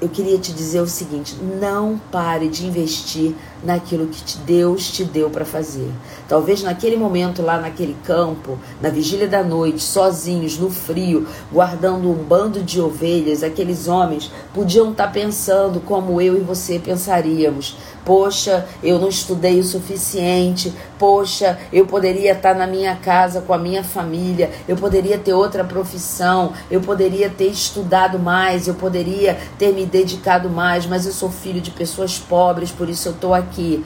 [0.00, 5.30] eu queria te dizer o seguinte: não pare de investir naquilo que Deus te deu
[5.30, 5.90] para fazer.
[6.28, 12.14] Talvez naquele momento lá naquele campo, na vigília da noite, sozinhos, no frio, guardando um
[12.14, 17.76] bando de ovelhas, aqueles homens podiam estar tá pensando como eu e você pensaríamos.
[18.04, 20.72] Poxa, eu não estudei o suficiente.
[20.98, 24.50] Poxa, eu poderia estar tá na minha casa com a minha família.
[24.66, 26.52] Eu poderia ter outra profissão.
[26.70, 28.66] Eu poderia ter estudado mais.
[28.66, 30.86] Eu poderia ter me dedicado mais.
[30.86, 33.49] Mas eu sou filho de pessoas pobres, por isso eu estou aqui.
[33.58, 33.84] E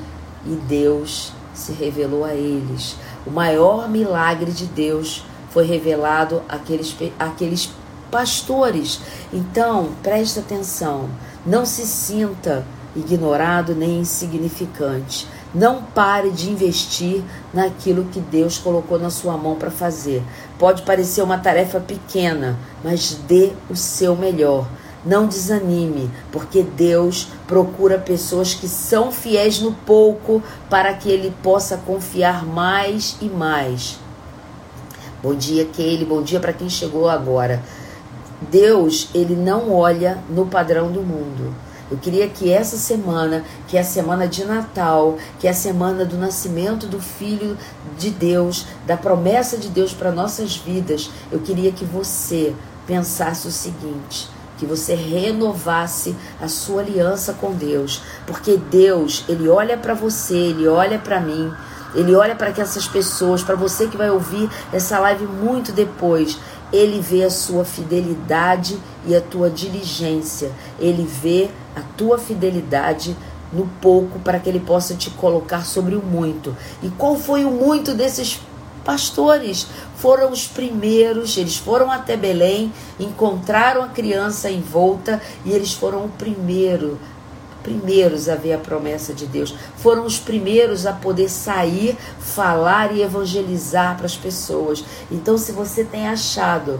[0.68, 2.96] Deus se revelou a eles.
[3.26, 7.70] O maior milagre de Deus foi revelado àqueles, àqueles
[8.10, 9.00] pastores.
[9.32, 11.08] Então, preste atenção.
[11.46, 12.66] Não se sinta
[12.96, 15.26] ignorado nem insignificante.
[15.54, 17.22] Não pare de investir
[17.52, 20.22] naquilo que Deus colocou na sua mão para fazer.
[20.58, 24.66] Pode parecer uma tarefa pequena, mas dê o seu melhor.
[25.04, 31.76] Não desanime, porque Deus procura pessoas que são fiéis no pouco para que Ele possa
[31.76, 33.98] confiar mais e mais.
[35.22, 36.04] Bom dia, Keile.
[36.04, 37.62] Bom dia para quem chegou agora.
[38.50, 41.54] Deus, ele não olha no padrão do mundo.
[41.90, 46.04] Eu queria que essa semana, que é a semana de Natal, que é a semana
[46.04, 47.56] do nascimento do Filho
[47.98, 52.54] de Deus, da promessa de Deus para nossas vidas, eu queria que você
[52.86, 54.28] pensasse o seguinte:
[54.64, 60.66] que você renovasse a sua aliança com Deus, porque Deus, ele olha para você, ele
[60.66, 61.52] olha para mim,
[61.94, 66.38] ele olha para essas pessoas, para você que vai ouvir essa live muito depois.
[66.72, 68.76] Ele vê a sua fidelidade
[69.06, 70.50] e a tua diligência.
[70.80, 73.16] Ele vê a tua fidelidade
[73.52, 76.56] no pouco para que ele possa te colocar sobre o muito.
[76.82, 78.40] E qual foi o muito desses
[78.84, 79.66] pastores?
[79.96, 86.04] Foram os primeiros, eles foram até Belém, encontraram a criança em volta e eles foram
[86.04, 86.98] o primeiro
[87.64, 93.00] primeiros a ver a promessa de Deus, foram os primeiros a poder sair, falar e
[93.00, 94.84] evangelizar para as pessoas.
[95.10, 96.78] Então, se você tem achado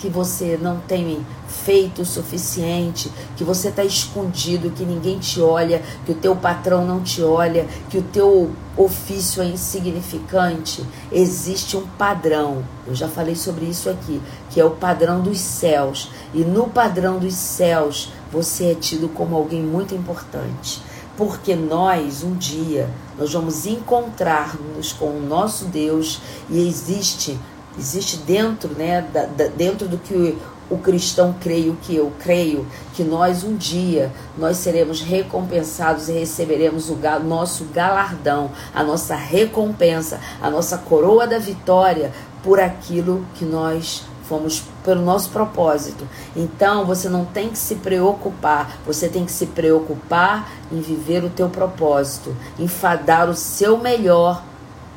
[0.00, 1.24] que você não tem
[1.64, 6.86] feito o suficiente, que você está escondido, que ninguém te olha, que o teu patrão
[6.86, 12.62] não te olha, que o teu ofício é insignificante, existe um padrão.
[12.86, 14.20] Eu já falei sobre isso aqui,
[14.50, 16.10] que é o padrão dos céus.
[16.34, 20.82] E no padrão dos céus, você é tido como alguém muito importante.
[21.16, 26.20] Porque nós, um dia, nós vamos encontrar-nos com o nosso Deus
[26.50, 27.38] e existe
[27.78, 30.38] existe dentro, né, da, da, dentro do que
[30.70, 36.90] o cristão creio que eu creio que nós um dia nós seremos recompensados e receberemos
[36.90, 42.12] o nosso galardão, a nossa recompensa, a nossa coroa da vitória
[42.42, 46.06] por aquilo que nós fomos pelo nosso propósito.
[46.34, 51.30] Então você não tem que se preocupar, você tem que se preocupar em viver o
[51.30, 54.42] teu propósito, em fadar o seu melhor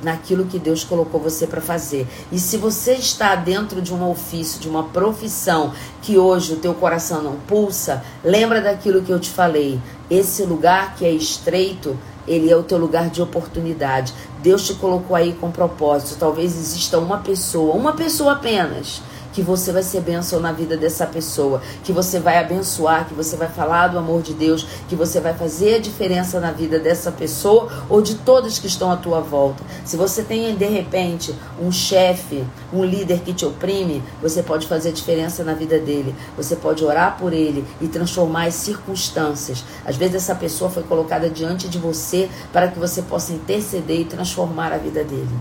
[0.02, 2.08] naquilo que Deus colocou você para fazer.
[2.32, 6.74] E se você está dentro de um ofício, de uma profissão que hoje o teu
[6.74, 9.80] coração não pulsa, lembra daquilo que eu te falei.
[10.10, 11.98] Esse lugar que é estreito,
[12.28, 14.14] ele é o teu lugar de oportunidade.
[14.42, 16.18] Deus te colocou aí com propósito.
[16.20, 19.02] Talvez exista uma pessoa, uma pessoa apenas
[19.38, 23.36] que você vai ser bênção na vida dessa pessoa, que você vai abençoar, que você
[23.36, 27.12] vai falar do amor de Deus, que você vai fazer a diferença na vida dessa
[27.12, 29.64] pessoa ou de todos que estão à tua volta.
[29.86, 32.44] Se você tem de repente um chefe,
[32.74, 36.16] um líder que te oprime, você pode fazer a diferença na vida dele.
[36.36, 39.64] Você pode orar por ele e transformar as circunstâncias.
[39.86, 44.06] Às vezes essa pessoa foi colocada diante de você para que você possa interceder e
[44.06, 45.38] transformar a vida dele.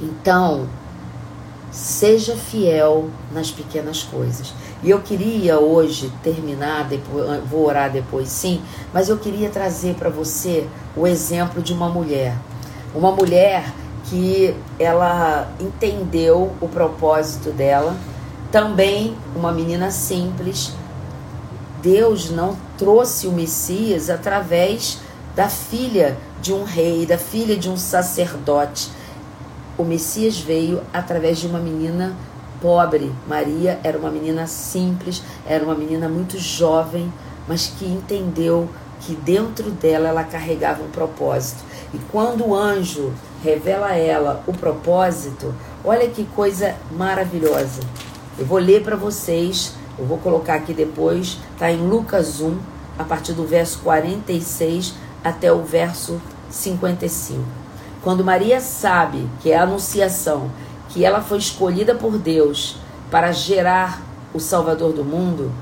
[0.00, 0.66] Então,
[1.70, 4.54] Seja fiel nas pequenas coisas.
[4.82, 8.62] E eu queria hoje terminar, depois, vou orar depois sim,
[8.92, 10.66] mas eu queria trazer para você
[10.96, 12.34] o exemplo de uma mulher.
[12.94, 13.72] Uma mulher
[14.04, 17.94] que ela entendeu o propósito dela,
[18.50, 20.72] também uma menina simples.
[21.82, 24.98] Deus não trouxe o Messias através
[25.36, 28.90] da filha de um rei, da filha de um sacerdote
[29.78, 32.14] o Messias veio através de uma menina
[32.60, 33.12] pobre.
[33.28, 37.12] Maria era uma menina simples, era uma menina muito jovem,
[37.46, 38.68] mas que entendeu
[39.00, 41.62] que dentro dela ela carregava um propósito.
[41.94, 47.80] E quando o anjo revela a ela o propósito, olha que coisa maravilhosa.
[48.36, 52.58] Eu vou ler para vocês, eu vou colocar aqui depois, tá em Lucas 1,
[52.98, 57.67] a partir do verso 46 até o verso 55.
[58.02, 60.50] Quando Maria sabe que é a anunciação,
[60.88, 62.76] que ela foi escolhida por Deus
[63.10, 64.02] para gerar
[64.32, 65.52] o Salvador do mundo,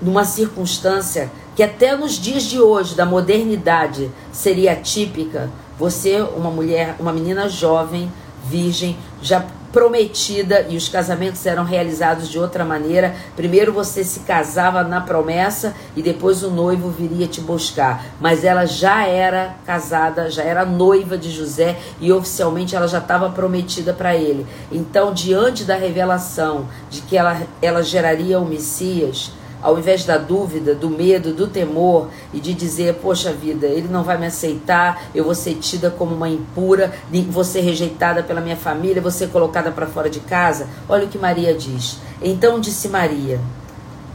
[0.00, 6.96] numa circunstância que até nos dias de hoje, da modernidade, seria típica, você, uma mulher,
[6.98, 8.10] uma menina jovem,
[8.44, 13.16] virgem, já prometida e os casamentos eram realizados de outra maneira.
[13.34, 18.04] Primeiro você se casava na promessa e depois o noivo viria te buscar.
[18.20, 23.30] Mas ela já era casada, já era noiva de José e oficialmente ela já estava
[23.30, 24.46] prometida para ele.
[24.70, 29.32] Então, diante da revelação de que ela, ela geraria o Messias,
[29.62, 34.02] ao invés da dúvida, do medo, do temor e de dizer, poxa vida, ele não
[34.02, 36.92] vai me aceitar, eu vou ser tida como uma impura,
[37.30, 40.68] vou ser rejeitada pela minha família, vou ser colocada para fora de casa.
[40.88, 41.98] Olha o que Maria diz.
[42.20, 43.40] Então disse Maria: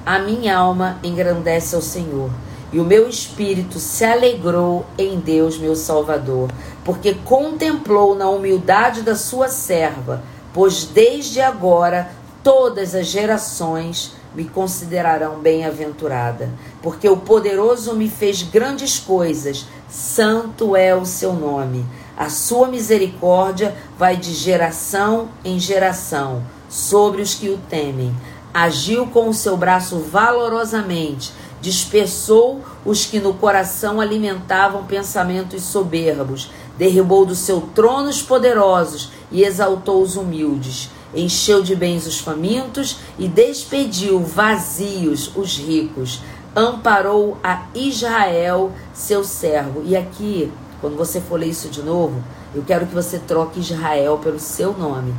[0.06, 2.30] A minha alma engrandece ao Senhor.
[2.72, 6.50] E o meu espírito se alegrou em Deus, meu Salvador,
[6.84, 10.22] porque contemplou na humildade da sua serva,
[10.54, 12.12] pois desde agora
[12.44, 16.52] todas as gerações me considerarão bem-aventurada,
[16.84, 21.84] porque o poderoso me fez grandes coisas, santo é o seu nome.
[22.16, 28.16] A sua misericórdia vai de geração em geração sobre os que o temem.
[28.54, 37.26] Agiu com o seu braço valorosamente, dispersou os que no coração alimentavam pensamentos soberbos, derrubou
[37.26, 43.28] do seu trono os poderosos e exaltou os humildes encheu de bens os famintos e
[43.28, 46.22] despediu vazios os ricos.
[46.56, 49.84] Amparou a Israel, seu servo.
[49.86, 52.24] E aqui, quando você for ler isso de novo,
[52.54, 55.14] eu quero que você troque Israel pelo seu nome.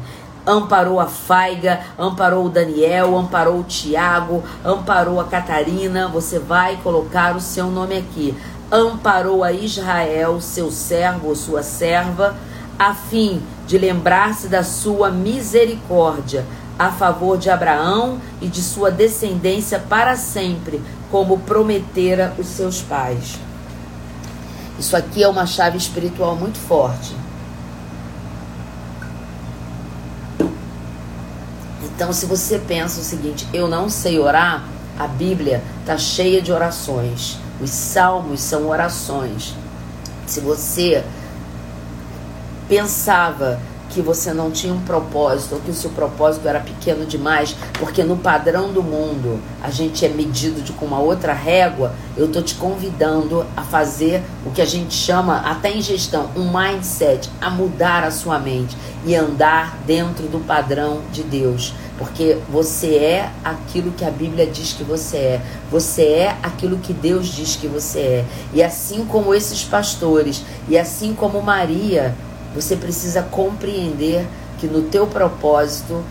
[0.47, 6.09] Amparou a Faiga, amparou o Daniel, amparou o Tiago, amparou a Catarina.
[6.09, 8.35] Você vai colocar o seu nome aqui.
[8.71, 12.37] Amparou a Israel, seu servo ou sua serva,
[12.79, 16.45] a fim de lembrar-se da sua misericórdia
[16.79, 20.81] a favor de Abraão e de sua descendência para sempre,
[21.11, 23.39] como prometera os seus pais.
[24.79, 27.15] Isso aqui é uma chave espiritual muito forte.
[31.83, 34.65] Então, se você pensa o seguinte, eu não sei orar,
[34.99, 37.37] a Bíblia está cheia de orações.
[37.61, 39.55] Os salmos são orações.
[40.27, 41.05] Se você
[42.69, 43.59] pensava
[43.89, 48.03] que você não tinha um propósito ou que o seu propósito era pequeno demais, porque
[48.03, 52.43] no padrão do mundo a gente é medido de com uma outra régua, eu tô
[52.43, 57.51] te convidando a fazer o que a gente chama até em gestão, um mindset, a
[57.51, 61.73] mudar a sua mente e andar dentro do padrão de Deus.
[61.97, 65.43] Porque você é aquilo que a Bíblia diz que você é.
[65.69, 68.25] Você é aquilo que Deus diz que você é.
[68.55, 72.15] E assim como esses pastores, e assim como Maria,
[72.55, 74.27] você precisa compreender
[74.59, 76.03] que no teu propósito,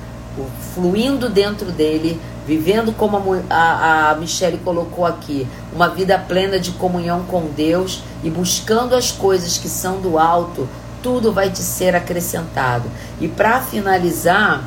[0.73, 7.23] fluindo dentro dele, vivendo como a, a Michelle colocou aqui, uma vida plena de comunhão
[7.23, 10.67] com Deus e buscando as coisas que são do alto,
[11.03, 12.89] tudo vai te ser acrescentado.
[13.19, 14.63] E para finalizar,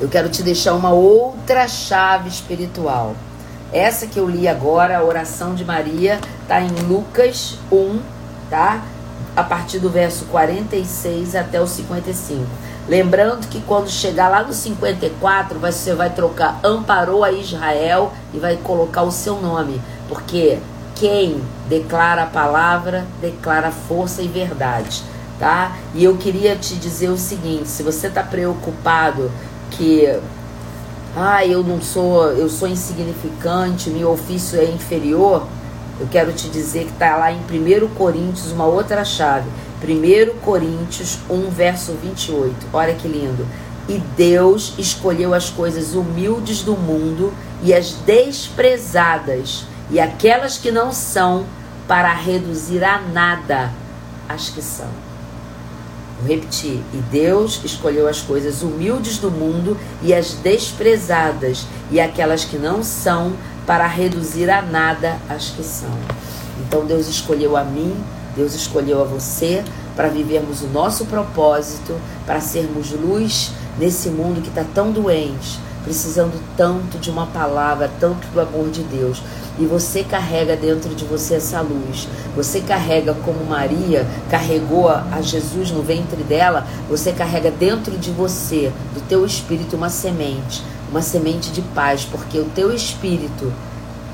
[0.00, 3.14] eu quero te deixar uma outra chave espiritual.
[3.72, 8.00] Essa que eu li agora, a oração de Maria, está em Lucas 1,
[8.48, 8.82] tá?
[9.36, 12.46] A partir do verso 46 até o 55.
[12.88, 18.56] Lembrando que quando chegar lá no 54, você vai trocar amparou a Israel e vai
[18.56, 20.58] colocar o seu nome, porque
[20.96, 25.02] quem declara a palavra declara força e verdade,
[25.38, 25.76] tá?
[25.94, 29.30] E eu queria te dizer o seguinte, se você está preocupado
[29.70, 30.06] que
[31.16, 35.46] ah, eu não sou, eu sou insignificante, meu ofício é inferior,
[36.00, 39.48] eu quero te dizer que está lá em 1 Coríntios, uma outra chave.
[39.82, 42.54] 1 Coríntios 1, verso 28.
[42.72, 43.46] Olha que lindo.
[43.86, 50.92] E Deus escolheu as coisas humildes do mundo e as desprezadas, e aquelas que não
[50.92, 51.44] são,
[51.86, 53.70] para reduzir a nada
[54.28, 54.88] as que são.
[56.20, 56.80] Vou repetir.
[56.94, 62.82] E Deus escolheu as coisas humildes do mundo e as desprezadas, e aquelas que não
[62.82, 63.32] são,
[63.66, 65.96] para reduzir a nada as que são.
[66.66, 67.94] Então Deus escolheu a mim,
[68.36, 69.64] Deus escolheu a você
[69.96, 71.94] para vivermos o nosso propósito,
[72.26, 78.26] para sermos luz nesse mundo que está tão doente, precisando tanto de uma palavra, tanto
[78.28, 79.22] do amor de Deus.
[79.58, 82.08] E você carrega dentro de você essa luz.
[82.34, 88.72] Você carrega como Maria carregou a Jesus no ventre dela, você carrega dentro de você,
[88.94, 93.52] do teu espírito, uma semente uma semente de paz, porque o teu espírito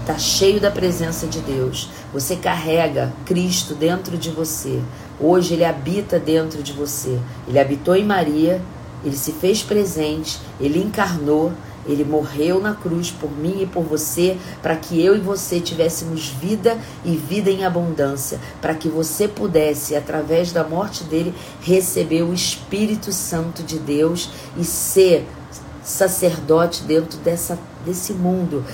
[0.00, 1.88] está cheio da presença de Deus.
[2.12, 4.80] Você carrega Cristo dentro de você.
[5.18, 7.18] Hoje ele habita dentro de você.
[7.48, 8.60] Ele habitou em Maria,
[9.04, 11.52] ele se fez presente, ele encarnou
[11.88, 16.28] Ele morreu na cruz por mim e por você, para que eu e você tivéssemos
[16.28, 22.34] vida e vida em abundância, para que você pudesse, através da morte dele, receber o
[22.34, 25.26] Espírito Santo de Deus e ser
[25.86, 28.64] sacerdote dentro dessa, desse mundo,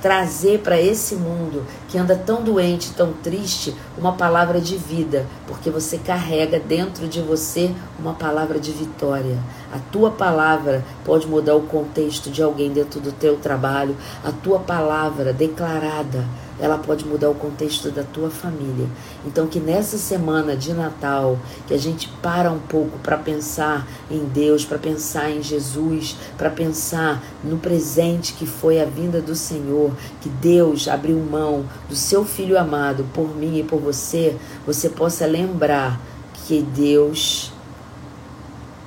[0.00, 5.68] trazer para esse mundo que anda tão doente, tão triste, uma palavra de vida, porque
[5.68, 9.36] você carrega dentro de você uma palavra de vitória.
[9.72, 14.60] A tua palavra pode mudar o contexto de alguém dentro do teu trabalho, a tua
[14.60, 16.24] palavra declarada
[16.60, 18.86] ela pode mudar o contexto da tua família.
[19.26, 24.24] Então que nessa semana de Natal, que a gente para um pouco para pensar em
[24.24, 29.92] Deus, para pensar em Jesus, para pensar no presente que foi a vinda do Senhor,
[30.20, 34.36] que Deus abriu mão do seu filho amado por mim e por você,
[34.66, 36.00] você possa lembrar
[36.46, 37.52] que Deus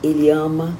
[0.03, 0.76] ele ama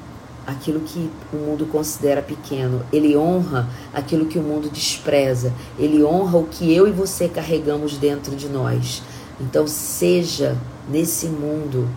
[0.46, 6.38] aquilo que o mundo considera pequeno, ele honra aquilo que o mundo despreza, ele honra
[6.38, 9.04] o que eu e você carregamos dentro de nós.
[9.40, 10.58] Então, seja
[10.90, 11.88] nesse mundo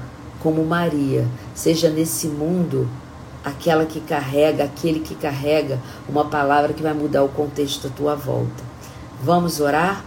[0.41, 2.89] como Maria, seja nesse mundo
[3.45, 8.15] aquela que carrega, aquele que carrega uma palavra que vai mudar o contexto da tua
[8.15, 8.63] volta.
[9.23, 10.05] Vamos orar?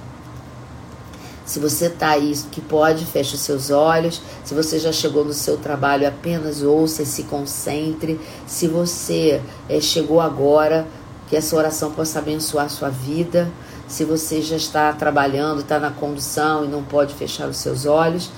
[1.47, 4.21] Se você está aí que pode, feche os seus olhos.
[4.43, 8.19] Se você já chegou no seu trabalho, apenas ouça e se concentre.
[8.45, 10.85] Se você é, chegou agora,
[11.29, 13.49] que essa oração possa abençoar a sua vida.
[13.87, 18.29] Se você já está trabalhando, está na condução e não pode fechar os seus olhos,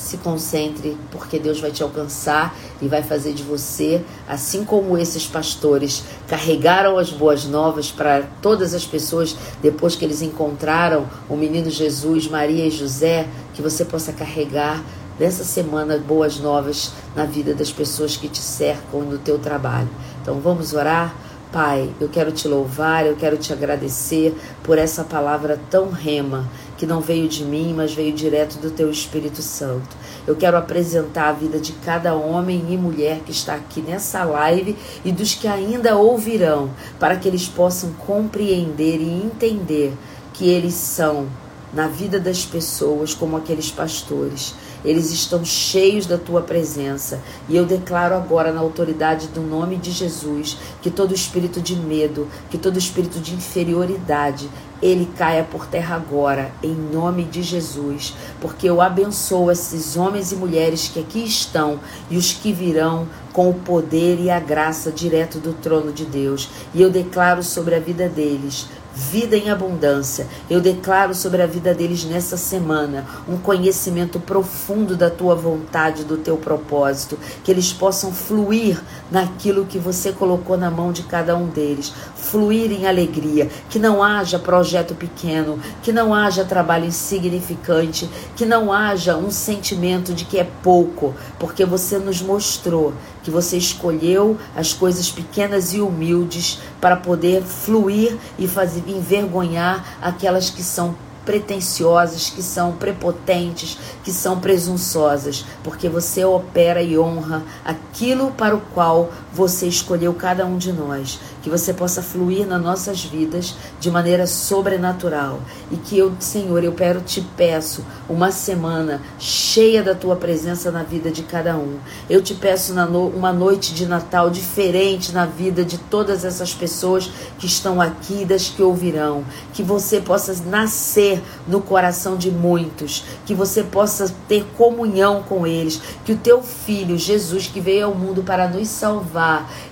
[0.00, 5.26] se concentre, porque Deus vai te alcançar e vai fazer de você, assim como esses
[5.26, 11.68] pastores carregaram as boas novas para todas as pessoas depois que eles encontraram o menino
[11.68, 14.82] Jesus, Maria e José, que você possa carregar
[15.18, 19.90] nessa semana boas novas na vida das pessoas que te cercam no teu trabalho.
[20.22, 21.14] Então vamos orar.
[21.52, 24.32] Pai, eu quero te louvar, eu quero te agradecer
[24.62, 26.48] por essa palavra tão rema
[26.80, 29.94] que não veio de mim, mas veio direto do teu Espírito Santo.
[30.26, 34.74] Eu quero apresentar a vida de cada homem e mulher que está aqui nessa live
[35.04, 39.92] e dos que ainda ouvirão, para que eles possam compreender e entender
[40.32, 41.28] que eles são
[41.70, 44.54] na vida das pessoas como aqueles pastores
[44.84, 47.20] eles estão cheios da tua presença.
[47.48, 52.28] E eu declaro agora, na autoridade do nome de Jesus, que todo espírito de medo,
[52.50, 54.48] que todo espírito de inferioridade,
[54.82, 60.36] ele caia por terra agora, em nome de Jesus, porque eu abençoo esses homens e
[60.36, 61.78] mulheres que aqui estão
[62.10, 66.48] e os que virão com o poder e a graça direto do trono de Deus.
[66.74, 70.26] E eu declaro sobre a vida deles vida em abundância.
[70.48, 76.16] Eu declaro sobre a vida deles nessa semana um conhecimento profundo da tua vontade, do
[76.16, 81.46] teu propósito, que eles possam fluir naquilo que você colocou na mão de cada um
[81.46, 88.44] deles, fluir em alegria, que não haja projeto pequeno, que não haja trabalho insignificante, que
[88.44, 92.92] não haja um sentimento de que é pouco, porque você nos mostrou
[93.22, 100.50] que você escolheu as coisas pequenas e humildes para poder fluir e fazer envergonhar aquelas
[100.50, 100.94] que são
[101.24, 108.60] pretensiosas, que são prepotentes, que são presunçosas, porque você opera e honra aquilo para o
[108.74, 111.20] qual você escolheu cada um de nós.
[111.42, 115.40] Que você possa fluir nas nossas vidas de maneira sobrenatural.
[115.70, 120.82] E que eu, Senhor, eu quero te peço uma semana cheia da tua presença na
[120.82, 121.76] vida de cada um.
[122.08, 127.46] Eu te peço uma noite de Natal diferente na vida de todas essas pessoas que
[127.46, 133.62] estão aqui, das que ouvirão, que você possa nascer no coração de muitos, que você
[133.62, 138.48] possa ter comunhão com eles, que o teu filho Jesus que veio ao mundo para
[138.48, 139.19] nos salvar,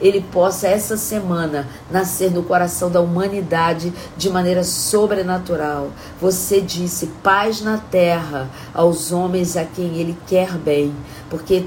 [0.00, 5.90] ele possa essa semana nascer no coração da humanidade de maneira sobrenatural.
[6.20, 10.94] Você disse paz na terra aos homens a quem ele quer bem,
[11.30, 11.64] porque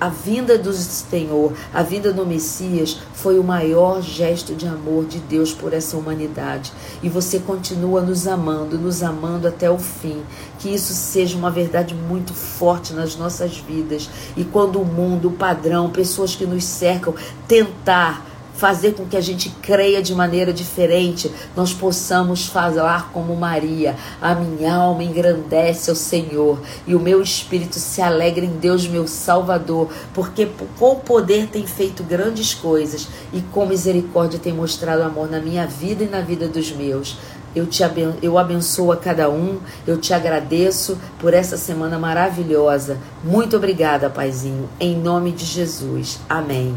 [0.00, 5.18] a vinda do Senhor, a vinda do Messias foi o maior gesto de amor de
[5.18, 6.72] Deus por essa humanidade.
[7.02, 10.22] E você continua nos amando, nos amando até o fim.
[10.58, 14.08] Que isso seja uma verdade muito forte nas nossas vidas.
[14.36, 17.14] E quando o mundo, o padrão, pessoas que nos cercam
[17.46, 18.29] tentar
[18.60, 23.96] fazer com que a gente creia de maneira diferente, nós possamos falar como Maria.
[24.20, 29.08] A minha alma engrandece ao Senhor e o meu espírito se alegra em Deus, meu
[29.08, 30.46] Salvador, porque
[30.78, 36.04] com poder tem feito grandes coisas e com misericórdia tem mostrado amor na minha vida
[36.04, 37.16] e na vida dos meus.
[37.56, 42.98] Eu, te aben eu abençoo a cada um, eu te agradeço por essa semana maravilhosa.
[43.24, 46.20] Muito obrigada, Paizinho, em nome de Jesus.
[46.28, 46.76] Amém.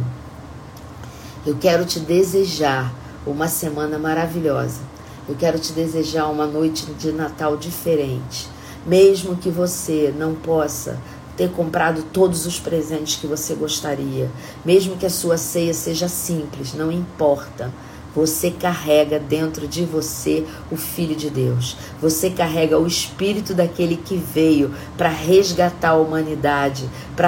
[1.46, 2.94] Eu quero te desejar
[3.28, 4.80] uma semana maravilhosa.
[5.28, 8.48] Eu quero te desejar uma noite de Natal diferente.
[8.86, 10.98] Mesmo que você não possa
[11.36, 14.32] ter comprado todos os presentes que você gostaria,
[14.64, 17.74] mesmo que a sua ceia seja simples, não importa.
[18.16, 21.76] Você carrega dentro de você o Filho de Deus.
[22.00, 26.88] Você carrega o Espírito daquele que veio para resgatar a humanidade,
[27.18, 27.28] para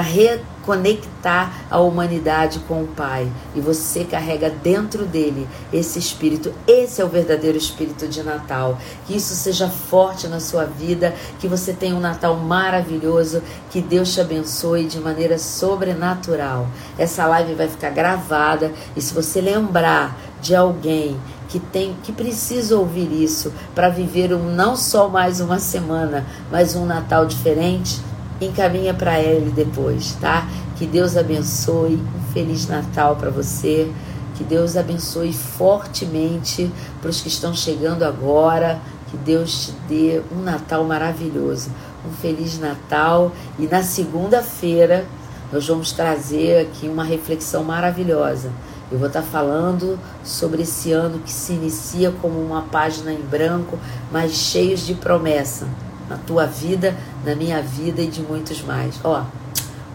[0.65, 3.31] reconectar a humanidade com o Pai.
[3.55, 6.51] E você carrega dentro dele esse Espírito.
[6.67, 8.77] Esse é o verdadeiro Espírito de Natal.
[9.05, 14.13] Que isso seja forte na sua vida, que você tenha um Natal maravilhoso, que Deus
[14.13, 16.67] te abençoe de maneira sobrenatural.
[16.97, 22.77] Essa live vai ficar gravada e se você lembrar de alguém que tem que precisa
[22.77, 28.01] ouvir isso para viver um, não só mais uma semana, mas um Natal diferente,
[28.41, 30.47] encaminha para ele depois, tá?
[30.75, 33.91] Que Deus abençoe, um feliz Natal para você.
[34.35, 36.69] Que Deus abençoe fortemente
[37.01, 38.79] para os que estão chegando agora.
[39.09, 41.69] Que Deus te dê um Natal maravilhoso.
[42.05, 43.31] Um feliz Natal.
[43.57, 45.05] E na segunda-feira
[45.51, 48.51] nós vamos trazer aqui uma reflexão maravilhosa
[48.91, 53.79] eu vou estar falando sobre esse ano que se inicia como uma página em branco,
[54.11, 55.67] mas cheios de promessa
[56.09, 56.95] na tua vida,
[57.25, 58.99] na minha vida e de muitos mais.
[59.03, 59.23] Ó,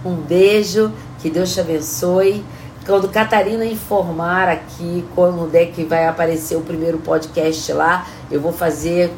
[0.04, 2.44] um beijo, que Deus te abençoe.
[2.86, 8.52] Quando Catarina informar aqui quando é que vai aparecer o primeiro podcast lá, eu vou
[8.52, 9.12] fazer,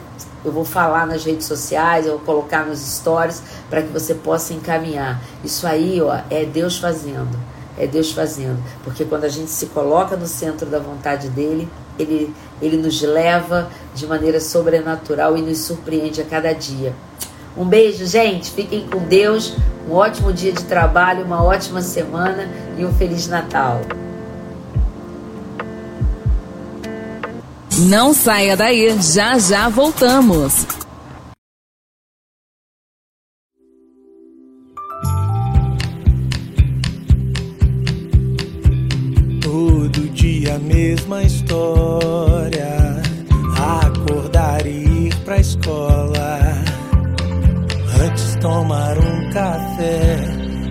[0.44, 4.52] eu vou falar nas redes sociais, eu vou colocar nos stories para que você possa
[4.52, 5.22] encaminhar.
[5.44, 8.62] Isso aí, ó, é Deus fazendo é Deus fazendo.
[8.84, 13.70] Porque quando a gente se coloca no centro da vontade dele, ele, ele nos leva
[13.94, 16.94] de maneira sobrenatural e nos surpreende a cada dia.
[17.56, 18.50] Um beijo, gente.
[18.50, 19.54] Fiquem com Deus.
[19.88, 22.48] Um ótimo dia de trabalho, uma ótima semana
[22.78, 23.80] e um Feliz Natal.
[27.78, 30.81] Não saia daí, já já voltamos.
[40.62, 43.02] Mesma história.
[43.84, 46.38] Acordar e ir pra escola.
[48.00, 50.16] Antes tomar um café,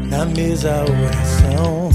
[0.09, 1.89] na mesa oração.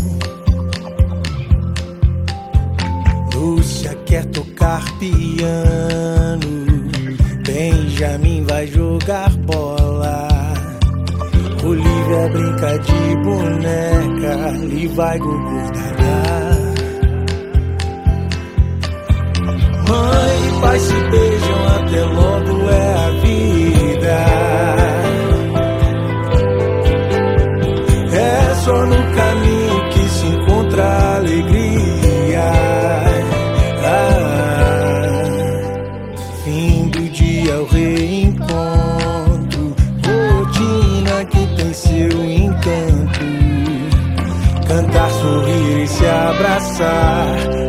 [3.34, 6.66] Lúcia quer tocar piano.
[7.44, 10.28] Benjamin vai jogar bola.
[11.64, 14.56] Olivia brinca de boneca.
[14.72, 15.66] E vai Gugu
[19.88, 24.16] Mãe e pai se beijam até logo é a vida.
[28.12, 32.52] É só no caminho que se encontra a alegria.
[33.88, 35.06] Ah,
[36.44, 43.26] fim do dia o reencontro, rotina que tem seu encanto.
[44.66, 47.26] Cantar, sorrir e se abraçar,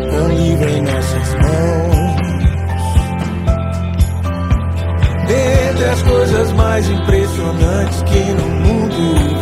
[0.10, 1.17] com livro em nossas
[5.98, 9.37] as coisas mais impressionantes que no mundo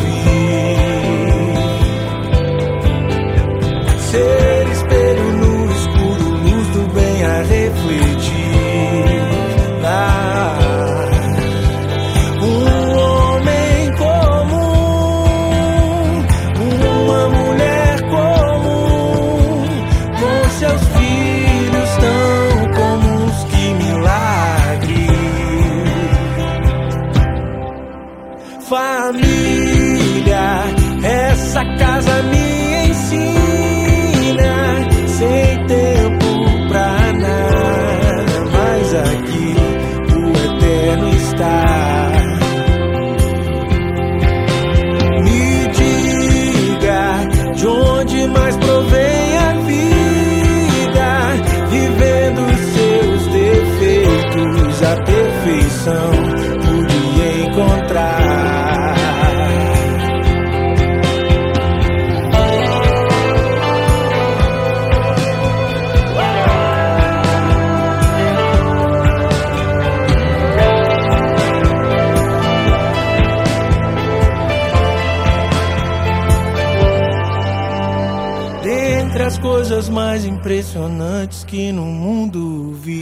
[79.95, 83.01] mais impressionantes que no mundo vi.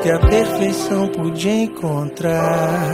[0.00, 2.86] Que a perfeição podia encontrar.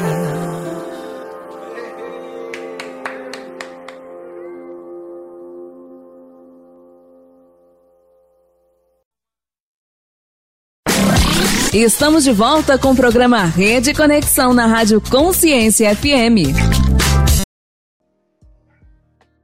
[11.74, 16.56] Estamos de volta com o programa Rede Conexão na Rádio Consciência FM.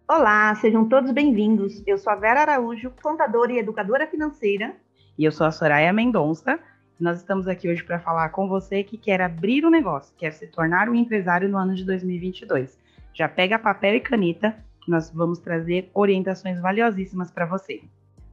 [0.09, 1.83] Olá, sejam todos bem-vindos.
[1.87, 4.75] Eu sou a Vera Araújo, contadora e educadora financeira.
[5.19, 6.59] E eu sou a Soraya Mendonça.
[7.01, 10.49] Nós estamos aqui hoje para falar com você que quer abrir um negócio, quer se
[10.49, 12.77] tornar um empresário no ano de 2022.
[13.15, 17.83] Já pega papel e caneta, que nós vamos trazer orientações valiosíssimas para você.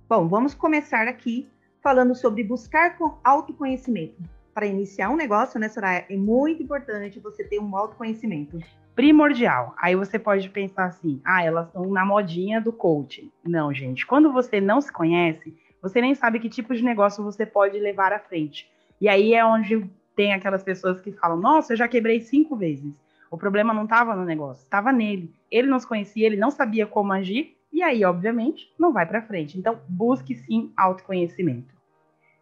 [0.10, 1.48] Bom, vamos começar aqui
[1.80, 4.24] falando sobre buscar autoconhecimento.
[4.52, 8.60] Para iniciar um negócio, né, Soraya, é muito importante você ter um autoconhecimento.
[8.96, 9.76] Primordial.
[9.78, 13.32] Aí você pode pensar assim: ah, elas estão na modinha do coaching.
[13.46, 14.08] Não, gente.
[14.08, 15.54] Quando você não se conhece,
[15.86, 18.68] você nem sabe que tipo de negócio você pode levar à frente.
[19.00, 23.00] E aí é onde tem aquelas pessoas que falam: nossa, eu já quebrei cinco vezes.
[23.30, 25.32] O problema não estava no negócio, estava nele.
[25.52, 29.22] Ele não se conhecia, ele não sabia como agir, e aí, obviamente, não vai para
[29.22, 29.60] frente.
[29.60, 31.76] Então, busque sim autoconhecimento.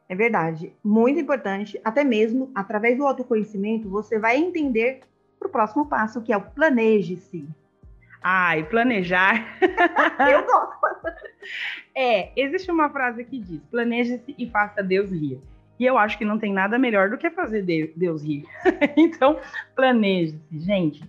[0.07, 5.01] É verdade, muito importante, até mesmo através do autoconhecimento, você vai entender
[5.37, 7.45] para o próximo passo, que é o planeje-se.
[8.23, 9.57] E planejar.
[10.31, 10.77] Eu gosto.
[11.95, 15.39] É, existe uma frase que diz: planeje-se e faça Deus rir.
[15.79, 17.63] E eu acho que não tem nada melhor do que fazer
[17.95, 18.45] Deus rir.
[18.95, 19.39] então,
[19.75, 20.39] planeje-se.
[20.51, 21.03] Gente,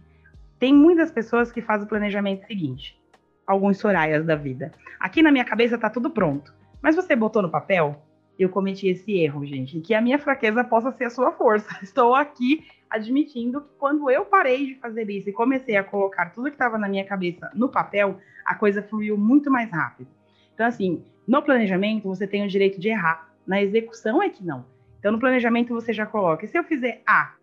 [0.59, 3.01] tem muitas pessoas que fazem o planejamento seguinte:
[3.47, 4.73] alguns soraias da vida.
[4.99, 6.53] Aqui na minha cabeça tá tudo pronto.
[6.83, 8.03] Mas você botou no papel?
[8.39, 9.81] eu cometi esse erro, gente.
[9.81, 11.69] Que a minha fraqueza possa ser a sua força.
[11.83, 16.47] Estou aqui admitindo que quando eu parei de fazer isso e comecei a colocar tudo
[16.47, 20.09] que estava na minha cabeça no papel, a coisa fluiu muito mais rápido.
[20.55, 23.31] Então, assim, no planejamento você tem o direito de errar.
[23.47, 24.65] Na execução é que não.
[24.99, 26.45] Então, no planejamento você já coloca.
[26.45, 27.35] E se eu fizer A,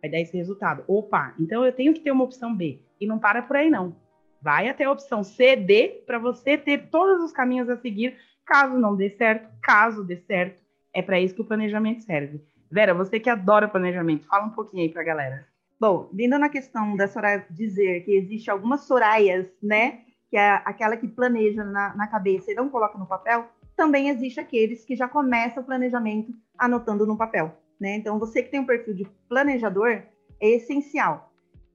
[0.00, 0.84] vai dar esse resultado.
[0.86, 2.80] Opa, então eu tenho que ter uma opção B.
[3.00, 3.94] E não para por aí, não.
[4.40, 8.16] Vai até a opção C, D, para você ter todos os caminhos a seguir
[8.50, 10.60] Caso não dê certo, caso dê certo,
[10.92, 12.40] é para isso que o planejamento serve.
[12.70, 15.46] Vera, você que adora planejamento, fala um pouquinho aí para a galera.
[15.78, 20.00] Bom, vindo na questão da Soraya dizer que existe algumas Soraias, né?
[20.30, 24.38] Que é aquela que planeja na, na cabeça e não coloca no papel, também existe
[24.38, 27.96] aqueles que já começam o planejamento anotando no papel, né?
[27.96, 30.02] Então, você que tem um perfil de planejador,
[30.40, 31.30] é essencial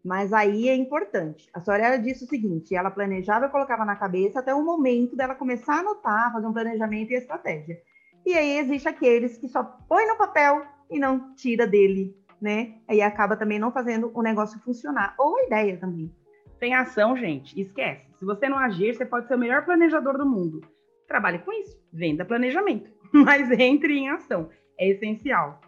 [0.05, 1.49] mas aí é importante.
[1.51, 5.33] A Soraya disse o seguinte: ela planejava e colocava na cabeça até o momento dela
[5.33, 7.81] começar a anotar, fazer um planejamento e estratégia.
[8.23, 12.75] E aí existe aqueles que só põe no papel e não tira dele, né?
[12.87, 16.11] Aí acaba também não fazendo o negócio funcionar, ou a ideia também.
[16.59, 18.07] Sem ação, gente, esquece.
[18.17, 20.61] Se você não agir, você pode ser o melhor planejador do mundo.
[21.07, 24.49] Trabalhe com isso, venda planejamento, mas entre em ação,
[24.79, 25.61] é essencial.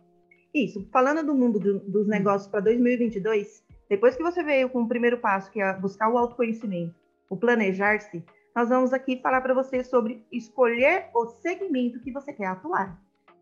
[0.53, 4.87] Isso, falando do mundo do, dos negócios para 2022, depois que você veio com o
[4.87, 6.95] primeiro passo, que é buscar o autoconhecimento,
[7.29, 8.23] o planejar-se,
[8.55, 12.99] nós vamos aqui falar para você sobre escolher o segmento que você quer atuar.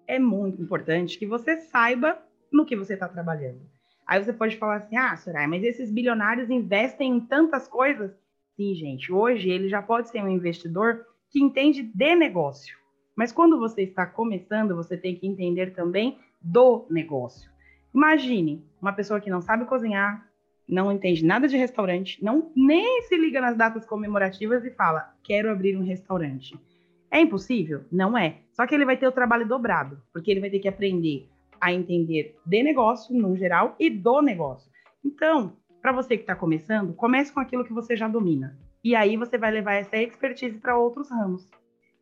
[0.07, 2.17] É muito importante que você saiba
[2.51, 3.61] no que você está trabalhando.
[4.05, 8.11] Aí você pode falar assim: ah, Soraya, mas esses bilionários investem em tantas coisas.
[8.55, 12.77] Sim, gente, hoje ele já pode ser um investidor que entende de negócio.
[13.15, 17.49] Mas quando você está começando, você tem que entender também do negócio.
[17.93, 20.27] Imagine uma pessoa que não sabe cozinhar,
[20.67, 25.49] não entende nada de restaurante, não nem se liga nas datas comemorativas e fala: quero
[25.49, 26.59] abrir um restaurante.
[27.15, 27.85] É impossível?
[27.89, 28.41] Não é.
[28.51, 31.29] Só que ele vai ter o trabalho dobrado, porque ele vai ter que aprender
[31.61, 34.69] a entender de negócio no geral e do negócio.
[35.01, 38.59] Então, para você que está começando, comece com aquilo que você já domina.
[38.83, 41.47] E aí você vai levar essa expertise para outros ramos.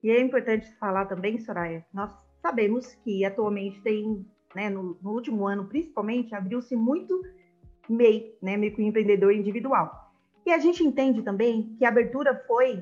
[0.02, 2.12] E é importante falar também, Soraya, nós
[2.42, 4.26] sabemos que atualmente tem,
[4.56, 7.22] né, no, no último ano principalmente, abriu-se muito
[7.88, 10.12] MEI, né, microempreendedor individual.
[10.44, 12.82] E a gente entende também que a abertura foi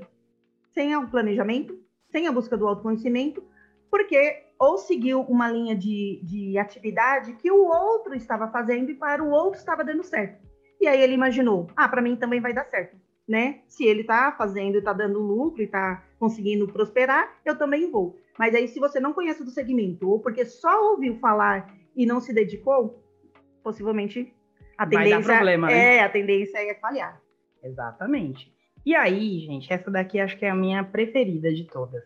[0.73, 1.77] sem o planejamento,
[2.11, 3.43] sem a busca do autoconhecimento,
[3.89, 9.23] porque ou seguiu uma linha de, de atividade que o outro estava fazendo e para
[9.23, 10.39] o outro estava dando certo.
[10.79, 12.95] E aí ele imaginou, ah, para mim também vai dar certo,
[13.27, 13.61] né?
[13.67, 18.17] Se ele está fazendo, está dando lucro e está conseguindo prosperar, eu também vou.
[18.37, 22.19] Mas aí se você não conhece do segmento ou porque só ouviu falar e não
[22.19, 23.03] se dedicou,
[23.63, 24.33] possivelmente
[24.77, 25.95] a tendência, Vai dar problema, né?
[25.97, 27.21] É, a tendência é falhar.
[27.63, 28.51] Exatamente.
[28.85, 32.03] E aí, gente, essa daqui acho que é a minha preferida de todas.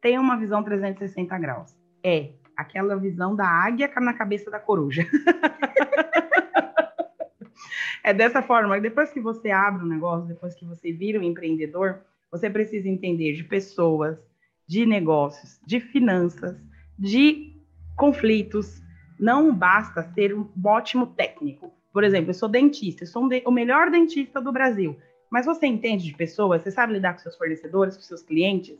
[0.00, 1.76] Tem uma visão 360 graus.
[2.02, 5.04] É aquela visão da águia na cabeça da coruja.
[8.02, 8.80] é dessa forma.
[8.80, 13.34] Depois que você abre um negócio, depois que você vira um empreendedor, você precisa entender
[13.34, 14.18] de pessoas,
[14.66, 16.56] de negócios, de finanças,
[16.98, 17.54] de
[17.96, 18.82] conflitos,
[19.18, 21.72] Não basta ser um ótimo técnico.
[21.92, 24.98] Por exemplo, eu sou dentista, eu sou um de, o melhor dentista do Brasil.
[25.34, 28.78] Mas você entende de pessoas, você sabe lidar com seus fornecedores, com seus clientes,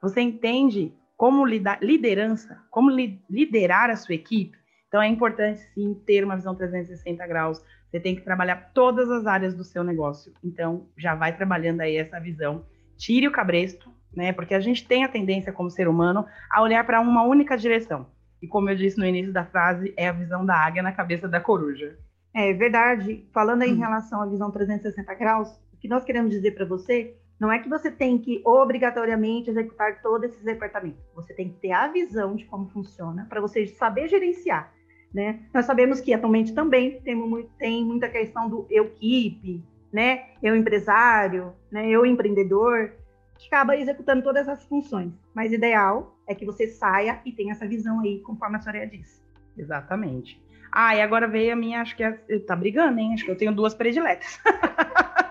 [0.00, 4.56] você entende como lidar, liderança, como li, liderar a sua equipe.
[4.86, 7.60] Então é importante sim ter uma visão 360 graus.
[7.90, 10.32] Você tem que trabalhar todas as áreas do seu negócio.
[10.44, 12.64] Então já vai trabalhando aí essa visão.
[12.96, 14.32] Tire o cabresto, né?
[14.32, 18.06] Porque a gente tem a tendência como ser humano a olhar para uma única direção.
[18.40, 21.26] E como eu disse no início da frase, é a visão da águia na cabeça
[21.26, 21.98] da coruja.
[22.32, 23.26] É verdade.
[23.32, 27.14] Falando aí em relação à visão 360 graus, o que nós queremos dizer para você
[27.38, 31.04] não é que você tem que obrigatoriamente executar todos esses departamentos.
[31.14, 34.72] Você tem que ter a visão de como funciona para você saber gerenciar.
[35.12, 35.40] Né?
[35.52, 39.62] Nós sabemos que atualmente também tem, muita questão do eu equipe,
[39.92, 40.30] né?
[40.42, 41.88] eu empresário, né?
[41.88, 42.92] eu empreendedor,
[43.38, 45.12] que acaba executando todas essas funções.
[45.34, 49.22] Mas ideal é que você saia e tenha essa visão aí, conforme a senhora disse.
[49.56, 50.42] Exatamente.
[50.72, 52.12] Ah, e agora veio a minha, acho que é,
[52.46, 53.14] tá brigando, hein?
[53.14, 54.38] Acho que eu tenho duas prediletas.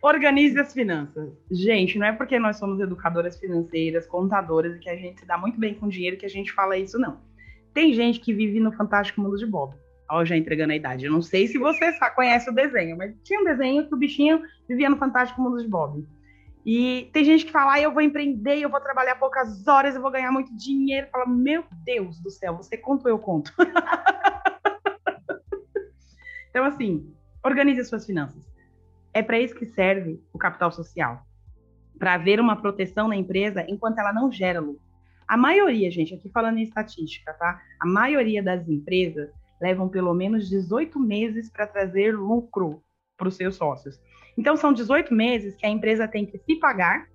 [0.00, 1.30] Organize as finanças.
[1.50, 5.38] Gente, não é porque nós somos educadoras financeiras, contadoras e que a gente se dá
[5.38, 7.20] muito bem com dinheiro que a gente fala isso, não.
[7.72, 9.74] Tem gente que vive no fantástico mundo de Bob.
[10.10, 11.06] Ó, já entregando a idade.
[11.06, 14.42] Eu não sei se você conhece o desenho, mas tinha um desenho que o bichinho
[14.68, 16.04] vivia no fantástico mundo de Bob.
[16.64, 20.02] E tem gente que fala, ah, eu vou empreender, eu vou trabalhar poucas horas, eu
[20.02, 21.08] vou ganhar muito dinheiro.
[21.10, 23.52] Fala, meu Deus do céu, você conta ou eu conto?
[26.50, 27.12] então, assim,
[27.44, 28.51] organize as suas finanças.
[29.14, 31.26] É para isso que serve o capital social.
[31.98, 34.82] Para haver uma proteção na empresa enquanto ela não gera lucro.
[35.28, 37.60] A maioria, gente, aqui falando em estatística, tá?
[37.80, 39.30] A maioria das empresas
[39.60, 42.82] levam pelo menos 18 meses para trazer lucro
[43.16, 44.00] para os seus sócios.
[44.36, 47.06] Então, são 18 meses que a empresa tem que se pagar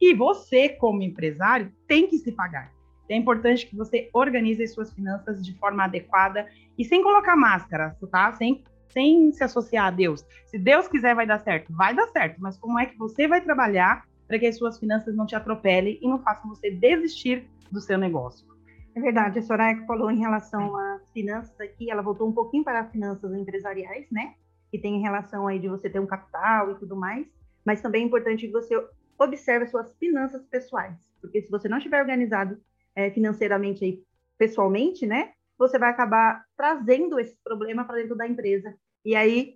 [0.00, 2.72] e você, como empresário, tem que se pagar.
[3.08, 6.46] É importante que você organize as suas finanças de forma adequada
[6.78, 8.32] e sem colocar máscara, tá?
[8.34, 10.24] Sem sem se associar a Deus.
[10.46, 11.72] Se Deus quiser, vai dar certo.
[11.72, 15.14] Vai dar certo, mas como é que você vai trabalhar para que as suas finanças
[15.14, 18.46] não te atropelem e não façam você desistir do seu negócio?
[18.94, 22.64] É verdade, a Soraya que falou em relação às finanças aqui, ela voltou um pouquinho
[22.64, 24.34] para as finanças empresariais, né?
[24.70, 27.26] Que tem em relação aí de você ter um capital e tudo mais,
[27.64, 28.74] mas também é importante que você
[29.18, 32.58] observe as suas finanças pessoais, porque se você não estiver organizado
[32.94, 34.02] é, financeiramente aí,
[34.38, 35.32] pessoalmente, né?
[35.58, 38.74] Você vai acabar trazendo esse problema para dentro da empresa.
[39.04, 39.54] E aí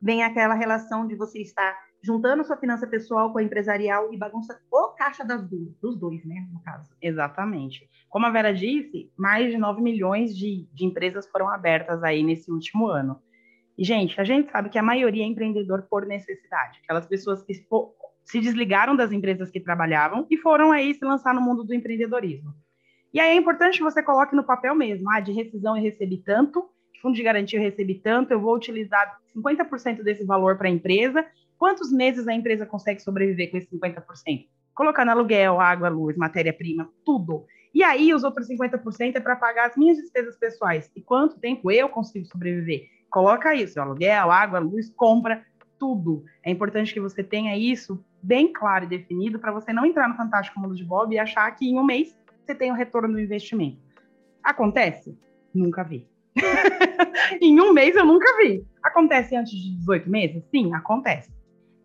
[0.00, 4.60] vem aquela relação de você estar juntando sua finança pessoal com a empresarial e bagunça
[4.70, 6.90] o caixa das duas, dos dois, né, no caso.
[7.00, 7.88] Exatamente.
[8.08, 12.50] Como a Vera disse, mais de 9 milhões de, de empresas foram abertas aí nesse
[12.50, 13.22] último ano.
[13.78, 16.80] E, gente, a gente sabe que a maioria é empreendedor por necessidade.
[16.82, 17.54] Aquelas pessoas que
[18.24, 22.52] se desligaram das empresas que trabalhavam e foram aí se lançar no mundo do empreendedorismo.
[23.12, 26.16] E aí é importante que você coloque no papel mesmo, ah, de rescisão eu recebi
[26.16, 26.68] tanto,
[27.02, 31.26] fundo de garantia eu recebi tanto, eu vou utilizar 50% desse valor para a empresa.
[31.58, 34.46] Quantos meses a empresa consegue sobreviver com esse 50%?
[34.74, 37.44] Colocando aluguel, água, luz, matéria-prima, tudo.
[37.74, 40.90] E aí os outros 50% é para pagar as minhas despesas pessoais.
[40.96, 42.86] E quanto tempo eu consigo sobreviver?
[43.10, 45.44] Coloca isso, aluguel, água, luz, compra,
[45.78, 46.24] tudo.
[46.42, 50.16] É importante que você tenha isso bem claro e definido para você não entrar no
[50.16, 52.16] Fantástico Mundo de Bob e achar que em um mês
[52.52, 53.78] você tem o retorno do investimento.
[54.42, 55.18] Acontece?
[55.54, 56.06] Nunca vi.
[57.40, 58.64] em um mês eu nunca vi.
[58.82, 60.44] Acontece antes de 18 meses?
[60.50, 61.32] Sim, acontece.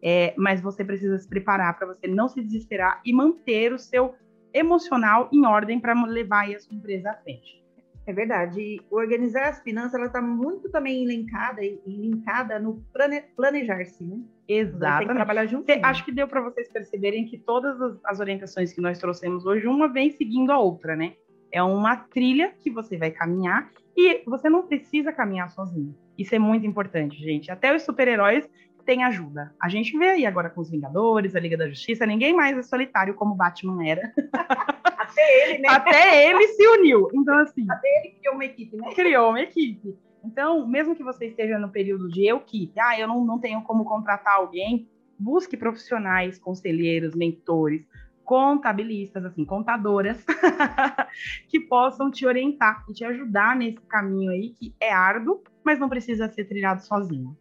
[0.01, 4.13] É, mas você precisa se preparar para você não se desesperar e manter o seu
[4.53, 7.63] emocional em ordem para levar a sua empresa à frente.
[8.07, 8.61] É verdade.
[8.61, 14.17] E organizar as finanças, ela está muito também elencada e linkada no plane, planejar-se, né?
[14.47, 14.99] Exato.
[14.99, 15.69] Tem que trabalhar junto.
[15.83, 19.67] Acho que deu para vocês perceberem que todas as, as orientações que nós trouxemos hoje,
[19.67, 21.15] uma vem seguindo a outra, né?
[21.51, 25.93] É uma trilha que você vai caminhar e você não precisa caminhar sozinho.
[26.17, 27.51] Isso é muito importante, gente.
[27.51, 28.49] Até os super-heróis
[28.85, 29.53] têm ajuda.
[29.61, 32.63] A gente vê aí agora com os Vingadores, a Liga da Justiça, ninguém mais é
[32.63, 34.13] solitário como Batman era.
[35.11, 35.69] Até ele, né?
[35.69, 37.07] Até ele se uniu.
[37.13, 37.65] Então, assim.
[37.69, 38.93] Até ele criou uma equipe, né?
[38.93, 39.97] Criou uma equipe.
[40.23, 43.61] Então, mesmo que você esteja no período de eu que, ah, eu não, não tenho
[43.61, 47.87] como contratar alguém, busque profissionais, conselheiros, mentores,
[48.25, 50.21] contabilistas, assim, contadoras,
[51.47, 55.87] que possam te orientar e te ajudar nesse caminho aí, que é árduo, mas não
[55.87, 57.37] precisa ser trilhado sozinho.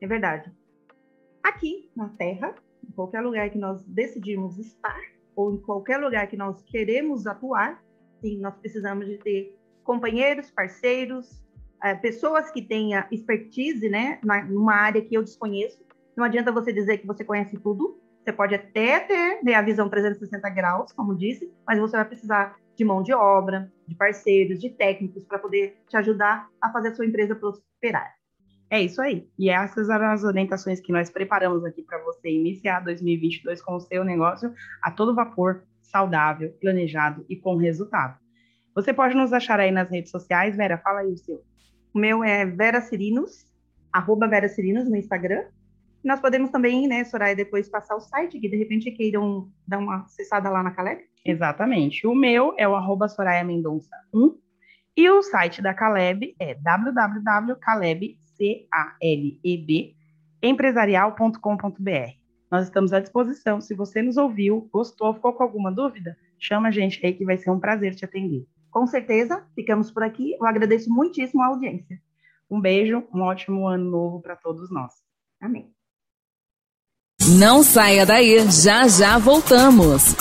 [0.00, 0.52] É verdade.
[1.42, 2.54] Aqui na Terra,
[2.88, 5.00] em qualquer lugar que nós decidimos estar,
[5.38, 7.80] ou em qualquer lugar que nós queremos atuar,
[8.20, 11.40] sim, nós precisamos de ter companheiros, parceiros,
[11.80, 15.78] é, pessoas que tenham expertise, né, numa área que eu desconheço.
[16.16, 18.00] Não adianta você dizer que você conhece tudo.
[18.24, 22.56] Você pode até ter né, a visão 360 graus, como disse, mas você vai precisar
[22.74, 26.94] de mão de obra, de parceiros, de técnicos para poder te ajudar a fazer a
[26.96, 28.17] sua empresa prosperar.
[28.70, 29.26] É isso aí.
[29.38, 33.80] E essas eram as orientações que nós preparamos aqui para você iniciar 2022 com o
[33.80, 38.18] seu negócio a todo vapor, saudável, planejado e com resultado.
[38.74, 40.56] Você pode nos achar aí nas redes sociais.
[40.56, 41.42] Vera, fala aí o seu.
[41.94, 43.46] O meu é Vera Cirinos,
[43.92, 45.44] arroba Vera Cirinos no Instagram.
[46.04, 50.02] Nós podemos também, né, Soraya, depois passar o site, que de repente queiram dar uma
[50.02, 51.02] acessada lá na Caleb.
[51.24, 52.06] Exatamente.
[52.06, 54.38] O meu é o arroba Soraya Mendonça 1
[54.96, 59.94] e o site da Caleb é www.caleb.com C-A-L-E-B,
[60.42, 62.18] empresarial.com.br.
[62.50, 63.60] Nós estamos à disposição.
[63.60, 67.36] Se você nos ouviu, gostou, ficou com alguma dúvida, chama a gente aí que vai
[67.36, 68.46] ser um prazer te atender.
[68.70, 70.34] Com certeza, ficamos por aqui.
[70.34, 72.00] Eu agradeço muitíssimo a audiência.
[72.50, 74.92] Um beijo, um ótimo ano novo para todos nós.
[75.40, 75.70] Amém.
[77.38, 80.14] Não saia daí, já já voltamos.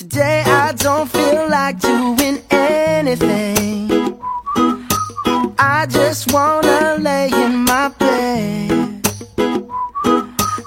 [0.00, 4.18] Today I don't feel like doing anything.
[5.58, 9.02] I just wanna lay in my bed.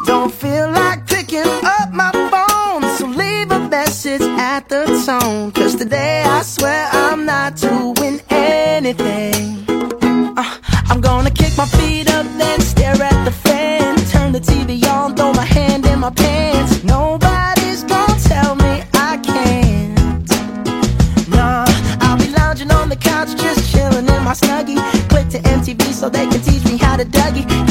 [0.06, 5.52] Don't feel like picking up my phone, so leave a message at the tone.
[5.52, 9.66] Cause today I swear I'm not doing anything.
[10.38, 10.58] Uh,
[10.92, 13.63] I'm gonna kick my feet up, and stare at the fan.
[26.04, 27.63] So they can teach me how to Dougie.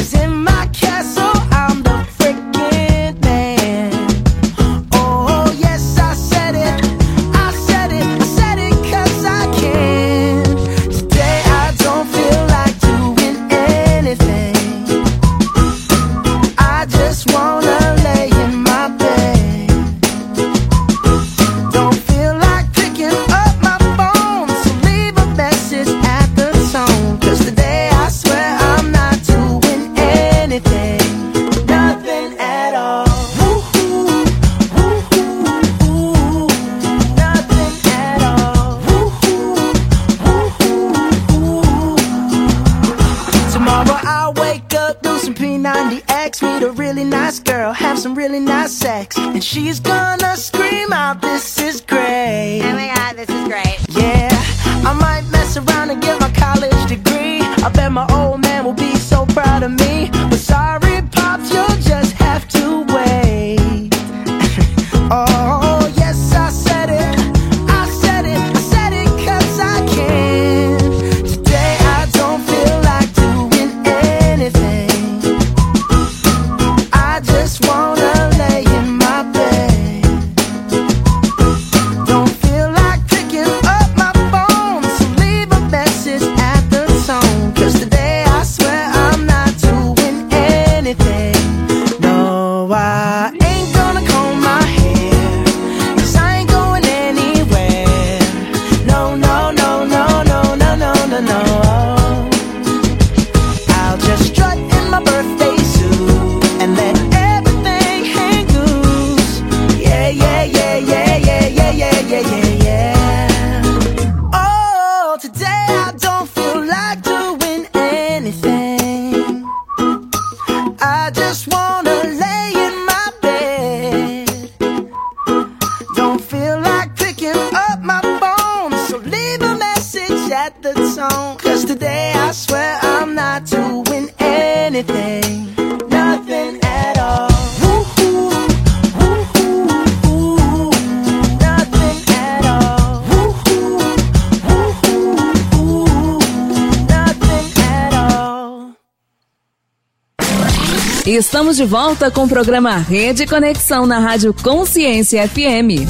[151.53, 155.85] Estamos de volta com o programa Rede Conexão na Rádio Consciência FM.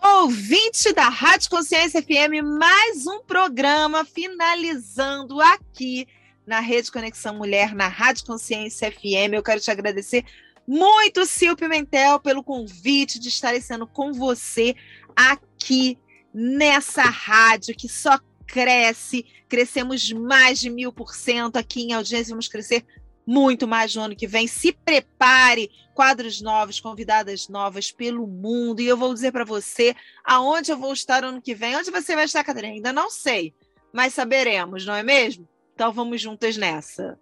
[0.00, 6.06] Ouvinte da Rádio Consciência FM, mais um programa finalizando aqui
[6.46, 9.34] na Rede Conexão Mulher, na Rádio Consciência FM.
[9.34, 10.24] Eu quero te agradecer
[10.64, 14.76] muito, Sil Pimentel, pelo convite de estar sendo com você
[15.16, 15.98] aqui
[16.32, 18.16] nessa rádio que só
[18.46, 19.26] cresce.
[19.48, 22.84] Crescemos mais de mil por cento aqui em audiência, vamos crescer
[23.28, 24.46] muito mais no ano que vem.
[24.46, 28.80] Se prepare, quadros novos, convidadas novas pelo mundo.
[28.80, 31.76] E eu vou dizer para você aonde eu vou estar ano que vem.
[31.76, 32.72] Onde você vai estar, Catarina?
[32.72, 33.52] Ainda não sei,
[33.92, 35.46] mas saberemos, não é mesmo?
[35.74, 37.18] Então vamos juntas nessa.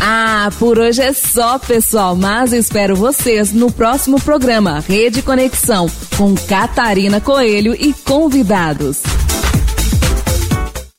[0.00, 5.86] Ah, por hoje é só, pessoal, mas espero vocês no próximo programa Rede Conexão
[6.18, 9.00] com Catarina Coelho e convidados.